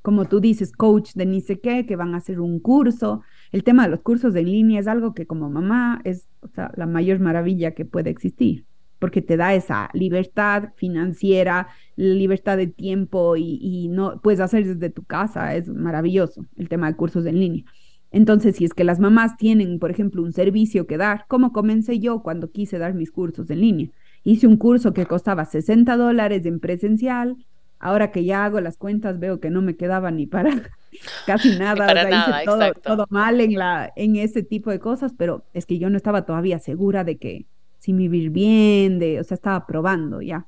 como 0.01 0.25
tú 0.25 0.39
dices, 0.39 0.71
coach 0.71 1.11
de 1.15 1.25
ni 1.25 1.41
sé 1.41 1.59
qué, 1.59 1.85
que 1.85 1.97
van 1.97 2.13
a 2.13 2.17
hacer 2.17 2.39
un 2.39 2.59
curso. 2.59 3.23
El 3.51 3.63
tema 3.63 3.83
de 3.83 3.89
los 3.89 4.01
cursos 4.01 4.33
en 4.35 4.45
línea 4.45 4.79
es 4.79 4.87
algo 4.87 5.13
que 5.13 5.27
como 5.27 5.49
mamá 5.49 6.01
es 6.05 6.27
la 6.75 6.85
mayor 6.87 7.19
maravilla 7.19 7.71
que 7.71 7.83
puede 7.83 8.09
existir, 8.09 8.65
porque 8.99 9.21
te 9.21 9.35
da 9.35 9.53
esa 9.53 9.89
libertad 9.93 10.69
financiera, 10.77 11.67
libertad 11.97 12.55
de 12.57 12.67
tiempo 12.67 13.35
y, 13.35 13.59
y 13.61 13.89
no 13.89 14.21
puedes 14.21 14.39
hacer 14.39 14.65
desde 14.65 14.89
tu 14.89 15.03
casa. 15.03 15.55
Es 15.55 15.67
maravilloso 15.67 16.45
el 16.55 16.69
tema 16.69 16.87
de 16.87 16.95
cursos 16.95 17.25
en 17.25 17.39
línea. 17.39 17.65
Entonces, 18.11 18.55
si 18.55 18.65
es 18.65 18.73
que 18.73 18.83
las 18.83 18.99
mamás 18.99 19.37
tienen, 19.37 19.79
por 19.79 19.91
ejemplo, 19.91 20.23
un 20.23 20.33
servicio 20.33 20.87
que 20.87 20.97
dar, 20.97 21.25
como 21.27 21.51
comencé 21.51 21.99
yo 21.99 22.21
cuando 22.23 22.51
quise 22.51 22.77
dar 22.77 22.93
mis 22.93 23.11
cursos 23.11 23.49
en 23.49 23.61
línea? 23.61 23.89
Hice 24.23 24.47
un 24.47 24.57
curso 24.57 24.93
que 24.93 25.05
costaba 25.05 25.45
60 25.45 25.95
dólares 25.97 26.45
en 26.45 26.59
presencial. 26.59 27.37
Ahora 27.79 28.11
que 28.11 28.25
ya 28.25 28.45
hago 28.45 28.59
las 28.59 28.77
cuentas, 28.77 29.19
veo 29.19 29.39
que 29.39 29.49
no 29.49 29.61
me 29.61 29.75
quedaba 29.75 30.09
ni 30.09 30.25
para 30.25 30.51
casi 31.25 31.55
nada. 31.59 31.85
hice 32.09 32.45
todo, 32.45 32.73
todo, 32.81 33.05
mal 33.09 33.39
en, 33.39 33.53
la, 33.53 33.91
en 33.95 34.15
ese 34.15 34.41
tipo 34.41 34.71
de 34.71 34.79
cosas, 34.79 35.13
pero 35.17 35.43
es 35.53 35.65
que 35.65 35.77
yo 35.77 35.89
no 35.89 35.97
estaba 35.97 36.25
todavía 36.25 36.59
segura 36.59 37.03
de 37.03 37.17
que 37.17 37.45
si 37.79 37.93
me 37.93 38.03
iba 38.03 38.29
bien, 38.31 38.99
de, 38.99 39.19
o 39.19 39.23
sea, 39.23 39.35
estaba 39.35 39.65
probando 39.65 40.21
ya. 40.21 40.47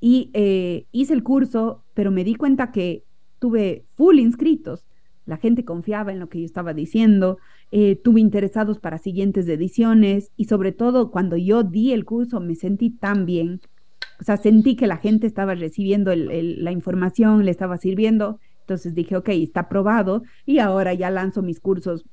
Y 0.00 0.30
eh, 0.32 0.86
hice 0.92 1.12
el 1.14 1.24
curso, 1.24 1.82
pero 1.94 2.10
me 2.10 2.22
di 2.22 2.36
cuenta 2.36 2.70
que 2.70 3.04
tuve 3.40 3.84
full 3.94 4.18
inscritos 4.18 4.87
la 5.28 5.36
gente 5.36 5.64
confiaba 5.64 6.10
en 6.10 6.20
lo 6.20 6.30
que 6.30 6.40
yo 6.40 6.46
estaba 6.46 6.72
diciendo, 6.72 7.36
eh, 7.70 7.96
tuve 7.96 8.20
interesados 8.20 8.78
para 8.78 8.96
siguientes 8.96 9.46
ediciones 9.46 10.32
y 10.36 10.46
sobre 10.46 10.72
todo 10.72 11.10
cuando 11.10 11.36
yo 11.36 11.62
di 11.62 11.92
el 11.92 12.06
curso 12.06 12.40
me 12.40 12.54
sentí 12.54 12.88
tan 12.88 13.26
bien, 13.26 13.60
o 14.20 14.24
sea, 14.24 14.38
sentí 14.38 14.74
que 14.74 14.86
la 14.86 14.96
gente 14.96 15.26
estaba 15.26 15.54
recibiendo 15.54 16.14
la 16.16 16.72
información, 16.72 17.44
le 17.44 17.50
estaba 17.50 17.76
sirviendo, 17.76 18.40
entonces 18.60 18.94
dije, 18.94 19.16
ok, 19.16 19.28
está 19.28 19.68
probado 19.68 20.22
y 20.46 20.60
ahora 20.60 20.94
ya 20.94 21.10
lanzo 21.10 21.42
mis 21.42 21.60
cursos 21.60 22.06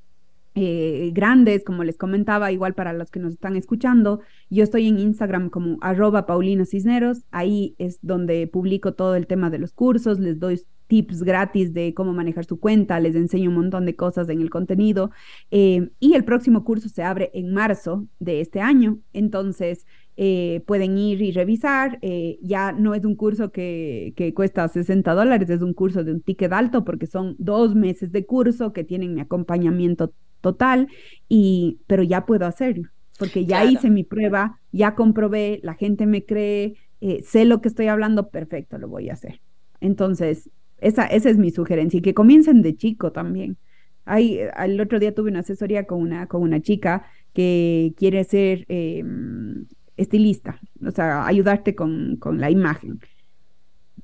eh, 0.54 1.12
grandes, 1.14 1.64
como 1.64 1.86
les 1.86 1.98
comentaba, 1.98 2.52
igual 2.52 2.74
para 2.76 2.92
los 2.92 3.12
que 3.12 3.20
nos 3.20 3.34
están 3.34 3.56
escuchando. 3.56 4.20
Yo 4.50 4.64
estoy 4.64 4.88
en 4.88 5.00
Instagram 5.00 5.50
como 5.50 5.78
arroba 5.82 6.26
Paulina 6.26 6.66
Cisneros, 6.66 7.24
ahí 7.32 7.76
es 7.78 8.00
donde 8.02 8.46
publico 8.48 8.94
todo 8.94 9.16
el 9.16 9.26
tema 9.26 9.50
de 9.50 9.60
los 9.60 9.72
cursos, 9.72 10.20
les 10.20 10.38
doy 10.38 10.60
tips 10.88 11.24
gratis 11.24 11.74
de 11.74 11.94
cómo 11.94 12.14
manejar 12.14 12.46
su 12.46 12.60
cuenta, 12.60 13.00
les 13.00 13.16
enseño 13.16 13.50
un 13.50 13.56
montón 13.56 13.86
de 13.86 13.96
cosas 13.96 14.30
en 14.30 14.42
el 14.42 14.50
contenido. 14.50 15.12
Eh, 15.52 15.90
y 16.00 16.14
el 16.14 16.24
próximo 16.24 16.64
curso 16.64 16.90
se 16.90 17.04
abre 17.04 17.32
en 17.34 17.54
marzo 17.54 18.08
de 18.20 18.42
este 18.42 18.62
año, 18.62 19.00
entonces 19.14 19.86
eh, 20.18 20.64
pueden 20.68 20.98
ir 20.98 21.22
y 21.22 21.32
revisar. 21.32 22.00
Eh, 22.02 22.40
ya 22.42 22.72
no 22.72 22.94
es 22.94 23.04
un 23.06 23.16
curso 23.16 23.52
que, 23.52 24.14
que, 24.16 24.34
cuesta 24.34 24.68
60 24.68 25.14
dólares, 25.14 25.50
es 25.50 25.62
un 25.62 25.74
curso 25.74 26.04
de 26.04 26.12
un 26.12 26.22
ticket 26.22 26.54
alto 26.54 26.86
porque 26.86 27.08
son 27.08 27.36
dos 27.38 27.76
meses 27.76 28.12
de 28.12 28.26
curso 28.26 28.74
que 28.74 28.84
tienen 28.84 29.14
mi 29.14 29.22
acompañamiento 29.22 30.14
total, 30.42 30.88
y, 31.28 31.80
pero 31.88 32.04
ya 32.04 32.26
puedo 32.26 32.46
hacerlo. 32.46 32.90
porque 33.18 33.46
ya 33.46 33.64
hice 33.64 33.90
mi 33.90 34.04
prueba, 34.04 34.60
ya 34.74 34.94
comprobé, 34.94 35.62
la 35.64 35.74
gente 35.74 36.06
me 36.06 36.26
cree, 36.26 36.76
sé 37.24 37.46
lo 37.46 37.62
que 37.62 37.70
estoy 37.70 37.88
hablando, 37.88 38.30
perfecto, 38.30 38.78
lo 38.78 38.90
voy 38.90 39.10
a 39.10 39.14
hacer. 39.14 39.40
Entonces, 39.80 40.50
esa, 40.88 41.06
esa 41.08 41.30
es 41.30 41.38
mi 41.38 41.52
sugerencia 41.52 41.98
y 41.98 42.02
que 42.02 42.14
comiencen 42.14 42.62
de 42.62 42.76
chico 42.76 43.12
también. 43.12 43.58
Hay, 44.06 44.40
el 44.58 44.80
otro 44.80 45.00
día 45.00 45.16
tuve 45.16 45.32
una 45.32 45.40
asesoría 45.40 45.86
con 45.88 46.02
una, 46.02 46.28
con 46.28 46.42
una 46.44 46.62
chica 46.62 47.06
que 47.34 47.94
quiere 47.98 48.24
ser 48.24 48.66
em, 48.70 49.66
estilista, 49.98 50.60
o 50.86 50.92
sea, 50.92 51.26
ayudarte 51.26 51.76
con, 51.76 52.18
con 52.18 52.40
la 52.40 52.52
imagen 52.52 53.00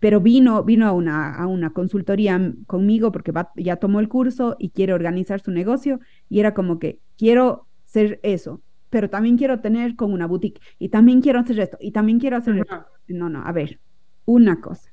pero 0.01 0.19
vino, 0.19 0.63
vino 0.63 0.87
a, 0.87 0.93
una, 0.93 1.35
a 1.35 1.45
una 1.45 1.73
consultoría 1.73 2.53
conmigo 2.65 3.11
porque 3.11 3.31
ya 3.55 3.75
tomó 3.75 3.99
el 3.99 4.09
curso 4.09 4.55
y 4.57 4.71
quiere 4.71 4.93
organizar 4.93 5.41
su 5.41 5.51
negocio 5.51 5.99
y 6.27 6.39
era 6.39 6.55
como 6.55 6.79
que 6.79 6.99
quiero 7.19 7.67
ser 7.85 8.19
eso, 8.23 8.63
pero 8.89 9.11
también 9.11 9.37
quiero 9.37 9.59
tener 9.61 9.95
con 9.95 10.11
una 10.11 10.25
boutique 10.25 10.59
y 10.79 10.89
también 10.89 11.21
quiero 11.21 11.39
hacer 11.39 11.59
esto 11.59 11.77
y 11.79 11.91
también 11.91 12.19
quiero 12.19 12.37
hacer 12.37 12.57
esto. 12.57 12.83
No, 13.09 13.29
no, 13.29 13.45
a 13.45 13.51
ver, 13.51 13.79
una 14.25 14.59
cosa. 14.59 14.90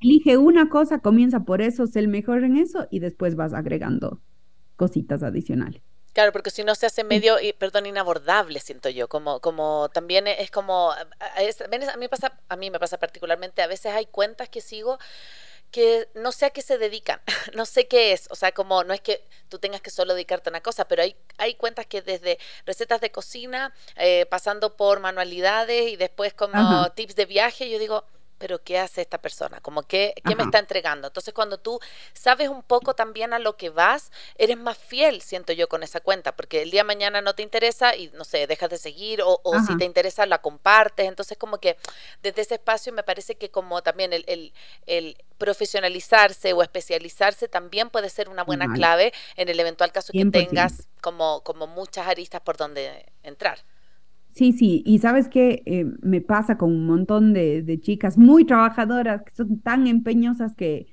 Elige 0.00 0.36
una 0.36 0.68
cosa, 0.68 1.00
comienza 1.00 1.40
por 1.40 1.60
eso, 1.60 1.86
sé 1.86 1.98
el 1.98 2.08
mejor 2.08 2.44
en 2.44 2.56
eso 2.56 2.86
y 2.90 3.00
después 3.00 3.34
vas 3.34 3.52
agregando 3.52 4.20
cositas 4.76 5.22
adicionales. 5.22 5.82
Claro, 6.12 6.32
porque 6.32 6.50
si 6.50 6.64
no 6.64 6.74
se 6.74 6.86
hace 6.86 7.04
medio, 7.04 7.36
perdón, 7.58 7.86
inabordable, 7.86 8.58
siento 8.60 8.88
yo, 8.88 9.08
como, 9.08 9.40
como 9.40 9.88
también 9.92 10.26
es 10.26 10.50
como, 10.50 10.90
a, 10.90 11.96
mí 11.96 12.08
pasa, 12.08 12.40
a 12.48 12.56
mí 12.56 12.70
me 12.70 12.80
pasa 12.80 12.98
particularmente, 12.98 13.62
a 13.62 13.66
veces 13.66 13.92
hay 13.92 14.06
cuentas 14.06 14.48
que 14.48 14.60
sigo 14.60 14.98
que 15.70 16.08
no 16.14 16.32
sé 16.32 16.46
a 16.46 16.50
qué 16.50 16.62
se 16.62 16.78
dedican, 16.78 17.20
no 17.54 17.66
sé 17.66 17.86
qué 17.86 18.12
es, 18.12 18.26
o 18.30 18.34
sea, 18.34 18.52
como 18.52 18.84
no 18.84 18.94
es 18.94 19.00
que 19.00 19.22
tú 19.48 19.58
tengas 19.58 19.80
que 19.80 19.90
solo 19.90 20.14
dedicarte 20.14 20.48
a 20.48 20.52
una 20.52 20.60
cosa, 20.60 20.86
pero 20.88 21.02
hay, 21.02 21.14
hay 21.36 21.54
cuentas 21.54 21.86
que 21.86 22.02
desde 22.02 22.38
recetas 22.64 23.00
de 23.00 23.10
cocina, 23.10 23.74
eh, 23.96 24.26
pasando 24.26 24.76
por 24.76 25.00
manualidades 25.00 25.92
y 25.92 25.96
después 25.96 26.34
como 26.34 26.90
tips 26.92 27.16
de 27.16 27.26
viaje, 27.26 27.70
yo 27.70 27.78
digo, 27.78 28.04
pero 28.38 28.62
¿qué 28.62 28.78
hace 28.78 29.00
esta 29.00 29.18
persona? 29.18 29.60
Como 29.60 29.82
que, 29.82 30.14
¿qué 30.24 30.34
me 30.34 30.44
está 30.44 30.58
entregando? 30.58 31.08
Entonces, 31.08 31.34
cuando 31.34 31.58
tú 31.58 31.80
sabes 32.12 32.48
un 32.48 32.62
poco 32.62 32.94
también 32.94 33.32
a 33.32 33.38
lo 33.38 33.56
que 33.56 33.70
vas, 33.70 34.10
eres 34.36 34.56
más 34.56 34.78
fiel, 34.78 35.20
siento 35.20 35.52
yo, 35.52 35.68
con 35.68 35.82
esa 35.82 36.00
cuenta, 36.00 36.34
porque 36.36 36.62
el 36.62 36.70
día 36.70 36.80
de 36.80 36.86
mañana 36.86 37.20
no 37.20 37.34
te 37.34 37.42
interesa 37.42 37.96
y, 37.96 38.08
no 38.14 38.24
sé, 38.24 38.46
dejas 38.46 38.70
de 38.70 38.78
seguir, 38.78 39.20
o, 39.24 39.40
si 39.66 39.76
te 39.76 39.84
interesa, 39.84 40.24
la 40.26 40.38
compartes. 40.38 41.06
Entonces, 41.06 41.36
como 41.36 41.58
que 41.58 41.76
desde 42.22 42.42
ese 42.42 42.54
espacio 42.54 42.92
me 42.92 43.02
parece 43.02 43.36
que 43.36 43.50
como 43.50 43.82
también 43.82 44.12
el, 44.12 44.52
el, 44.86 45.16
profesionalizarse 45.38 46.52
o 46.52 46.62
especializarse 46.62 47.48
también 47.48 47.90
puede 47.90 48.10
ser 48.10 48.28
una 48.28 48.42
buena 48.42 48.72
clave 48.72 49.12
en 49.36 49.48
el 49.48 49.60
eventual 49.60 49.92
caso 49.92 50.12
que 50.12 50.24
tengas 50.26 50.88
como, 51.00 51.42
como 51.42 51.66
muchas 51.66 52.08
aristas 52.08 52.40
por 52.40 52.56
donde 52.56 53.06
entrar. 53.22 53.58
Sí, 54.30 54.52
sí, 54.52 54.82
y 54.86 54.98
sabes 55.00 55.28
qué 55.28 55.62
eh, 55.66 55.86
me 56.00 56.20
pasa 56.20 56.56
con 56.56 56.70
un 56.70 56.86
montón 56.86 57.32
de, 57.32 57.78
chicas 57.80 58.16
muy 58.16 58.44
trabajadoras 58.44 59.22
que 59.22 59.34
son 59.34 59.60
tan 59.60 59.86
empeñosas 59.86 60.54
que 60.54 60.86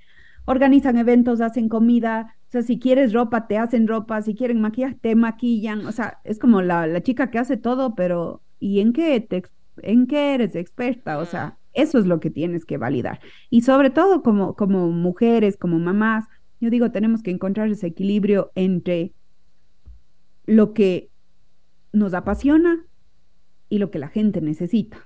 organizan 0.46 0.98
eventos, 0.98 1.42
hacen 1.42 1.70
comida, 1.70 2.36
o 2.48 2.52
sea, 2.52 2.62
si 2.64 2.80
quieres 2.80 3.14
ropa, 3.14 3.48
te 3.48 3.58
hacen 3.58 3.88
ropa, 3.88 4.22
si 4.22 4.36
quieren 4.36 4.62
maquillaje, 4.62 4.96
te 4.96 5.16
maquillan, 5.16 5.86
o 5.86 5.92
sea, 5.92 6.20
es 6.24 6.40
como 6.40 6.62
la, 6.62 7.02
chica 7.04 7.30
que 7.30 7.40
hace 7.40 7.58
todo, 7.58 7.96
pero 7.96 8.42
¿y 8.60 8.80
en 8.80 8.94
qué, 8.94 9.20
te, 9.20 9.44
en 9.84 10.08
qué 10.08 10.34
eres 10.36 10.56
experta? 10.56 11.20
O 11.20 11.26
sea, 11.26 11.58
eso 11.74 12.00
es 12.00 12.06
lo 12.06 12.20
que 12.20 12.32
tienes 12.32 12.66
que 12.66 12.78
validar. 12.78 13.20
Y 13.50 13.62
sobre 13.62 13.90
todo 13.90 14.24
como, 14.24 14.56
como 14.56 14.90
mujeres, 14.90 15.58
como 15.58 15.78
mamás, 15.78 16.26
yo 16.60 16.70
digo, 16.70 16.92
tenemos 16.92 17.22
que 17.22 17.32
encontrar 17.32 17.70
ese 17.70 17.88
equilibrio 17.88 18.52
entre 18.56 19.14
lo 20.46 20.74
que 20.74 21.10
nos 21.92 22.14
apasiona 22.14 22.85
y 23.76 23.78
lo 23.78 23.92
que 23.92 24.00
la 24.00 24.08
gente 24.08 24.40
necesita. 24.40 24.98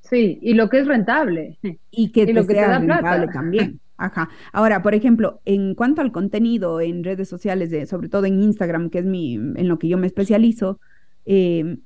Sí, 0.00 0.38
y 0.40 0.54
lo 0.54 0.68
que 0.68 0.78
es 0.78 0.86
rentable. 0.86 1.58
Y 1.90 2.12
que 2.12 2.32
lo 2.32 2.46
que 2.46 2.54
sea 2.54 2.78
rentable 2.78 3.26
también. 3.32 3.80
Ajá. 3.96 4.28
Ahora, 4.52 4.80
por 4.80 4.94
ejemplo, 4.94 5.40
en 5.44 5.74
cuanto 5.74 6.00
al 6.00 6.12
contenido 6.12 6.80
en 6.80 7.02
redes 7.02 7.28
sociales, 7.28 7.70
de, 7.70 7.86
sobre 7.86 8.08
todo 8.08 8.26
en 8.26 8.40
Instagram, 8.40 8.90
que 8.90 9.00
es 9.00 9.04
mi, 9.04 9.34
en 9.34 9.66
lo 9.66 9.78
que 9.78 9.88
yo 9.88 9.98
me 9.98 10.06
especializo, 10.06 10.78
em, 11.24 11.80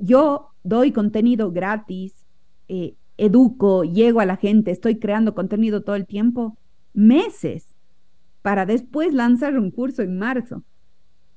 yo 0.00 0.48
doy 0.64 0.90
contenido 0.90 1.52
gratis, 1.52 2.26
eh, 2.68 2.94
educo, 3.16 3.84
llego 3.84 4.20
a 4.20 4.26
la 4.26 4.36
gente, 4.36 4.72
estoy 4.72 4.98
creando 4.98 5.34
contenido 5.36 5.82
todo 5.82 5.94
el 5.94 6.06
tiempo, 6.06 6.56
meses, 6.94 7.76
para 8.42 8.66
después 8.66 9.14
lanzar 9.14 9.56
un 9.56 9.70
curso 9.70 10.02
en 10.02 10.18
marzo 10.18 10.64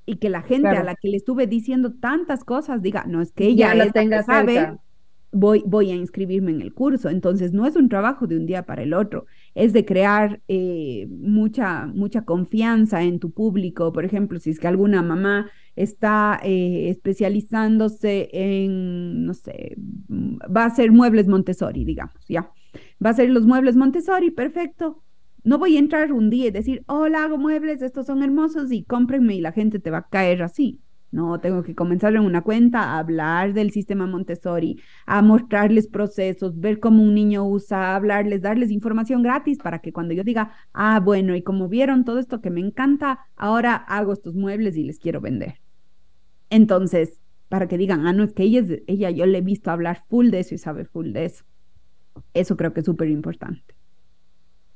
y 0.05 0.17
que 0.17 0.29
la 0.29 0.41
gente 0.41 0.69
a 0.69 0.83
la 0.83 0.95
que 0.95 1.09
le 1.09 1.17
estuve 1.17 1.47
diciendo 1.47 1.93
tantas 1.93 2.43
cosas 2.43 2.81
diga, 2.81 3.05
no 3.07 3.21
es 3.21 3.31
que 3.31 3.45
ella 3.45 3.73
la 3.75 3.91
tenga 3.91 4.23
sabe, 4.23 4.77
voy, 5.31 5.63
voy 5.65 5.91
a 5.91 5.95
inscribirme 5.95 6.51
en 6.51 6.61
el 6.61 6.73
curso. 6.73 7.09
Entonces, 7.09 7.53
no 7.53 7.65
es 7.65 7.75
un 7.75 7.89
trabajo 7.89 8.27
de 8.27 8.37
un 8.37 8.45
día 8.45 8.65
para 8.65 8.83
el 8.83 8.93
otro, 8.93 9.25
es 9.55 9.73
de 9.73 9.85
crear 9.85 10.41
eh, 10.47 11.07
mucha, 11.09 11.87
mucha 11.87 12.23
confianza 12.25 13.03
en 13.03 13.19
tu 13.19 13.31
público. 13.31 13.93
Por 13.93 14.05
ejemplo, 14.05 14.39
si 14.39 14.49
es 14.49 14.59
que 14.59 14.67
alguna 14.67 15.01
mamá 15.01 15.49
está 15.75 16.39
eh, 16.43 16.89
especializándose 16.89 18.29
en, 18.33 19.25
no 19.25 19.33
sé, 19.33 19.77
va 20.09 20.63
a 20.63 20.67
hacer 20.67 20.91
muebles 20.91 21.27
Montessori, 21.27 21.85
digamos, 21.85 22.27
ya. 22.27 22.51
Va 23.03 23.09
a 23.09 23.13
hacer 23.13 23.29
los 23.29 23.45
muebles 23.45 23.75
Montessori, 23.75 24.31
perfecto 24.31 25.03
no 25.43 25.57
voy 25.57 25.75
a 25.75 25.79
entrar 25.79 26.11
un 26.13 26.29
día 26.29 26.47
y 26.47 26.51
decir, 26.51 26.83
hola, 26.87 27.23
hago 27.23 27.37
muebles, 27.37 27.81
estos 27.81 28.05
son 28.05 28.23
hermosos 28.23 28.71
y 28.71 28.83
cómprenme 28.83 29.35
y 29.35 29.41
la 29.41 29.51
gente 29.51 29.79
te 29.79 29.91
va 29.91 29.99
a 29.99 30.07
caer 30.09 30.43
así. 30.43 30.81
No, 31.11 31.41
tengo 31.41 31.61
que 31.63 31.75
comenzar 31.75 32.15
en 32.15 32.21
una 32.21 32.41
cuenta 32.41 32.83
a 32.83 32.99
hablar 32.99 33.53
del 33.53 33.71
sistema 33.71 34.07
Montessori, 34.07 34.79
a 35.05 35.21
mostrarles 35.21 35.87
procesos, 35.87 36.57
ver 36.57 36.79
cómo 36.79 37.03
un 37.03 37.13
niño 37.13 37.45
usa, 37.45 37.95
hablarles, 37.95 38.41
darles 38.41 38.71
información 38.71 39.21
gratis 39.21 39.57
para 39.57 39.79
que 39.79 39.91
cuando 39.91 40.13
yo 40.13 40.23
diga, 40.23 40.53
ah, 40.71 41.01
bueno, 41.01 41.35
y 41.35 41.41
como 41.43 41.67
vieron 41.67 42.05
todo 42.05 42.17
esto 42.19 42.39
que 42.39 42.49
me 42.49 42.61
encanta, 42.61 43.19
ahora 43.35 43.75
hago 43.75 44.13
estos 44.13 44.35
muebles 44.35 44.77
y 44.77 44.83
les 44.83 44.99
quiero 44.99 45.19
vender. 45.19 45.59
Entonces, 46.49 47.19
para 47.49 47.67
que 47.67 47.77
digan, 47.77 48.07
ah, 48.07 48.13
no, 48.13 48.23
es 48.23 48.31
que 48.31 48.43
ella, 48.43 48.63
ella 48.87 49.09
yo 49.09 49.25
le 49.25 49.39
he 49.39 49.41
visto 49.41 49.69
hablar 49.69 50.05
full 50.07 50.29
de 50.29 50.39
eso 50.39 50.55
y 50.55 50.59
sabe 50.59 50.85
full 50.85 51.11
de 51.11 51.25
eso. 51.25 51.43
Eso 52.33 52.55
creo 52.55 52.73
que 52.73 52.79
es 52.79 52.85
súper 52.85 53.09
importante. 53.09 53.75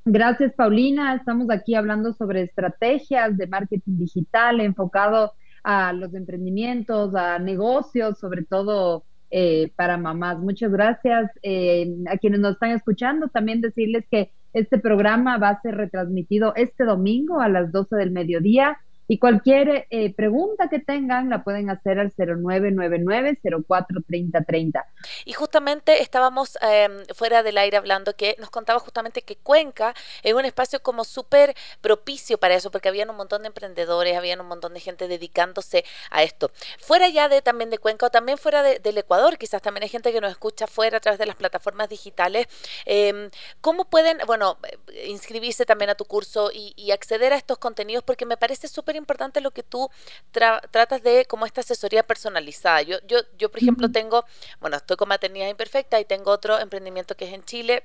Gracias, 0.08 0.54
Paulina. 0.54 1.16
Estamos 1.16 1.50
aquí 1.50 1.74
hablando 1.74 2.14
sobre 2.14 2.44
estrategias 2.44 3.36
de 3.38 3.48
marketing 3.48 3.98
digital 3.98 4.62
enfocado 4.62 5.34
a 5.64 5.94
los 5.94 6.14
emprendimientos, 6.14 7.16
a 7.16 7.40
negocios, 7.40 8.20
sobre 8.20 8.44
todo 8.44 9.04
eh, 9.32 9.72
para 9.76 9.98
mamás. 9.98 10.38
Muchas 10.38 10.72
gracias 10.72 11.32
eh, 11.42 11.88
a 12.08 12.18
quienes 12.20 12.40
nos 12.40 12.54
están 12.54 12.70
escuchando. 12.70 13.30
También 13.30 13.62
decirles 13.62 14.06
que 14.12 14.32
este 14.54 14.78
programa 14.78 15.40
va 15.40 15.50
a 15.50 15.62
ser 15.62 15.76
retransmitido 15.76 16.54
este 16.56 16.86
domingo 16.86 17.42
a 17.42 17.50
las 17.50 17.72
12 17.72 17.96
del 17.96 18.12
mediodía 18.12 18.78
y 19.08 19.20
cualquier 19.20 19.86
eh, 19.90 20.14
pregunta 20.16 20.70
que 20.70 20.80
tengan 20.80 21.30
la 21.30 21.44
pueden 21.44 21.70
hacer 21.70 22.00
al 22.00 22.16
0999-043030. 22.16 24.84
Y 25.26 25.34
justamente 25.34 26.02
estábamos 26.02 26.58
em, 26.62 27.06
fuera 27.14 27.44
del 27.44 27.60
aire 27.60 27.76
hablando 27.78 28.16
que 28.16 28.36
nos 28.40 28.50
contaba 28.50 28.80
justamente 28.80 29.22
que 29.22 29.36
Cuenca 29.36 29.94
es 30.24 30.34
un 30.34 30.46
espacio 30.46 30.82
como 30.82 31.04
súper 31.04 31.54
propicio 31.82 32.40
para 32.40 32.56
eso, 32.56 32.72
porque 32.72 32.88
habían 32.90 33.10
un 33.10 33.18
montón 33.18 33.42
de 33.44 33.50
emprendedores, 33.50 34.18
habían 34.18 34.42
un 34.42 34.48
montón 34.48 34.74
de 34.74 34.80
gente 34.80 35.08
dedicándose 35.08 35.86
a 36.10 36.24
esto. 36.24 36.50
Fuera 36.80 37.08
ya 37.10 37.30
de 37.30 37.44
también 37.44 37.70
de 37.70 37.78
Cuenca 37.78 38.08
o 38.08 38.10
también 38.10 38.40
fuera 38.40 38.64
del 38.64 38.98
Ecuador, 38.98 39.38
quizás 39.38 39.62
también 39.62 39.84
hay 39.84 39.90
gente 39.90 40.12
que 40.12 40.22
nos 40.22 40.32
escucha 40.32 40.66
fuera 40.68 40.98
a 40.98 41.00
través 41.00 41.20
de 41.20 41.28
las 41.28 41.36
plataformas 41.36 41.90
digitales. 41.90 42.48
Em, 42.86 43.30
¿Cómo 43.62 43.86
pueden, 43.86 44.18
bueno, 44.26 44.58
inscribirse 45.06 45.66
también 45.66 45.92
a 45.92 45.96
tu 45.96 46.06
curso 46.06 46.50
y, 46.54 46.74
y 46.76 46.92
acceder 46.92 47.34
a 47.34 47.38
estos 47.38 47.58
contenidos? 47.60 48.04
Porque 48.04 48.26
me 48.26 48.38
parece 48.38 48.68
súper 48.68 48.95
importante 48.98 49.42
lo 49.42 49.52
que 49.52 49.64
tú 49.64 49.90
tratas 50.32 51.02
de 51.04 51.26
como 51.26 51.46
esta 51.46 51.62
asesoría 51.62 52.04
personalizada. 52.04 52.82
Yo, 52.82 52.98
yo, 53.08 53.20
yo 53.38 53.50
por 53.50 53.62
ejemplo, 53.62 53.92
tengo, 53.92 54.26
bueno, 54.60 54.78
estoy 54.78 54.98
con 54.98 55.10
maternidad 55.10 55.48
imperfecta 55.50 56.00
y 56.00 56.06
tengo 56.06 56.32
otro 56.32 56.60
emprendimiento 56.60 57.16
que 57.16 57.26
es 57.26 57.34
en 57.34 57.44
Chile 57.44 57.84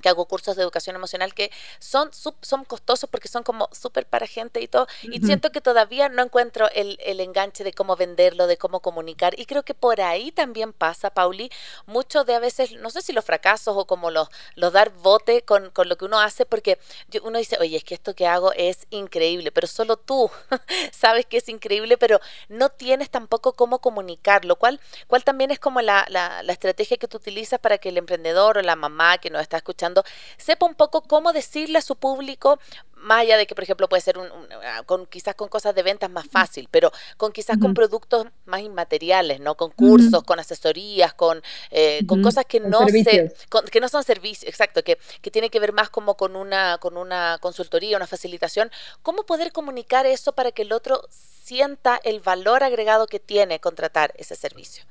que 0.00 0.08
hago 0.08 0.26
cursos 0.26 0.56
de 0.56 0.62
educación 0.62 0.96
emocional 0.96 1.34
que 1.34 1.50
son, 1.78 2.10
son 2.12 2.64
costosos 2.64 3.08
porque 3.10 3.28
son 3.28 3.42
como 3.42 3.68
súper 3.72 4.06
para 4.06 4.26
gente 4.26 4.60
y 4.60 4.68
todo, 4.68 4.86
y 5.02 5.20
siento 5.20 5.50
que 5.50 5.60
todavía 5.60 6.08
no 6.08 6.22
encuentro 6.22 6.68
el, 6.74 6.98
el, 7.04 7.20
enganche 7.20 7.64
de 7.64 7.72
cómo 7.72 7.96
venderlo, 7.96 8.46
de 8.46 8.56
cómo 8.56 8.80
comunicar, 8.80 9.38
y 9.38 9.46
creo 9.46 9.62
que 9.64 9.74
por 9.74 10.00
ahí 10.00 10.32
también 10.32 10.72
pasa, 10.72 11.10
Pauli, 11.10 11.50
mucho 11.86 12.24
de 12.24 12.34
a 12.34 12.38
veces, 12.38 12.72
no 12.72 12.90
sé 12.90 13.02
si 13.02 13.12
los 13.12 13.24
fracasos 13.24 13.76
o 13.76 13.86
como 13.86 14.10
los, 14.10 14.28
los 14.54 14.72
dar 14.72 14.90
bote 14.90 15.42
con, 15.42 15.70
con 15.70 15.88
lo 15.88 15.96
que 15.96 16.04
uno 16.04 16.20
hace, 16.20 16.46
porque 16.46 16.78
uno 17.22 17.38
dice, 17.38 17.56
oye, 17.60 17.76
es 17.76 17.84
que 17.84 17.94
esto 17.94 18.14
que 18.14 18.26
hago 18.26 18.52
es 18.52 18.86
increíble, 18.90 19.52
pero 19.52 19.66
solo 19.66 19.96
tú 19.96 20.30
sabes 20.92 21.26
que 21.26 21.38
es 21.38 21.48
increíble, 21.48 21.96
pero 21.98 22.20
no 22.48 22.68
tienes 22.68 23.10
tampoco 23.10 23.54
cómo 23.54 23.80
comunicarlo, 23.80 24.56
cual, 24.56 24.80
cual 25.06 25.24
también 25.24 25.50
es 25.50 25.58
como 25.58 25.80
la, 25.80 26.04
la, 26.08 26.42
la 26.42 26.52
estrategia 26.52 26.96
que 26.96 27.08
tú 27.08 27.16
utilizas 27.16 27.58
para 27.60 27.78
que 27.78 27.88
el 27.88 27.98
emprendedor 27.98 28.58
o 28.58 28.62
la 28.62 28.76
mamá 28.76 29.18
que 29.18 29.30
nos 29.30 29.42
está 29.42 29.56
escuchando, 29.56 29.85
escuchando, 29.86 30.02
sepa 30.36 30.66
un 30.66 30.74
poco 30.74 31.02
cómo 31.02 31.32
decirle 31.32 31.78
a 31.78 31.82
su 31.82 31.96
público, 31.96 32.58
más 32.96 33.20
allá 33.20 33.36
de 33.36 33.46
que, 33.46 33.54
por 33.54 33.62
ejemplo, 33.62 33.88
puede 33.88 34.00
ser 34.00 34.18
un, 34.18 34.26
ah, 34.64 34.82
con, 34.84 35.06
quizás 35.06 35.34
con 35.34 35.48
cosas 35.48 35.74
de 35.74 35.82
ventas 35.82 36.10
más 36.10 36.26
fácil, 36.26 36.66
pero 36.70 36.90
con 37.16 37.30
quizás 37.30 37.58
con 37.58 37.74
productos 37.74 38.26
más 38.46 38.62
inmateriales, 38.62 39.38
¿no? 39.38 39.54
Con 39.54 39.70
cursos, 39.70 40.22
con 40.24 40.40
asesorías, 40.40 41.14
con, 41.14 41.40
eh, 41.70 42.04
con 42.06 42.22
cosas 42.22 42.46
que 42.46 42.58
no 42.58 42.88
se, 42.88 43.32
que 43.70 43.80
no 43.80 43.88
son 43.88 44.02
servicios, 44.02 44.48
exacto, 44.48 44.82
que, 44.82 44.98
que 45.20 45.30
tiene 45.30 45.50
que 45.50 45.60
ver 45.60 45.72
más 45.72 45.90
como 45.90 46.16
con 46.16 46.34
una, 46.36 46.78
con 46.78 46.96
una 46.96 47.38
consultoría, 47.40 47.96
una 47.96 48.06
facilitación. 48.06 48.70
¿Cómo 49.02 49.24
poder 49.24 49.52
comunicar 49.52 50.06
eso 50.06 50.32
para 50.32 50.50
que 50.50 50.62
el 50.62 50.72
otro 50.72 51.02
sienta 51.10 52.00
el 52.02 52.20
valor 52.20 52.64
agregado 52.64 53.06
que 53.06 53.20
tiene 53.20 53.60
contratar 53.60 54.14
ese 54.16 54.34
servicio? 54.34 54.84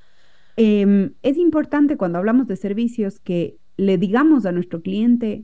Em, 0.58 1.16
es 1.22 1.38
importante 1.38 1.98
cuando 1.98 2.18
hablamos 2.18 2.48
de 2.48 2.56
servicios 2.56 3.20
que 3.20 3.58
le 3.78 3.98
digamos 3.98 4.46
a 4.46 4.52
nuestro 4.52 4.82
cliente, 4.82 5.44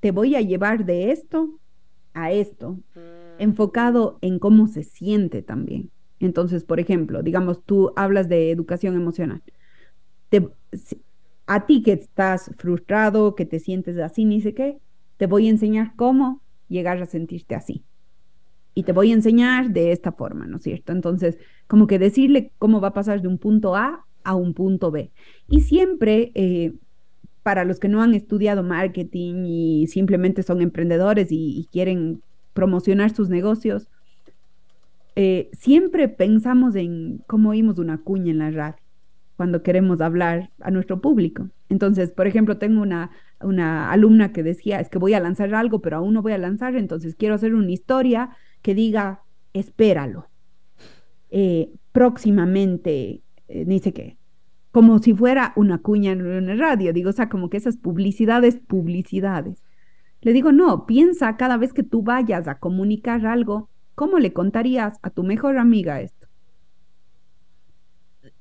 te 0.00 0.10
voy 0.10 0.34
a 0.34 0.40
llevar 0.40 0.84
de 0.84 1.10
esto 1.12 1.58
a 2.12 2.32
esto, 2.32 2.72
mm. 2.94 3.40
enfocado 3.40 4.18
en 4.20 4.38
cómo 4.38 4.68
se 4.68 4.84
siente 4.84 5.42
también. 5.42 5.90
Entonces, 6.20 6.64
por 6.64 6.80
ejemplo, 6.80 7.22
digamos, 7.22 7.62
tú 7.64 7.92
hablas 7.96 8.28
de 8.28 8.50
educación 8.50 8.94
emocional. 8.94 9.42
a 11.46 11.66
ti 11.66 11.82
que 11.82 11.92
estás 11.92 12.50
frustrado, 12.56 13.34
que 13.34 13.44
te 13.44 13.60
sientes 13.60 13.98
así, 13.98 14.24
ni 14.24 14.40
sé 14.40 14.54
qué, 14.54 14.78
te 15.16 15.26
voy 15.26 15.46
a 15.46 15.50
enseñar 15.50 15.94
cómo 15.96 16.40
llegar 16.68 17.00
a 17.02 17.06
sentirte 17.06 17.54
así 17.54 17.84
y 18.74 18.82
te 18.82 18.92
voy 18.92 19.10
a 19.10 19.14
enseñar 19.14 19.70
de 19.70 19.92
esta 19.92 20.12
forma, 20.12 20.46
¿no 20.46 20.56
es 20.56 20.64
cierto? 20.64 20.92
Entonces, 20.92 21.38
como 21.66 21.86
que 21.86 21.98
decirle 21.98 22.50
cómo 22.58 22.80
va 22.80 22.88
a 22.88 22.94
pasar 22.94 23.22
de 23.22 23.28
un 23.28 23.38
punto 23.38 23.76
A 23.76 24.04
a 24.24 24.34
un 24.34 24.54
punto 24.54 24.90
B. 24.90 25.12
Y 25.48 25.60
siempre, 25.60 26.32
eh, 26.34 26.72
para 27.44 27.64
los 27.64 27.78
que 27.78 27.88
no 27.88 28.02
han 28.02 28.14
estudiado 28.14 28.64
marketing 28.64 29.44
y 29.44 29.86
simplemente 29.86 30.42
son 30.42 30.62
emprendedores 30.62 31.28
y, 31.30 31.68
quieren 31.70 32.22
promocionar 32.54 33.14
sus 33.14 33.28
negocios, 33.28 33.88
eh, 35.14 35.50
siempre 35.52 36.08
pensamos 36.08 36.74
en 36.74 37.22
cómo 37.26 37.50
oímos 37.50 37.78
una 37.78 37.98
cuña 37.98 38.30
en 38.30 38.38
la 38.38 38.50
radio 38.50 38.76
cuando 39.36 39.62
queremos 39.62 40.00
hablar 40.00 40.50
a 40.60 40.70
nuestro 40.70 41.00
público. 41.00 41.50
Entonces, 41.68 42.12
por 42.12 42.26
ejemplo, 42.26 42.56
tengo 42.56 42.80
una, 42.80 43.10
una 43.40 43.92
alumna 43.92 44.32
que 44.32 44.42
decía, 44.42 44.80
es 44.80 44.88
que 44.88 44.98
voy 44.98 45.12
a 45.12 45.20
lanzar 45.20 45.54
algo, 45.54 45.80
pero 45.80 45.98
aún 45.98 46.14
no 46.14 46.22
voy 46.22 46.32
a 46.32 46.38
lanzar, 46.38 46.76
entonces 46.76 47.14
quiero 47.14 47.34
hacer 47.34 47.54
una 47.54 47.70
historia 47.70 48.30
que 48.62 48.74
diga, 48.74 49.20
espéralo, 49.52 50.28
eh, 51.30 51.68
próximamente, 51.92 53.20
eh, 53.48 53.64
dice 53.66 53.92
que, 53.92 54.16
como 54.74 54.98
si 54.98 55.14
fuera 55.14 55.52
una 55.54 55.78
cuña 55.78 56.10
en 56.10 56.26
una 56.26 56.56
radio, 56.56 56.92
digo, 56.92 57.10
o 57.10 57.12
sea, 57.12 57.28
como 57.28 57.48
que 57.48 57.56
esas 57.56 57.76
publicidades, 57.76 58.56
publicidades. 58.56 59.62
Le 60.20 60.32
digo, 60.32 60.50
no, 60.50 60.84
piensa 60.84 61.36
cada 61.36 61.56
vez 61.58 61.72
que 61.72 61.84
tú 61.84 62.02
vayas 62.02 62.48
a 62.48 62.58
comunicar 62.58 63.24
algo, 63.24 63.68
¿cómo 63.94 64.18
le 64.18 64.32
contarías 64.32 64.98
a 65.02 65.10
tu 65.10 65.22
mejor 65.22 65.58
amiga 65.58 66.00
esto? 66.00 66.26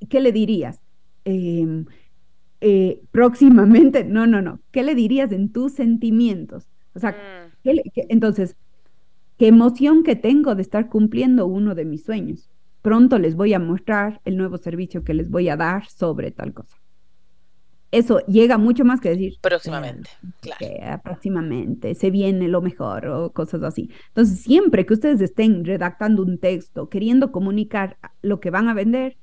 ¿Qué 0.09 0.21
le 0.21 0.31
dirías? 0.31 0.81
Em, 1.23 1.85
eh, 2.61 3.03
próximamente, 3.11 4.03
no, 4.03 4.25
no, 4.25 4.41
no, 4.41 4.59
¿qué 4.71 4.81
le 4.81 4.95
dirías 4.95 5.31
en 5.31 5.51
tus 5.51 5.73
sentimientos? 5.73 6.67
O 6.95 6.99
sea, 6.99 7.11
mm. 7.63 7.69
entonces, 8.09 8.55
qué 9.37 9.49
emoción 9.49 10.01
que 10.01 10.15
tengo 10.15 10.55
de 10.55 10.63
estar 10.63 10.89
cumpliendo 10.89 11.45
uno 11.45 11.75
de 11.75 11.85
mis 11.85 12.03
sueños. 12.03 12.49
Pronto 12.83 13.17
les 13.17 13.35
voy 13.35 13.53
a 13.53 13.59
mostrar 13.59 14.19
el 14.25 14.35
nuevo 14.35 14.57
servicio 14.57 15.05
que 15.05 15.13
les 15.13 15.31
voy 15.31 15.47
a 15.47 15.55
dar 15.55 15.87
sobre 15.89 16.31
tal 16.31 16.53
cosa. 16.53 16.77
Eso 17.91 18.19
llega 18.25 18.57
mucho 18.57 18.83
más 18.83 18.99
que 18.99 19.09
decir. 19.09 19.35
Próximamente, 19.39 20.09
claro. 20.41 21.01
próximamente, 21.01 21.95
se 21.95 22.11
viene 22.11 22.49
lo 22.49 22.61
mejor 22.61 23.07
o 23.07 23.31
cosas 23.31 23.63
así. 23.63 23.89
Entonces, 24.09 24.41
siempre 24.41 24.85
que 24.85 24.95
ustedes 24.95 25.21
estén 25.21 25.63
redactando 25.63 26.23
un 26.23 26.39
texto, 26.39 26.89
queriendo 26.89 27.31
comunicar 27.31 27.97
lo 28.21 28.41
que 28.41 28.49
van 28.49 28.67
a 28.67 28.73
vender, 28.73 29.15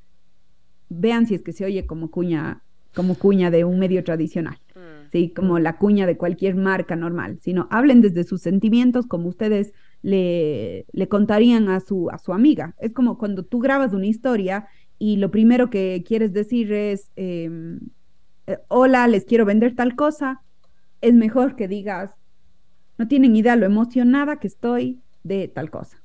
vean 0.89 1.27
si 1.27 1.35
es 1.35 1.43
que 1.43 1.53
se 1.53 1.67
oye 1.67 1.85
como 1.85 2.11
cuña, 2.11 2.63
como 2.95 3.15
cuña 3.17 3.51
de 3.51 3.65
un 3.65 3.79
medio 3.79 4.03
tradicional. 4.05 4.59
Mm. 4.75 5.11
Sí, 5.13 5.33
como 5.37 5.59
la 5.59 5.77
cuña 5.77 6.07
de 6.07 6.17
cualquier 6.17 6.55
marca 6.55 6.97
normal, 6.97 7.41
sino 7.43 7.69
hablen 7.71 8.01
desde 8.01 8.25
sus 8.25 8.41
sentimientos 8.41 9.07
como 9.07 9.29
ustedes 9.29 9.75
le, 10.03 10.87
le 10.93 11.09
contarían 11.09 11.69
a 11.69 11.81
su, 11.81 12.11
a 12.11 12.19
su 12.19 12.33
amiga. 12.33 12.75
Es 12.79 12.93
como 12.93 13.19
cuando 13.19 13.45
tú 13.45 13.59
grabas 13.59 13.93
una 13.93 14.07
historia 14.07 14.67
y 14.99 15.17
lo 15.17 15.31
primero 15.31 15.71
que 15.71 16.05
quieres 16.07 16.33
decir 16.33 16.73
es, 16.73 17.11
em, 17.17 17.81
eh, 18.47 18.59
hola, 18.69 19.07
les 19.09 19.25
quiero 19.25 19.45
vender 19.45 19.75
tal 19.75 19.97
cosa, 19.97 20.43
es 21.01 21.15
mejor 21.15 21.57
que 21.57 21.69
digas, 21.69 22.13
no 22.99 23.09
tienen 23.09 23.35
idea 23.37 23.57
lo 23.57 23.67
emocionada 23.67 24.37
que 24.37 24.47
estoy 24.47 25.01
de 25.23 25.49
tal 25.49 25.71
cosa, 25.71 26.03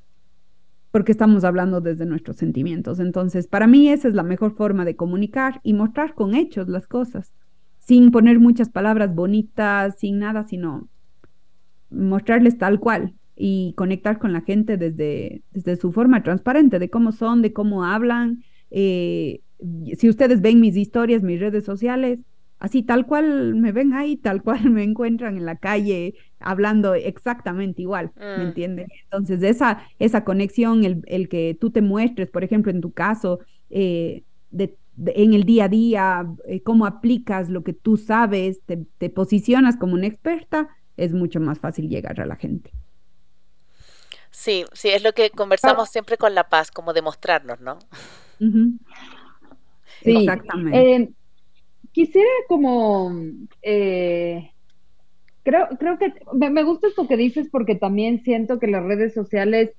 porque 0.91 1.11
estamos 1.11 1.43
hablando 1.43 1.81
desde 1.81 2.05
nuestros 2.05 2.37
sentimientos. 2.37 2.99
Entonces, 2.99 3.47
para 3.47 3.67
mí 3.67 3.89
esa 3.89 4.07
es 4.07 4.13
la 4.13 4.23
mejor 4.23 4.55
forma 4.55 4.85
de 4.85 4.95
comunicar 4.95 5.59
y 5.63 5.73
mostrar 5.73 6.13
con 6.13 6.35
hechos 6.35 6.69
las 6.69 6.87
cosas, 6.87 7.33
sin 7.79 8.11
poner 8.11 8.39
muchas 8.39 8.69
palabras 8.69 9.13
bonitas, 9.13 9.99
sin 9.99 10.19
nada, 10.19 10.47
sino 10.47 10.87
mostrarles 11.89 12.57
tal 12.57 12.79
cual 12.79 13.13
y 13.35 13.73
conectar 13.75 14.17
con 14.19 14.33
la 14.33 14.41
gente 14.41 14.77
desde, 14.77 15.41
desde 15.51 15.75
su 15.75 15.91
forma 15.91 16.23
transparente, 16.23 16.79
de 16.79 16.89
cómo 16.89 17.11
son, 17.11 17.41
de 17.41 17.53
cómo 17.53 17.83
hablan. 17.83 18.43
Eh, 18.71 19.41
si 19.97 20.09
ustedes 20.09 20.41
ven 20.41 20.59
mis 20.59 20.75
historias, 20.75 21.23
mis 21.23 21.39
redes 21.39 21.65
sociales, 21.65 22.19
así 22.59 22.83
tal 22.83 23.05
cual 23.05 23.55
me 23.55 23.71
ven 23.71 23.93
ahí, 23.93 24.17
tal 24.17 24.41
cual 24.41 24.69
me 24.71 24.83
encuentran 24.83 25.37
en 25.37 25.45
la 25.45 25.57
calle 25.57 26.15
hablando 26.39 26.93
exactamente 26.93 27.81
igual, 27.81 28.11
¿me 28.17 28.37
mm. 28.37 28.41
entienden? 28.41 28.87
Entonces, 29.03 29.43
esa, 29.43 29.81
esa 29.99 30.23
conexión, 30.23 30.83
el, 30.83 31.01
el, 31.07 31.27
que 31.27 31.57
tú 31.59 31.71
te 31.71 31.81
muestres, 31.81 32.29
por 32.29 32.43
ejemplo, 32.43 32.71
en 32.71 32.81
tu 32.81 32.91
caso, 32.91 33.39
eh, 33.69 34.23
de, 34.51 34.77
en 34.97 35.33
el 35.33 35.43
día 35.43 35.65
a 35.65 35.69
día, 35.69 36.27
eh, 36.47 36.61
cómo 36.61 36.85
aplicas 36.85 37.49
lo 37.49 37.63
que 37.63 37.73
tú 37.73 37.97
sabes, 37.97 38.61
te, 38.65 38.85
te 38.97 39.09
posicionas 39.09 39.75
como 39.75 39.93
una 39.93 40.07
experta, 40.07 40.69
es 40.97 41.13
mucho 41.13 41.39
más 41.39 41.59
fácil 41.59 41.89
llegar 41.89 42.21
a 42.21 42.25
la 42.25 42.35
gente. 42.35 42.71
Sí, 44.35 44.65
sí, 44.73 44.89
es 44.89 45.01
lo 45.01 45.13
que 45.13 45.29
conversamos 45.29 45.89
siempre 45.89 46.17
con 46.17 46.35
La 46.35 46.49
Paz, 46.49 46.69
como 46.69 46.91
demostrarnos, 46.91 47.61
¿no? 47.61 47.79
Sí, 50.03 50.17
exactamente. 50.17 50.95
Eh, 50.95 51.09
quisiera 51.93 52.29
como, 52.49 53.13
eh, 53.61 54.51
creo, 55.41 55.69
creo 55.79 55.97
que 55.97 56.13
me, 56.33 56.63
gusta 56.63 56.87
esto 56.89 57.07
que 57.07 57.15
dices 57.15 57.47
porque 57.49 57.75
también 57.75 58.23
siento 58.23 58.59
que 58.59 58.67
las 58.67 58.83
redes 58.83 59.13
sociales 59.13 59.71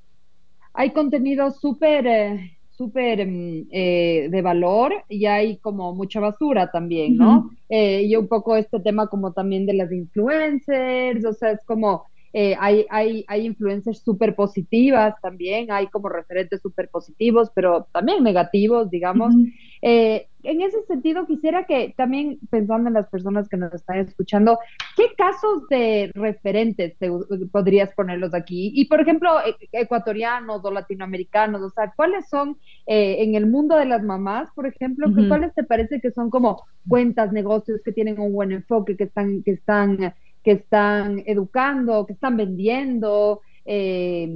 hay 0.72 0.90
contenido 0.90 1.50
súper, 1.50 2.06
eh, 2.06 2.58
súper 2.70 3.26
mm, 3.26 3.68
de 3.68 4.40
valor 4.42 4.94
y 5.10 5.26
hay 5.26 5.58
como 5.58 5.94
mucha 5.94 6.18
basura 6.18 6.70
también, 6.70 7.18
¿no? 7.18 7.50
y 7.68 8.16
un 8.16 8.26
poco 8.26 8.56
este 8.56 8.80
tema 8.80 9.06
como 9.08 9.32
también 9.32 9.66
de 9.66 9.74
las 9.74 9.92
influencers, 9.92 11.24
o 11.26 11.34
sea, 11.34 11.50
es 11.50 11.64
como 11.66 12.06
eh, 12.38 12.54
hay, 12.60 12.84
hay, 12.90 13.24
hay 13.28 13.46
influencers 13.46 14.00
súper 14.00 14.34
positivas 14.34 15.14
también, 15.22 15.72
hay 15.72 15.86
como 15.86 16.10
referentes 16.10 16.60
súper 16.60 16.90
positivos, 16.90 17.50
pero 17.54 17.88
también 17.94 18.22
negativos, 18.22 18.90
digamos. 18.90 19.34
Eh, 19.80 20.28
en 20.42 20.60
ese 20.60 20.82
sentido, 20.82 21.26
quisiera 21.26 21.64
que 21.64 21.94
también 21.96 22.38
pensando 22.50 22.88
en 22.88 22.94
las 22.94 23.08
personas 23.08 23.48
que 23.48 23.56
nos 23.56 23.72
están 23.72 24.00
escuchando, 24.00 24.58
¿qué 24.98 25.14
casos 25.16 25.66
de 25.70 26.10
referentes 26.14 26.98
te, 26.98 27.10
podrías 27.50 27.94
ponerlos 27.94 28.34
aquí? 28.34 28.70
Y 28.74 28.84
por 28.84 29.00
ejemplo, 29.00 29.30
e, 29.40 29.56
ecuatorianos 29.72 30.62
o 30.62 30.70
latinoamericanos, 30.70 31.62
o 31.62 31.70
sea, 31.70 31.94
¿cuáles 31.96 32.28
son 32.28 32.58
eh, 32.86 33.16
en 33.20 33.34
el 33.34 33.46
mundo 33.46 33.76
de 33.76 33.86
las 33.86 34.02
mamás, 34.02 34.50
por 34.54 34.66
ejemplo, 34.66 35.06
cuáles 35.26 35.54
te 35.54 35.64
parece 35.64 36.02
que 36.02 36.10
son 36.10 36.28
como 36.28 36.64
cuentas, 36.86 37.32
negocios 37.32 37.80
que 37.82 37.92
tienen 37.92 38.20
un 38.20 38.34
buen 38.34 38.52
enfoque, 38.52 38.94
que 38.94 39.04
están, 39.04 39.42
que 39.42 39.52
están 39.52 40.12
que 40.46 40.52
están 40.52 41.24
educando, 41.26 42.06
que 42.06 42.12
están 42.12 42.36
vendiendo, 42.36 43.40
eh, 43.64 44.32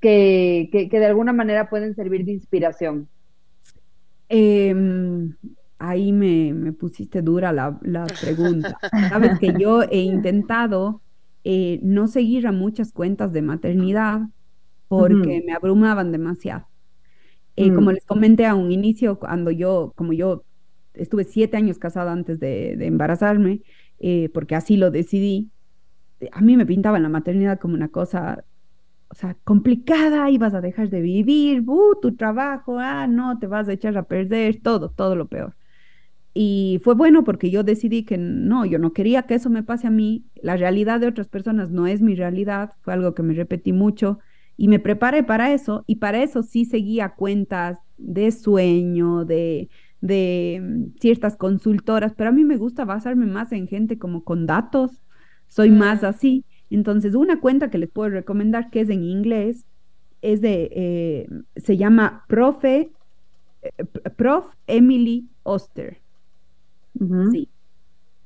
que, 0.00 0.88
de 0.90 1.06
alguna 1.06 1.34
manera 1.34 1.68
pueden 1.68 1.94
servir 1.94 2.24
de 2.24 2.32
inspiración? 2.32 3.06
Em, 4.30 5.36
ahí 5.78 6.10
me, 6.10 6.72
pusiste 6.72 7.20
dura 7.20 7.52
la, 7.52 7.78
pregunta. 8.18 8.78
Sabes 9.10 9.38
que 9.38 9.52
yo 9.58 9.82
he 9.82 9.98
intentado 10.00 11.02
eh, 11.44 11.80
no 11.82 12.06
seguir 12.08 12.46
a 12.46 12.52
muchas 12.52 12.90
cuentas 12.90 13.30
de 13.30 13.42
maternidad 13.42 14.22
porque 14.88 15.42
me 15.46 15.52
abrumaban 15.52 16.12
demasiado. 16.12 16.66
Eh, 17.56 17.74
como 17.74 17.90
mm. 17.90 17.94
les 17.94 18.06
comenté 18.06 18.46
a 18.46 18.54
un 18.54 18.72
inicio, 18.72 19.18
cuando 19.18 19.50
yo, 19.50 19.92
como 19.96 20.14
yo 20.14 20.44
estuve 20.94 21.24
siete 21.24 21.58
años 21.58 21.78
casada 21.78 22.10
antes 22.10 22.40
de, 22.40 22.76
de 22.78 22.86
embarazarme, 22.86 23.60
eh, 23.98 24.28
porque 24.32 24.54
así 24.54 24.76
lo 24.76 24.90
decidí, 24.90 25.50
a 26.32 26.40
mí 26.40 26.56
me 26.56 26.66
pintaba 26.66 26.98
la 26.98 27.08
maternidad 27.08 27.58
como 27.58 27.74
una 27.74 27.88
cosa, 27.88 28.44
o 29.08 29.14
sea, 29.14 29.36
complicada, 29.44 30.30
ibas 30.30 30.54
a 30.54 30.60
dejar 30.60 30.90
de 30.90 31.00
vivir, 31.00 31.62
uh, 31.66 31.98
tu 32.00 32.16
trabajo, 32.16 32.78
ah, 32.78 33.06
no, 33.06 33.38
te 33.38 33.46
vas 33.46 33.68
a 33.68 33.72
echar 33.72 33.96
a 33.96 34.04
perder, 34.04 34.60
todo, 34.62 34.90
todo 34.90 35.16
lo 35.16 35.28
peor. 35.28 35.56
y 36.34 36.80
fue 36.84 36.94
bueno 36.94 37.24
porque 37.24 37.50
yo 37.50 37.62
decidí 37.64 38.04
que 38.04 38.18
no, 38.18 38.64
yo 38.66 38.78
no 38.78 38.92
quería 38.92 39.22
que 39.24 39.34
eso 39.36 39.50
me 39.50 39.62
pase 39.62 39.86
a 39.86 39.90
mí. 39.90 40.24
La 40.42 40.56
realidad 40.56 41.00
de 41.00 41.08
otras 41.08 41.28
personas 41.28 41.70
no 41.70 41.86
es 41.86 42.02
mi 42.02 42.14
realidad. 42.16 42.72
Fue 42.82 42.92
algo 42.94 43.14
que 43.14 43.22
me 43.22 43.34
repetí 43.34 43.72
mucho 43.72 44.18
y 44.56 44.68
me 44.68 44.80
preparé 44.80 45.22
para 45.22 45.52
eso. 45.54 45.84
Y 45.86 45.96
para 45.96 46.22
eso 46.22 46.42
sí 46.42 46.64
seguía 46.64 47.10
cuentas 47.10 47.78
de 47.98 48.32
sueño, 48.32 49.24
de, 49.24 49.68
de 50.04 50.60
mm, 50.62 50.98
ciertas 51.00 51.34
consultoras, 51.34 52.12
pero 52.14 52.28
a 52.28 52.32
mí 52.32 52.44
me 52.44 52.58
gusta 52.58 52.84
basarme 52.84 53.24
más 53.24 53.52
en 53.52 53.66
gente 53.66 53.98
como 53.98 54.22
con 54.22 54.46
datos. 54.46 55.02
Soy 55.48 55.70
más 55.70 56.04
así. 56.04 56.44
Entonces, 56.68 57.14
una 57.14 57.40
cuenta 57.40 57.70
que 57.70 57.78
les 57.78 57.90
puedo 57.90 58.10
recomendar 58.10 58.70
que 58.70 58.82
es 58.82 58.90
en 58.90 59.02
inglés 59.02 59.64
es 60.20 60.42
de, 60.42 60.68
eh, 60.72 61.28
se 61.56 61.78
llama 61.78 62.24
Profe, 62.28 62.90
eh, 63.62 63.84
Prof. 64.16 64.46
Emily 64.66 65.28
Oster. 65.42 66.00
Sí. 67.32 67.48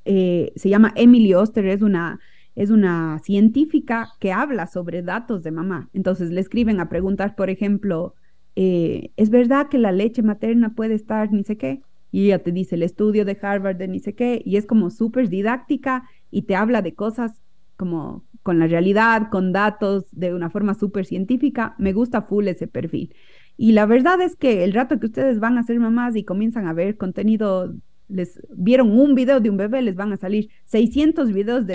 Eh, 0.05 0.53
se 0.57 0.69
llama 0.69 0.93
Emily 0.97 1.35
Oster, 1.35 1.67
es 1.67 1.83
una, 1.83 2.19
es 2.57 2.71
una 2.71 3.21
científica 3.21 4.11
que 4.19 4.33
habla 4.33 4.67
sobre 4.67 5.03
datos 5.03 5.45
de 5.45 5.53
mamá. 5.53 5.91
Entonces 5.93 6.31
le 6.31 6.41
escriben 6.41 6.81
a 6.81 6.89
preguntar, 6.89 7.37
por 7.37 7.51
ejemplo, 7.51 8.15
eh, 8.61 9.13
¿es 9.17 9.31
verdad 9.31 9.69
que 9.69 9.79
la 9.79 9.93
leche 9.93 10.21
materna 10.21 10.75
puede 10.75 10.95
estar 10.95 11.33
ni 11.33 11.45
sé 11.45 11.57
qué? 11.57 11.81
Y 12.11 12.25
ella 12.25 12.43
te 12.43 12.51
dice 12.51 12.75
el 12.75 12.83
estudio 12.83 13.25
de 13.25 13.39
Harvard 13.41 13.77
de 13.77 13.87
ni 13.87 14.01
sé 14.01 14.17
qué, 14.17 14.43
y 14.45 14.57
es 14.57 14.67
como 14.67 14.91
súper 14.91 15.29
didáctica 15.29 16.09
y 16.33 16.43
te 16.43 16.57
habla 16.57 16.83
de 16.83 16.93
cosas 16.97 17.41
como 17.77 18.25
con 18.43 18.59
la 18.59 18.67
realidad, 18.67 19.29
con 19.31 19.53
datos, 19.53 20.07
de 20.11 20.35
una 20.35 20.51
forma 20.51 20.75
súper 20.75 21.07
científica. 21.07 21.77
Me 21.79 21.93
gusta 21.93 22.23
full 22.23 22.49
ese 22.49 22.67
perfil. 22.67 23.15
Y 23.57 23.73
la 23.73 23.87
verdad 23.87 24.21
es 24.21 24.35
que 24.35 24.65
el 24.65 24.73
rato 24.73 24.99
que 24.99 25.07
ustedes 25.07 25.39
van 25.39 25.57
a 25.57 25.63
ser 25.63 25.79
mamás 25.79 26.17
y 26.17 26.25
comienzan 26.25 26.67
a 26.67 26.73
ver 26.73 26.97
contenido 26.97 27.73
les 28.09 28.41
vieron 28.57 28.91
un 28.99 29.15
video 29.15 29.39
de 29.39 29.51
un 29.51 29.57
bebé, 29.57 29.83
les 29.83 29.95
van 29.95 30.13
a 30.13 30.17
salir 30.17 30.49
600 30.65 31.31
videos 31.33 31.65
de, 31.65 31.75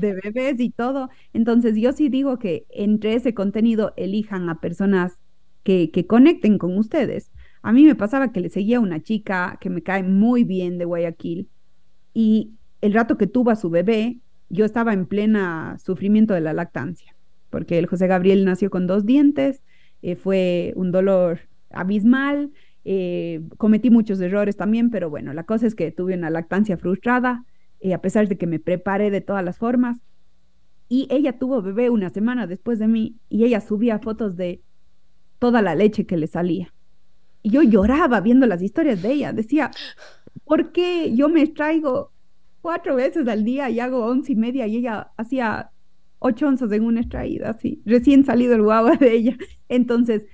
de 0.00 0.14
bebés 0.14 0.58
y 0.58 0.70
todo. 0.70 1.10
Entonces 1.32 1.76
yo 1.76 1.92
sí 1.92 2.08
digo 2.08 2.40
que 2.40 2.66
entre 2.70 3.14
ese 3.14 3.34
contenido 3.34 3.92
elijan 3.96 4.48
a 4.48 4.60
personas 4.60 5.20
que, 5.64 6.06
conecten 6.06 6.58
con 6.58 6.76
ustedes. 6.78 7.30
A 7.62 7.72
mí 7.72 7.84
me 7.84 7.94
pasaba 7.94 8.30
que 8.30 8.40
le 8.40 8.50
seguía 8.50 8.78
una 8.78 9.02
chica 9.02 9.58
que 9.60 9.70
me 9.70 9.82
cae 9.82 10.02
muy 10.02 10.44
bien 10.44 10.78
de 10.78 10.84
Guayaquil 10.84 11.48
y 12.12 12.52
el 12.80 12.92
rato 12.92 13.16
que 13.16 13.26
tuvo 13.26 13.50
a 13.50 13.56
su 13.56 13.70
bebé, 13.70 14.18
yo 14.50 14.64
estaba 14.64 14.92
en 14.92 15.06
plena 15.06 15.76
sufrimiento 15.82 16.34
de 16.34 16.42
la 16.42 16.52
lactancia, 16.52 17.16
porque 17.50 17.78
el 17.78 17.86
José 17.86 18.06
Gabriel 18.06 18.44
nació 18.44 18.70
con 18.70 18.86
dos 18.86 19.06
dientes, 19.06 19.62
eh, 20.02 20.14
fue 20.14 20.74
un 20.76 20.92
dolor 20.92 21.40
abismal, 21.70 22.52
eh, 22.84 23.40
cometí 23.56 23.88
muchos 23.88 24.20
errores 24.20 24.56
también, 24.56 24.90
pero 24.90 25.08
bueno, 25.08 25.32
la 25.32 25.44
cosa 25.44 25.66
es 25.66 25.74
que 25.74 25.90
tuve 25.90 26.14
una 26.14 26.28
lactancia 26.28 26.76
frustrada, 26.76 27.46
eh, 27.80 27.94
a 27.94 28.02
pesar 28.02 28.28
de 28.28 28.36
que 28.36 28.46
me 28.46 28.60
preparé 28.60 29.10
de 29.10 29.22
todas 29.22 29.42
las 29.44 29.58
formas. 29.58 29.98
Y 30.90 31.08
ella 31.10 31.38
tuvo 31.38 31.62
bebé 31.62 31.88
una 31.88 32.10
semana 32.10 32.46
después 32.46 32.78
de 32.78 32.88
mí 32.88 33.16
y 33.30 33.44
ella 33.44 33.62
subía 33.62 33.98
fotos 33.98 34.36
de 34.36 34.60
toda 35.38 35.62
la 35.62 35.74
leche 35.74 36.06
que 36.06 36.16
le 36.16 36.26
salía. 36.26 36.72
Y 37.42 37.50
yo 37.50 37.62
lloraba 37.62 38.20
viendo 38.20 38.46
las 38.46 38.62
historias 38.62 39.02
de 39.02 39.12
ella. 39.12 39.32
Decía, 39.32 39.70
¿por 40.44 40.72
qué 40.72 41.14
yo 41.14 41.28
me 41.28 41.42
extraigo 41.42 42.12
cuatro 42.62 42.96
veces 42.96 43.28
al 43.28 43.44
día 43.44 43.68
y 43.68 43.80
hago 43.80 44.06
once 44.06 44.32
y 44.32 44.36
media 44.36 44.66
y 44.66 44.76
ella 44.76 45.10
hacía 45.16 45.70
ocho 46.18 46.48
onzas 46.48 46.72
en 46.72 46.84
una 46.84 47.00
extraída, 47.00 47.50
así, 47.50 47.82
recién 47.84 48.24
salido 48.24 48.54
el 48.54 48.62
guagua 48.62 48.96
de 48.96 49.12
ella. 49.12 49.36
Entonces, 49.68 50.24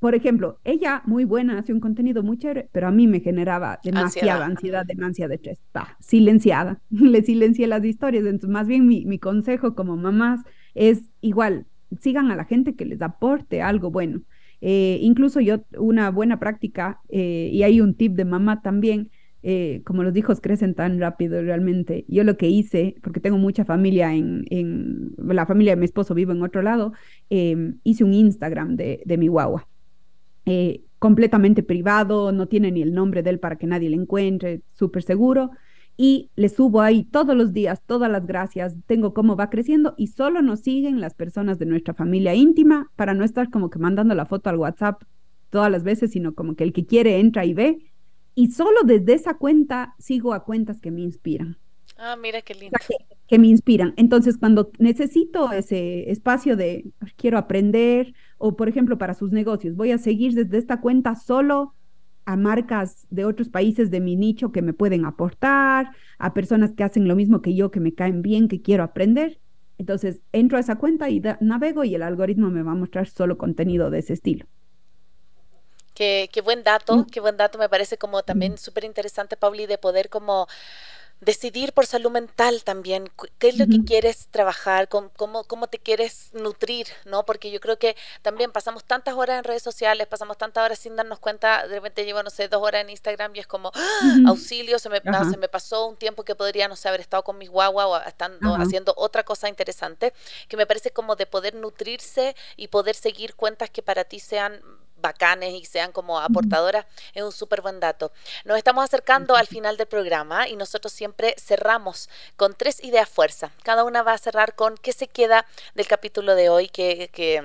por 0.00 0.16
ejemplo, 0.16 0.58
ella 0.64 1.02
muy 1.06 1.24
buena, 1.24 1.58
hace 1.58 1.72
un 1.72 1.78
contenido 1.78 2.24
muy 2.24 2.38
chévere, 2.38 2.68
pero 2.72 2.88
a 2.88 2.90
mí 2.90 3.06
me 3.06 3.20
generaba 3.20 3.78
demasiada 3.84 4.44
ansiedad, 4.44 4.84
demasiada 4.84 5.34
estrés. 5.34 5.60
Está 5.60 5.96
silenciada, 6.00 6.80
le 6.90 7.22
silencié 7.22 7.68
las 7.68 7.84
historias. 7.84 8.24
Entonces, 8.24 8.50
más 8.50 8.66
bien 8.66 8.88
mi, 8.88 9.04
mi, 9.06 9.20
consejo 9.20 9.76
como 9.76 9.96
mamás 9.96 10.40
es 10.74 11.02
igual, 11.20 11.66
sigan 12.00 12.32
a 12.32 12.36
la 12.36 12.44
gente 12.44 12.74
que 12.74 12.84
les 12.84 13.00
aporte 13.00 13.62
algo 13.62 13.92
bueno. 13.92 14.22
Eh, 14.60 14.98
incluso 15.02 15.40
yo, 15.40 15.64
una 15.78 16.10
buena 16.10 16.38
práctica, 16.38 17.00
eh, 17.08 17.50
y 17.52 17.62
hay 17.62 17.80
un 17.80 17.94
tip 17.94 18.14
de 18.14 18.24
mamá 18.24 18.62
también, 18.62 19.10
eh, 19.42 19.82
como 19.84 20.02
los 20.02 20.16
hijos 20.16 20.40
crecen 20.40 20.74
tan 20.74 20.98
rápido 20.98 21.40
realmente, 21.42 22.04
yo 22.08 22.24
lo 22.24 22.36
que 22.36 22.48
hice, 22.48 22.96
porque 23.02 23.20
tengo 23.20 23.38
mucha 23.38 23.64
familia 23.64 24.14
en, 24.14 24.44
en 24.50 25.14
la 25.18 25.46
familia 25.46 25.74
de 25.74 25.80
mi 25.80 25.84
esposo 25.84 26.14
vivo 26.14 26.32
en 26.32 26.42
otro 26.42 26.62
lado, 26.62 26.92
hice 27.28 28.04
un 28.04 28.14
Instagram 28.14 28.76
de, 28.76 29.02
de 29.04 29.16
mi 29.16 29.28
guagua 29.28 29.68
completamente 30.98 31.62
privado, 31.62 32.32
no 32.32 32.48
tiene 32.48 32.72
ni 32.72 32.82
el 32.82 32.92
nombre 32.92 33.22
de 33.22 33.30
él 33.30 33.38
para 33.38 33.56
que 33.56 33.66
nadie 33.66 33.90
le 33.90 33.96
encuentre, 33.96 34.62
súper 34.74 35.02
seguro. 35.02 35.50
Y 36.00 36.30
le 36.36 36.48
subo 36.48 36.80
ahí 36.80 37.02
todos 37.02 37.36
los 37.36 37.52
días, 37.52 37.82
todas 37.84 38.08
las 38.08 38.24
gracias, 38.24 38.76
tengo 38.86 39.12
cómo 39.12 39.34
va 39.34 39.50
creciendo 39.50 39.94
y 39.98 40.06
solo 40.06 40.42
nos 40.42 40.60
siguen 40.60 41.00
las 41.00 41.14
personas 41.14 41.58
de 41.58 41.66
nuestra 41.66 41.92
familia 41.92 42.36
íntima 42.36 42.88
para 42.94 43.14
no 43.14 43.24
estar 43.24 43.50
como 43.50 43.68
que 43.68 43.80
mandando 43.80 44.14
la 44.14 44.24
foto 44.24 44.48
al 44.48 44.58
WhatsApp 44.58 45.02
todas 45.50 45.72
las 45.72 45.82
veces, 45.82 46.12
sino 46.12 46.36
como 46.36 46.54
que 46.54 46.62
el 46.62 46.72
que 46.72 46.86
quiere 46.86 47.18
entra 47.18 47.44
y 47.44 47.52
ve. 47.52 47.78
Y 48.36 48.52
solo 48.52 48.82
desde 48.84 49.14
esa 49.14 49.34
cuenta 49.38 49.96
sigo 49.98 50.32
a 50.34 50.44
cuentas 50.44 50.80
que 50.80 50.92
me 50.92 51.00
inspiran. 51.00 51.58
Ah, 51.96 52.14
mira 52.16 52.42
qué 52.42 52.54
lindo. 52.54 52.78
que, 53.26 53.38
me 53.40 53.48
inspiran. 53.48 53.92
Entonces, 53.96 54.38
cuando 54.38 54.70
necesito 54.78 55.50
ese 55.50 56.08
espacio 56.12 56.56
de 56.56 56.92
quiero 57.16 57.38
aprender, 57.38 58.14
o 58.38 58.54
por 58.54 58.68
ejemplo, 58.68 58.98
para 58.98 59.14
sus 59.14 59.32
negocios, 59.32 59.74
voy 59.74 59.90
a 59.90 59.98
seguir 59.98 60.34
desde 60.34 60.58
esta 60.58 60.80
cuenta 60.80 61.16
solo 61.16 61.74
a 62.28 62.36
marcas 62.36 63.06
de 63.08 63.24
otros 63.24 63.48
países 63.48 63.90
de 63.90 64.00
mi 64.00 64.14
nicho 64.14 64.52
que 64.52 64.60
me 64.60 64.74
pueden 64.74 65.06
aportar, 65.06 65.92
a 66.18 66.34
personas 66.34 66.72
que 66.72 66.84
hacen 66.84 67.08
lo 67.08 67.16
mismo 67.16 67.40
que 67.40 67.54
yo, 67.54 67.70
que 67.70 67.80
me 67.80 67.94
caen 67.94 68.20
bien, 68.20 68.48
que 68.48 68.60
quiero 68.60 68.84
aprender. 68.84 69.40
Entonces, 69.78 70.20
entro 70.32 70.58
a 70.58 70.60
esa 70.60 70.76
cuenta 70.76 71.08
y 71.08 71.22
navego 71.40 71.84
y 71.84 71.94
el 71.94 72.02
algoritmo 72.02 72.50
me 72.50 72.62
va 72.62 72.72
a 72.72 72.74
mostrar 72.74 73.08
solo 73.08 73.38
contenido 73.38 73.88
de 73.88 74.00
ese 74.00 74.12
estilo. 74.12 74.44
Qué, 75.94 76.28
qué 76.30 76.42
buen 76.42 76.62
dato, 76.62 76.98
mm. 76.98 77.06
qué 77.06 77.20
buen 77.20 77.38
dato. 77.38 77.56
Me 77.56 77.70
parece 77.70 77.96
como 77.96 78.22
también 78.22 78.52
mm. 78.52 78.58
súper 78.58 78.84
interesante, 78.84 79.38
Pauli, 79.38 79.64
de 79.64 79.78
poder 79.78 80.10
como 80.10 80.48
decidir 81.20 81.72
por 81.72 81.86
salud 81.86 82.10
mental 82.10 82.62
también, 82.62 83.10
qué 83.38 83.48
es 83.48 83.58
lo 83.58 83.66
que 83.66 83.84
quieres 83.84 84.28
trabajar, 84.30 84.88
cómo, 84.88 85.10
cómo 85.44 85.66
te 85.66 85.78
quieres 85.78 86.30
nutrir, 86.32 86.86
¿no? 87.04 87.24
Porque 87.24 87.50
yo 87.50 87.60
creo 87.60 87.78
que 87.78 87.96
también 88.22 88.52
pasamos 88.52 88.84
tantas 88.84 89.14
horas 89.14 89.38
en 89.38 89.44
redes 89.44 89.62
sociales, 89.62 90.06
pasamos 90.06 90.38
tantas 90.38 90.64
horas 90.64 90.78
sin 90.78 90.94
darnos 90.96 91.18
cuenta, 91.18 91.66
de 91.66 91.74
repente 91.74 92.04
llevo, 92.04 92.22
no 92.22 92.30
sé, 92.30 92.48
dos 92.48 92.62
horas 92.62 92.82
en 92.82 92.90
Instagram 92.90 93.34
y 93.34 93.40
es 93.40 93.46
como, 93.46 93.72
¡Ah! 93.74 94.16
auxilio, 94.28 94.78
se 94.78 94.88
me, 94.88 95.00
se 95.00 95.36
me 95.36 95.48
pasó 95.48 95.86
un 95.86 95.96
tiempo 95.96 96.24
que 96.24 96.36
podría, 96.36 96.68
no 96.68 96.76
sé, 96.76 96.88
haber 96.88 97.00
estado 97.00 97.24
con 97.24 97.36
mis 97.36 97.50
guagua 97.50 97.86
o 97.86 97.96
estando 97.98 98.54
haciendo 98.54 98.94
otra 98.96 99.24
cosa 99.24 99.48
interesante, 99.48 100.12
que 100.48 100.56
me 100.56 100.66
parece 100.66 100.92
como 100.92 101.16
de 101.16 101.26
poder 101.26 101.54
nutrirse 101.54 102.36
y 102.56 102.68
poder 102.68 102.94
seguir 102.94 103.34
cuentas 103.34 103.70
que 103.70 103.82
para 103.82 104.04
ti 104.04 104.20
sean 104.20 104.62
bacanes 105.00 105.54
y 105.54 105.64
sean 105.64 105.92
como 105.92 106.20
aportadoras, 106.20 106.86
es 107.14 107.22
un 107.22 107.32
súper 107.32 107.60
buen 107.60 107.80
dato. 107.80 108.12
Nos 108.44 108.56
estamos 108.56 108.84
acercando 108.84 109.36
al 109.36 109.46
final 109.46 109.76
del 109.76 109.86
programa 109.86 110.48
y 110.48 110.56
nosotros 110.56 110.92
siempre 110.92 111.34
cerramos 111.38 112.08
con 112.36 112.54
tres 112.54 112.82
ideas 112.82 113.08
fuerza. 113.08 113.52
Cada 113.62 113.84
una 113.84 114.02
va 114.02 114.12
a 114.12 114.18
cerrar 114.18 114.54
con 114.54 114.76
qué 114.76 114.92
se 114.92 115.08
queda 115.08 115.46
del 115.74 115.86
capítulo 115.86 116.34
de 116.34 116.48
hoy 116.48 116.68
que... 116.68 117.08
que 117.12 117.42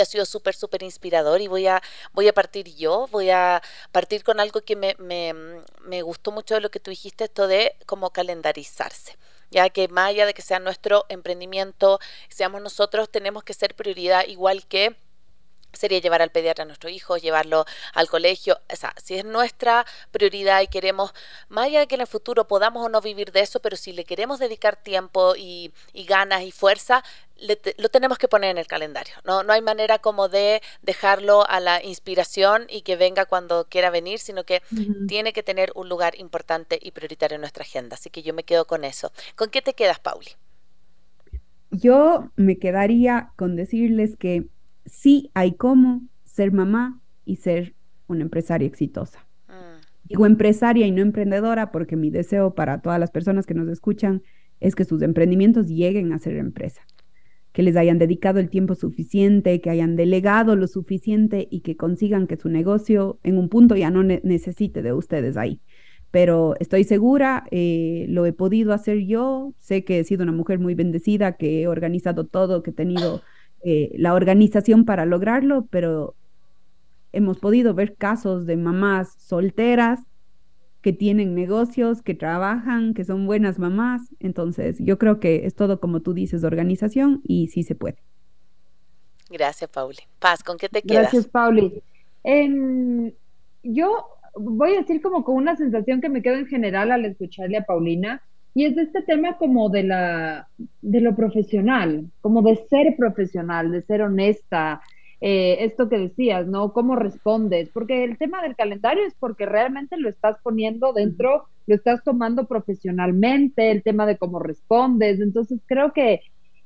ha 0.00 0.04
sido 0.04 0.24
súper, 0.24 0.54
súper 0.54 0.84
inspirador 0.84 1.40
y 1.40 1.48
voy 1.48 1.66
a, 1.66 1.82
voy 2.12 2.28
a 2.28 2.32
partir 2.32 2.72
yo, 2.76 3.08
voy 3.10 3.30
a 3.30 3.60
partir 3.90 4.22
con 4.22 4.38
algo 4.38 4.60
que 4.60 4.76
me, 4.76 4.94
me, 4.98 5.34
me 5.80 6.02
gustó 6.02 6.30
mucho 6.30 6.54
de 6.54 6.60
lo 6.60 6.70
que 6.70 6.78
tú 6.78 6.90
dijiste, 6.90 7.24
esto 7.24 7.48
de 7.48 7.74
como 7.86 8.10
calendarizarse 8.10 9.18
ya 9.50 9.68
que 9.68 9.88
más 9.88 10.10
allá 10.10 10.26
de 10.26 10.34
que 10.34 10.42
sea 10.42 10.58
nuestro 10.60 11.06
emprendimiento, 11.08 11.98
seamos 12.28 12.62
nosotros, 12.62 13.10
tenemos 13.10 13.42
que 13.42 13.54
ser 13.54 13.74
prioridad 13.74 14.26
igual 14.26 14.66
que 14.66 14.96
sería 15.72 16.00
llevar 16.00 16.22
al 16.22 16.30
pediatra 16.30 16.64
a 16.64 16.66
nuestro 16.66 16.88
hijo, 16.90 17.16
llevarlo 17.16 17.64
al 17.94 18.08
colegio. 18.08 18.60
O 18.72 18.76
sea, 18.76 18.94
si 19.02 19.14
es 19.14 19.24
nuestra 19.24 19.86
prioridad 20.10 20.62
y 20.62 20.68
queremos, 20.68 21.12
más 21.48 21.66
allá 21.66 21.80
de 21.80 21.86
que 21.86 21.94
en 21.94 22.02
el 22.02 22.06
futuro 22.06 22.46
podamos 22.46 22.84
o 22.84 22.88
no 22.88 23.00
vivir 23.00 23.32
de 23.32 23.40
eso, 23.40 23.60
pero 23.60 23.76
si 23.76 23.92
le 23.92 24.04
queremos 24.04 24.38
dedicar 24.38 24.76
tiempo 24.76 25.34
y, 25.36 25.72
ganas 26.06 26.42
y 26.42 26.50
fuerza, 26.50 27.04
lo 27.38 27.88
tenemos 27.88 28.18
que 28.18 28.28
poner 28.28 28.50
en 28.50 28.58
el 28.58 28.66
calendario. 28.66 29.14
¿no? 29.24 29.42
no 29.42 29.52
hay 29.52 29.62
manera 29.62 29.98
como 29.98 30.28
de 30.28 30.60
dejarlo 30.82 31.48
a 31.48 31.60
la 31.60 31.82
inspiración 31.82 32.66
y 32.68 32.82
que 32.82 32.96
venga 32.96 33.24
cuando 33.26 33.66
quiera 33.68 33.90
venir, 33.90 34.18
sino 34.18 34.44
que 34.44 34.62
tiene 35.08 35.32
que 35.32 35.42
tener 35.42 35.72
un 35.74 35.88
lugar 35.88 36.18
importante 36.18 36.78
y 36.80 36.90
prioritario 36.90 37.36
en 37.36 37.42
nuestra 37.42 37.62
agenda. 37.62 37.94
Así 37.94 38.10
que 38.10 38.22
yo 38.22 38.34
me 38.34 38.44
quedo 38.44 38.66
con 38.66 38.84
eso. 38.84 39.12
¿Con 39.36 39.50
qué 39.50 39.62
te 39.62 39.74
quedas, 39.74 40.00
Pauli? 40.00 40.30
Yo 41.70 42.30
me 42.36 42.58
quedaría 42.58 43.30
con 43.36 43.54
decirles 43.54 44.16
que 44.16 44.46
sí 44.86 45.30
hay 45.34 45.52
cómo 45.52 46.02
ser 46.24 46.52
mamá 46.52 47.00
y 47.24 47.36
ser 47.36 47.74
una 48.06 48.22
empresaria 48.22 48.66
exitosa. 48.66 49.26
Mm. 49.48 50.08
Digo 50.08 50.26
empresaria 50.26 50.86
y 50.86 50.90
no 50.90 51.02
emprendedora 51.02 51.70
porque 51.72 51.96
mi 51.96 52.10
deseo 52.10 52.54
para 52.54 52.80
todas 52.80 52.98
las 52.98 53.10
personas 53.10 53.46
que 53.46 53.54
nos 53.54 53.68
escuchan 53.68 54.22
es 54.60 54.74
que 54.74 54.84
sus 54.84 55.02
emprendimientos 55.02 55.68
lleguen 55.68 56.12
a 56.12 56.18
ser 56.18 56.36
empresa, 56.36 56.82
que 57.52 57.62
les 57.62 57.76
hayan 57.76 57.98
dedicado 57.98 58.40
el 58.40 58.50
tiempo 58.50 58.74
suficiente, 58.74 59.60
que 59.60 59.70
hayan 59.70 59.96
delegado 59.96 60.54
lo 60.56 60.66
suficiente 60.66 61.48
y 61.50 61.60
que 61.60 61.76
consigan 61.76 62.26
que 62.26 62.36
su 62.36 62.48
negocio 62.48 63.18
en 63.22 63.38
un 63.38 63.48
punto 63.48 63.76
ya 63.76 63.90
no 63.90 64.02
necesite 64.02 64.82
de 64.82 64.92
ustedes 64.92 65.36
ahí. 65.36 65.60
pero 66.10 66.56
estoy 66.58 66.82
segura, 66.82 67.44
eh, 67.52 68.06
lo 68.08 68.26
he 68.26 68.32
podido 68.32 68.72
hacer 68.72 69.06
yo, 69.06 69.54
sé 69.60 69.84
que 69.84 70.00
he 70.00 70.04
sido 70.04 70.24
una 70.24 70.32
mujer 70.32 70.58
muy 70.58 70.74
bendecida, 70.74 71.36
que 71.36 71.62
he 71.62 71.68
organizado 71.68 72.26
todo, 72.26 72.64
que 72.64 72.70
he 72.70 72.74
tenido 72.74 73.22
eh, 73.62 73.90
la 73.94 74.14
organización 74.14 74.84
para 74.84 75.06
lograrlo, 75.06 75.66
pero 75.70 76.14
hemos 77.12 77.38
podido 77.38 77.74
ver 77.74 77.96
casos 77.96 78.46
de 78.46 78.56
mamás 78.56 79.14
solteras 79.18 80.00
que 80.80 80.92
tienen 80.92 81.34
negocios, 81.34 82.02
que 82.02 82.14
trabajan, 82.14 82.94
que 82.94 83.04
son 83.04 83.26
buenas 83.26 83.58
mamás. 83.58 84.14
Entonces, 84.18 84.78
yo 84.78 84.98
creo 84.98 85.20
que 85.20 85.46
es 85.46 85.54
todo 85.54 85.80
como 85.80 86.00
tú 86.00 86.14
dices, 86.14 86.44
organización 86.44 87.20
y 87.24 87.48
sí 87.48 87.62
se 87.62 87.74
puede. 87.74 87.98
Gracias, 89.28 89.70
Pauli. 89.70 89.98
Paz, 90.18 90.42
¿con 90.42 90.56
qué 90.56 90.68
te 90.68 90.82
quedas? 90.82 91.12
Gracias, 91.12 91.26
Pauli. 91.28 91.82
yo 93.62 94.06
voy 94.34 94.74
a 94.74 94.80
decir 94.80 95.02
como 95.02 95.24
con 95.24 95.36
una 95.36 95.56
sensación 95.56 96.00
que 96.00 96.08
me 96.08 96.22
quedo 96.22 96.36
en 96.36 96.46
general 96.46 96.90
al 96.90 97.04
escucharle 97.04 97.58
a 97.58 97.64
Paulina, 97.64 98.22
y 98.54 98.64
es 98.64 98.76
de 98.76 98.82
este 98.82 99.02
tema 99.02 99.36
como 99.38 99.68
de 99.68 99.84
la 99.84 100.48
de 100.82 101.00
lo 101.00 101.14
profesional, 101.14 102.10
como 102.20 102.42
de 102.42 102.56
ser 102.68 102.96
profesional, 102.96 103.70
de 103.70 103.82
ser 103.82 104.02
honesta, 104.02 104.80
eh, 105.20 105.58
esto 105.64 105.88
que 105.88 105.98
decías, 105.98 106.46
¿no? 106.46 106.72
¿Cómo 106.72 106.96
respondes? 106.96 107.70
Porque 107.72 108.04
el 108.04 108.16
tema 108.16 108.42
del 108.42 108.56
calendario 108.56 109.04
es 109.06 109.14
porque 109.18 109.44
realmente 109.46 109.96
lo 109.98 110.08
estás 110.08 110.38
poniendo 110.42 110.92
dentro, 110.92 111.46
lo 111.66 111.74
estás 111.74 112.02
tomando 112.02 112.46
profesionalmente, 112.46 113.70
el 113.70 113.82
tema 113.82 114.06
de 114.06 114.16
cómo 114.16 114.38
respondes. 114.38 115.20
Entonces 115.20 115.60
creo 115.66 115.92
que 115.92 116.20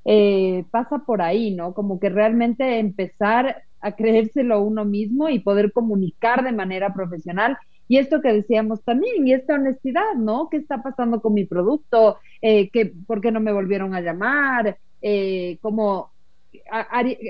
eh, 0.05 0.64
pasa 0.70 1.01
por 1.05 1.20
ahí, 1.22 1.55
¿no? 1.55 1.74
Como 1.74 1.99
que 1.99 2.11
realmente 2.11 2.78
empezar 2.78 3.62
a 3.80 3.93
creérselo 3.97 4.62
uno 4.62 4.85
mismo 4.85 5.28
y 5.28 5.41
poder 5.41 5.72
comunicar 5.72 6.45
de 6.45 6.53
manera 6.53 6.95
profesional. 6.95 7.59
Y 7.89 7.99
esto 7.99 8.20
que 8.20 8.32
decíamos 8.32 8.82
también, 8.82 9.26
y 9.26 9.32
esta 9.32 9.55
honestidad, 9.55 10.14
¿no? 10.16 10.49
¿Qué 10.51 10.57
está 10.57 10.82
pasando 10.82 11.20
con 11.20 11.35
mi 11.35 11.45
producto? 11.45 12.18
Eh, 12.41 12.70
¿Por 13.07 13.20
qué 13.20 13.30
no 13.30 13.41
me 13.41 13.53
volvieron 13.53 13.95
a 13.95 14.01
llamar? 14.01 14.78
Eh, 15.03 15.59
como 15.61 16.11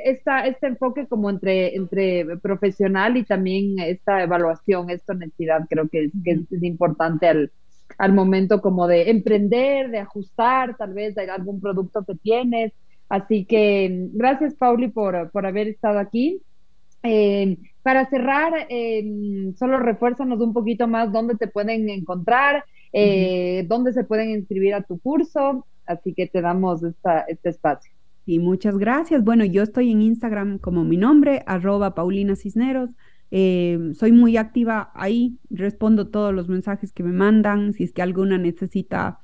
esta, 0.05 0.47
este 0.47 0.69
enfoque 0.69 1.07
como 1.07 1.31
entre, 1.31 1.75
entre 1.75 2.37
profesional 2.39 3.17
y 3.17 3.25
también 3.25 3.79
esta 3.79 4.23
evaluación, 4.23 4.91
esta 4.91 5.13
honestidad 5.13 5.67
creo 5.69 5.89
que 5.89 6.05
es, 6.05 6.13
que 6.25 6.33
es 6.51 6.63
importante 6.63 7.27
al, 7.27 7.51
al 7.99 8.13
momento 8.13 8.61
como 8.61 8.87
de 8.87 9.11
emprender, 9.11 9.91
de 9.91 9.99
ajustar 9.99 10.77
tal 10.77 10.95
vez 10.95 11.15
de 11.15 11.31
algún 11.31 11.61
producto 11.61 12.05
que 12.05 12.15
tienes. 12.17 12.73
Así 13.09 13.45
que 13.45 14.09
gracias 14.13 14.55
Pauli 14.55 14.89
por, 14.89 15.31
por 15.31 15.47
haber 15.47 15.69
estado 15.69 15.99
aquí. 15.99 16.43
Eh, 17.05 17.59
para 17.83 18.09
cerrar, 18.09 18.67
eh, 18.71 19.53
solo 19.57 19.79
refuérzanos 19.79 20.41
un 20.41 20.53
poquito 20.53 20.89
más 20.89 21.13
dónde 21.13 21.37
te 21.37 21.49
pueden 21.49 21.89
encontrar, 21.91 22.65
eh, 22.93 23.67
dónde 23.69 23.93
se 23.93 24.05
pueden 24.05 24.31
inscribir 24.31 24.75
a 24.75 24.83
tu 24.83 24.99
curso. 24.99 25.67
Así 25.87 26.15
que 26.15 26.27
te 26.27 26.41
damos 26.41 26.83
esta, 26.83 27.21
este 27.21 27.51
espacio. 27.51 27.93
Y 28.27 28.39
muchas 28.39 28.79
gracias. 28.79 29.23
Bueno, 29.23 29.45
yo 29.45 29.63
estoy 29.63 29.91
en 29.91 30.01
Instagram 30.01 30.59
como 30.59 30.83
mi 30.83 30.97
nombre, 30.97 31.43
arroba 31.47 31.95
Paulina 31.95 32.37
Cisneros. 32.37 32.91
Eh, 33.31 33.91
soy 33.95 34.13
muy 34.13 34.37
activa 34.37 34.91
ahí, 34.95 35.39
respondo 35.51 36.09
todos 36.09 36.33
los 36.33 36.49
mensajes 36.49 36.93
que 36.93 37.03
me 37.03 37.13
mandan. 37.13 37.75
Si 37.75 37.85
es 37.85 37.93
que 37.93 38.01
alguna 38.01 38.39
necesita 38.39 39.19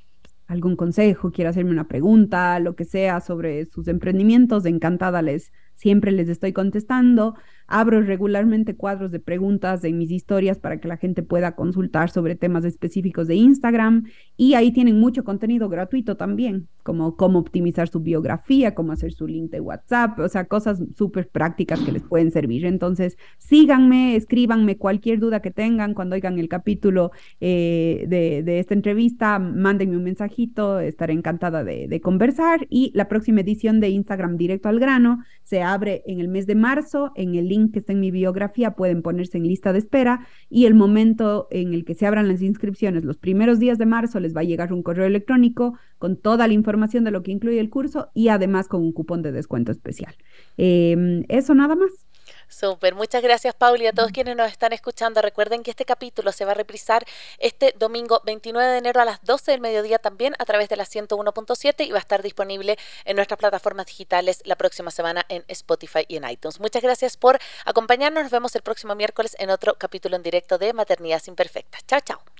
algún 0.48 0.74
consejo, 0.74 1.30
quiere 1.30 1.48
hacerme 1.48 1.70
una 1.70 1.86
pregunta, 1.86 2.58
lo 2.58 2.74
que 2.74 2.84
sea 2.84 3.20
sobre 3.20 3.66
sus 3.66 3.86
emprendimientos, 3.86 4.66
encantada 4.66 5.22
les, 5.22 5.52
siempre 5.76 6.10
les 6.10 6.28
estoy 6.28 6.52
contestando. 6.52 7.36
Abro 7.72 8.02
regularmente 8.02 8.74
cuadros 8.74 9.12
de 9.12 9.20
preguntas 9.20 9.84
en 9.84 9.96
mis 9.96 10.10
historias 10.10 10.58
para 10.58 10.80
que 10.80 10.88
la 10.88 10.96
gente 10.96 11.22
pueda 11.22 11.54
consultar 11.54 12.10
sobre 12.10 12.34
temas 12.34 12.64
específicos 12.64 13.28
de 13.28 13.36
Instagram 13.36 14.06
y 14.36 14.54
ahí 14.54 14.72
tienen 14.72 14.98
mucho 14.98 15.22
contenido 15.22 15.68
gratuito 15.68 16.16
también, 16.16 16.66
como 16.82 17.14
cómo 17.14 17.38
optimizar 17.38 17.88
su 17.88 18.00
biografía, 18.00 18.74
cómo 18.74 18.90
hacer 18.90 19.12
su 19.12 19.28
link 19.28 19.52
de 19.52 19.60
WhatsApp, 19.60 20.18
o 20.18 20.28
sea, 20.28 20.46
cosas 20.46 20.82
súper 20.96 21.28
prácticas 21.28 21.78
que 21.78 21.92
les 21.92 22.02
pueden 22.02 22.32
servir. 22.32 22.66
Entonces, 22.66 23.16
síganme, 23.38 24.16
escríbanme 24.16 24.76
cualquier 24.76 25.20
duda 25.20 25.38
que 25.38 25.52
tengan 25.52 25.94
cuando 25.94 26.16
oigan 26.16 26.40
el 26.40 26.48
capítulo 26.48 27.12
eh, 27.38 28.04
de, 28.08 28.58
esta 28.58 28.74
entrevista, 28.74 29.38
mándenme 29.38 29.96
un 29.96 30.02
mensajito, 30.02 30.80
estaré 30.80 31.12
encantada 31.12 31.62
de, 31.62 31.86
de 31.86 32.00
conversar 32.00 32.66
y 32.68 32.90
la 32.96 33.06
próxima 33.06 33.42
edición 33.42 33.78
de 33.78 33.90
Instagram 33.90 34.36
directo 34.36 34.68
al 34.68 34.80
grano 34.80 35.22
se 35.44 35.62
abre 35.62 36.02
en 36.06 36.18
el 36.18 36.26
mes 36.26 36.48
de 36.48 36.56
marzo 36.56 37.12
en 37.14 37.36
el 37.36 37.46
link 37.46 37.59
que 37.68 37.78
está 37.78 37.92
en 37.92 38.00
mi 38.00 38.10
biografía, 38.10 38.72
pueden 38.72 39.02
ponerse 39.02 39.38
en 39.38 39.46
lista 39.46 39.72
de 39.72 39.78
espera 39.78 40.26
y 40.48 40.66
el 40.66 40.74
momento 40.74 41.46
en 41.50 41.74
el 41.74 41.84
que 41.84 41.94
se 41.94 42.06
abran 42.06 42.28
las 42.28 42.42
inscripciones, 42.42 43.04
los 43.04 43.18
primeros 43.18 43.58
días 43.58 43.78
de 43.78 43.86
marzo, 43.86 44.18
les 44.20 44.34
va 44.34 44.40
a 44.40 44.44
llegar 44.44 44.72
un 44.72 44.82
correo 44.82 45.06
electrónico 45.06 45.78
con 45.98 46.16
toda 46.16 46.48
la 46.48 46.54
información 46.54 47.04
de 47.04 47.10
lo 47.10 47.22
que 47.22 47.32
incluye 47.32 47.60
el 47.60 47.70
curso 47.70 48.10
y 48.14 48.28
además 48.28 48.68
con 48.68 48.82
un 48.82 48.92
cupón 48.92 49.22
de 49.22 49.32
descuento 49.32 49.70
especial. 49.70 50.14
Em, 50.56 51.24
eso 51.28 51.54
nada 51.54 51.76
más. 51.76 52.09
Súper, 52.50 52.96
muchas 52.96 53.22
gracias 53.22 53.54
Pauli. 53.54 53.86
A 53.86 53.92
todos 53.92 54.10
quienes 54.10 54.36
nos 54.36 54.50
están 54.50 54.72
escuchando, 54.72 55.22
recuerden 55.22 55.62
que 55.62 55.70
este 55.70 55.84
capítulo 55.84 56.32
se 56.32 56.44
va 56.44 56.50
a 56.50 56.54
reprisar 56.54 57.06
este 57.38 57.74
domingo 57.78 58.20
29 58.26 58.72
de 58.72 58.78
enero 58.78 59.00
a 59.00 59.04
las 59.04 59.22
12 59.22 59.52
del 59.52 59.60
mediodía 59.60 60.00
también 60.00 60.34
a 60.36 60.44
través 60.44 60.68
de 60.68 60.76
la 60.76 60.84
101.7 60.84 61.86
y 61.86 61.92
va 61.92 61.98
a 61.98 62.00
estar 62.00 62.22
disponible 62.22 62.76
en 63.04 63.14
nuestras 63.14 63.38
plataformas 63.38 63.86
digitales 63.86 64.42
la 64.44 64.56
próxima 64.56 64.90
semana 64.90 65.24
en 65.28 65.44
Spotify 65.46 66.04
y 66.08 66.16
en 66.16 66.28
iTunes. 66.28 66.58
Muchas 66.58 66.82
gracias 66.82 67.16
por 67.16 67.38
acompañarnos. 67.64 68.24
Nos 68.24 68.32
vemos 68.32 68.54
el 68.56 68.62
próximo 68.62 68.96
miércoles 68.96 69.36
en 69.38 69.50
otro 69.50 69.76
capítulo 69.76 70.16
en 70.16 70.24
directo 70.24 70.58
de 70.58 70.72
Maternidad 70.72 71.22
Imperfecta. 71.28 71.78
Chao, 71.86 72.00
chao. 72.00 72.39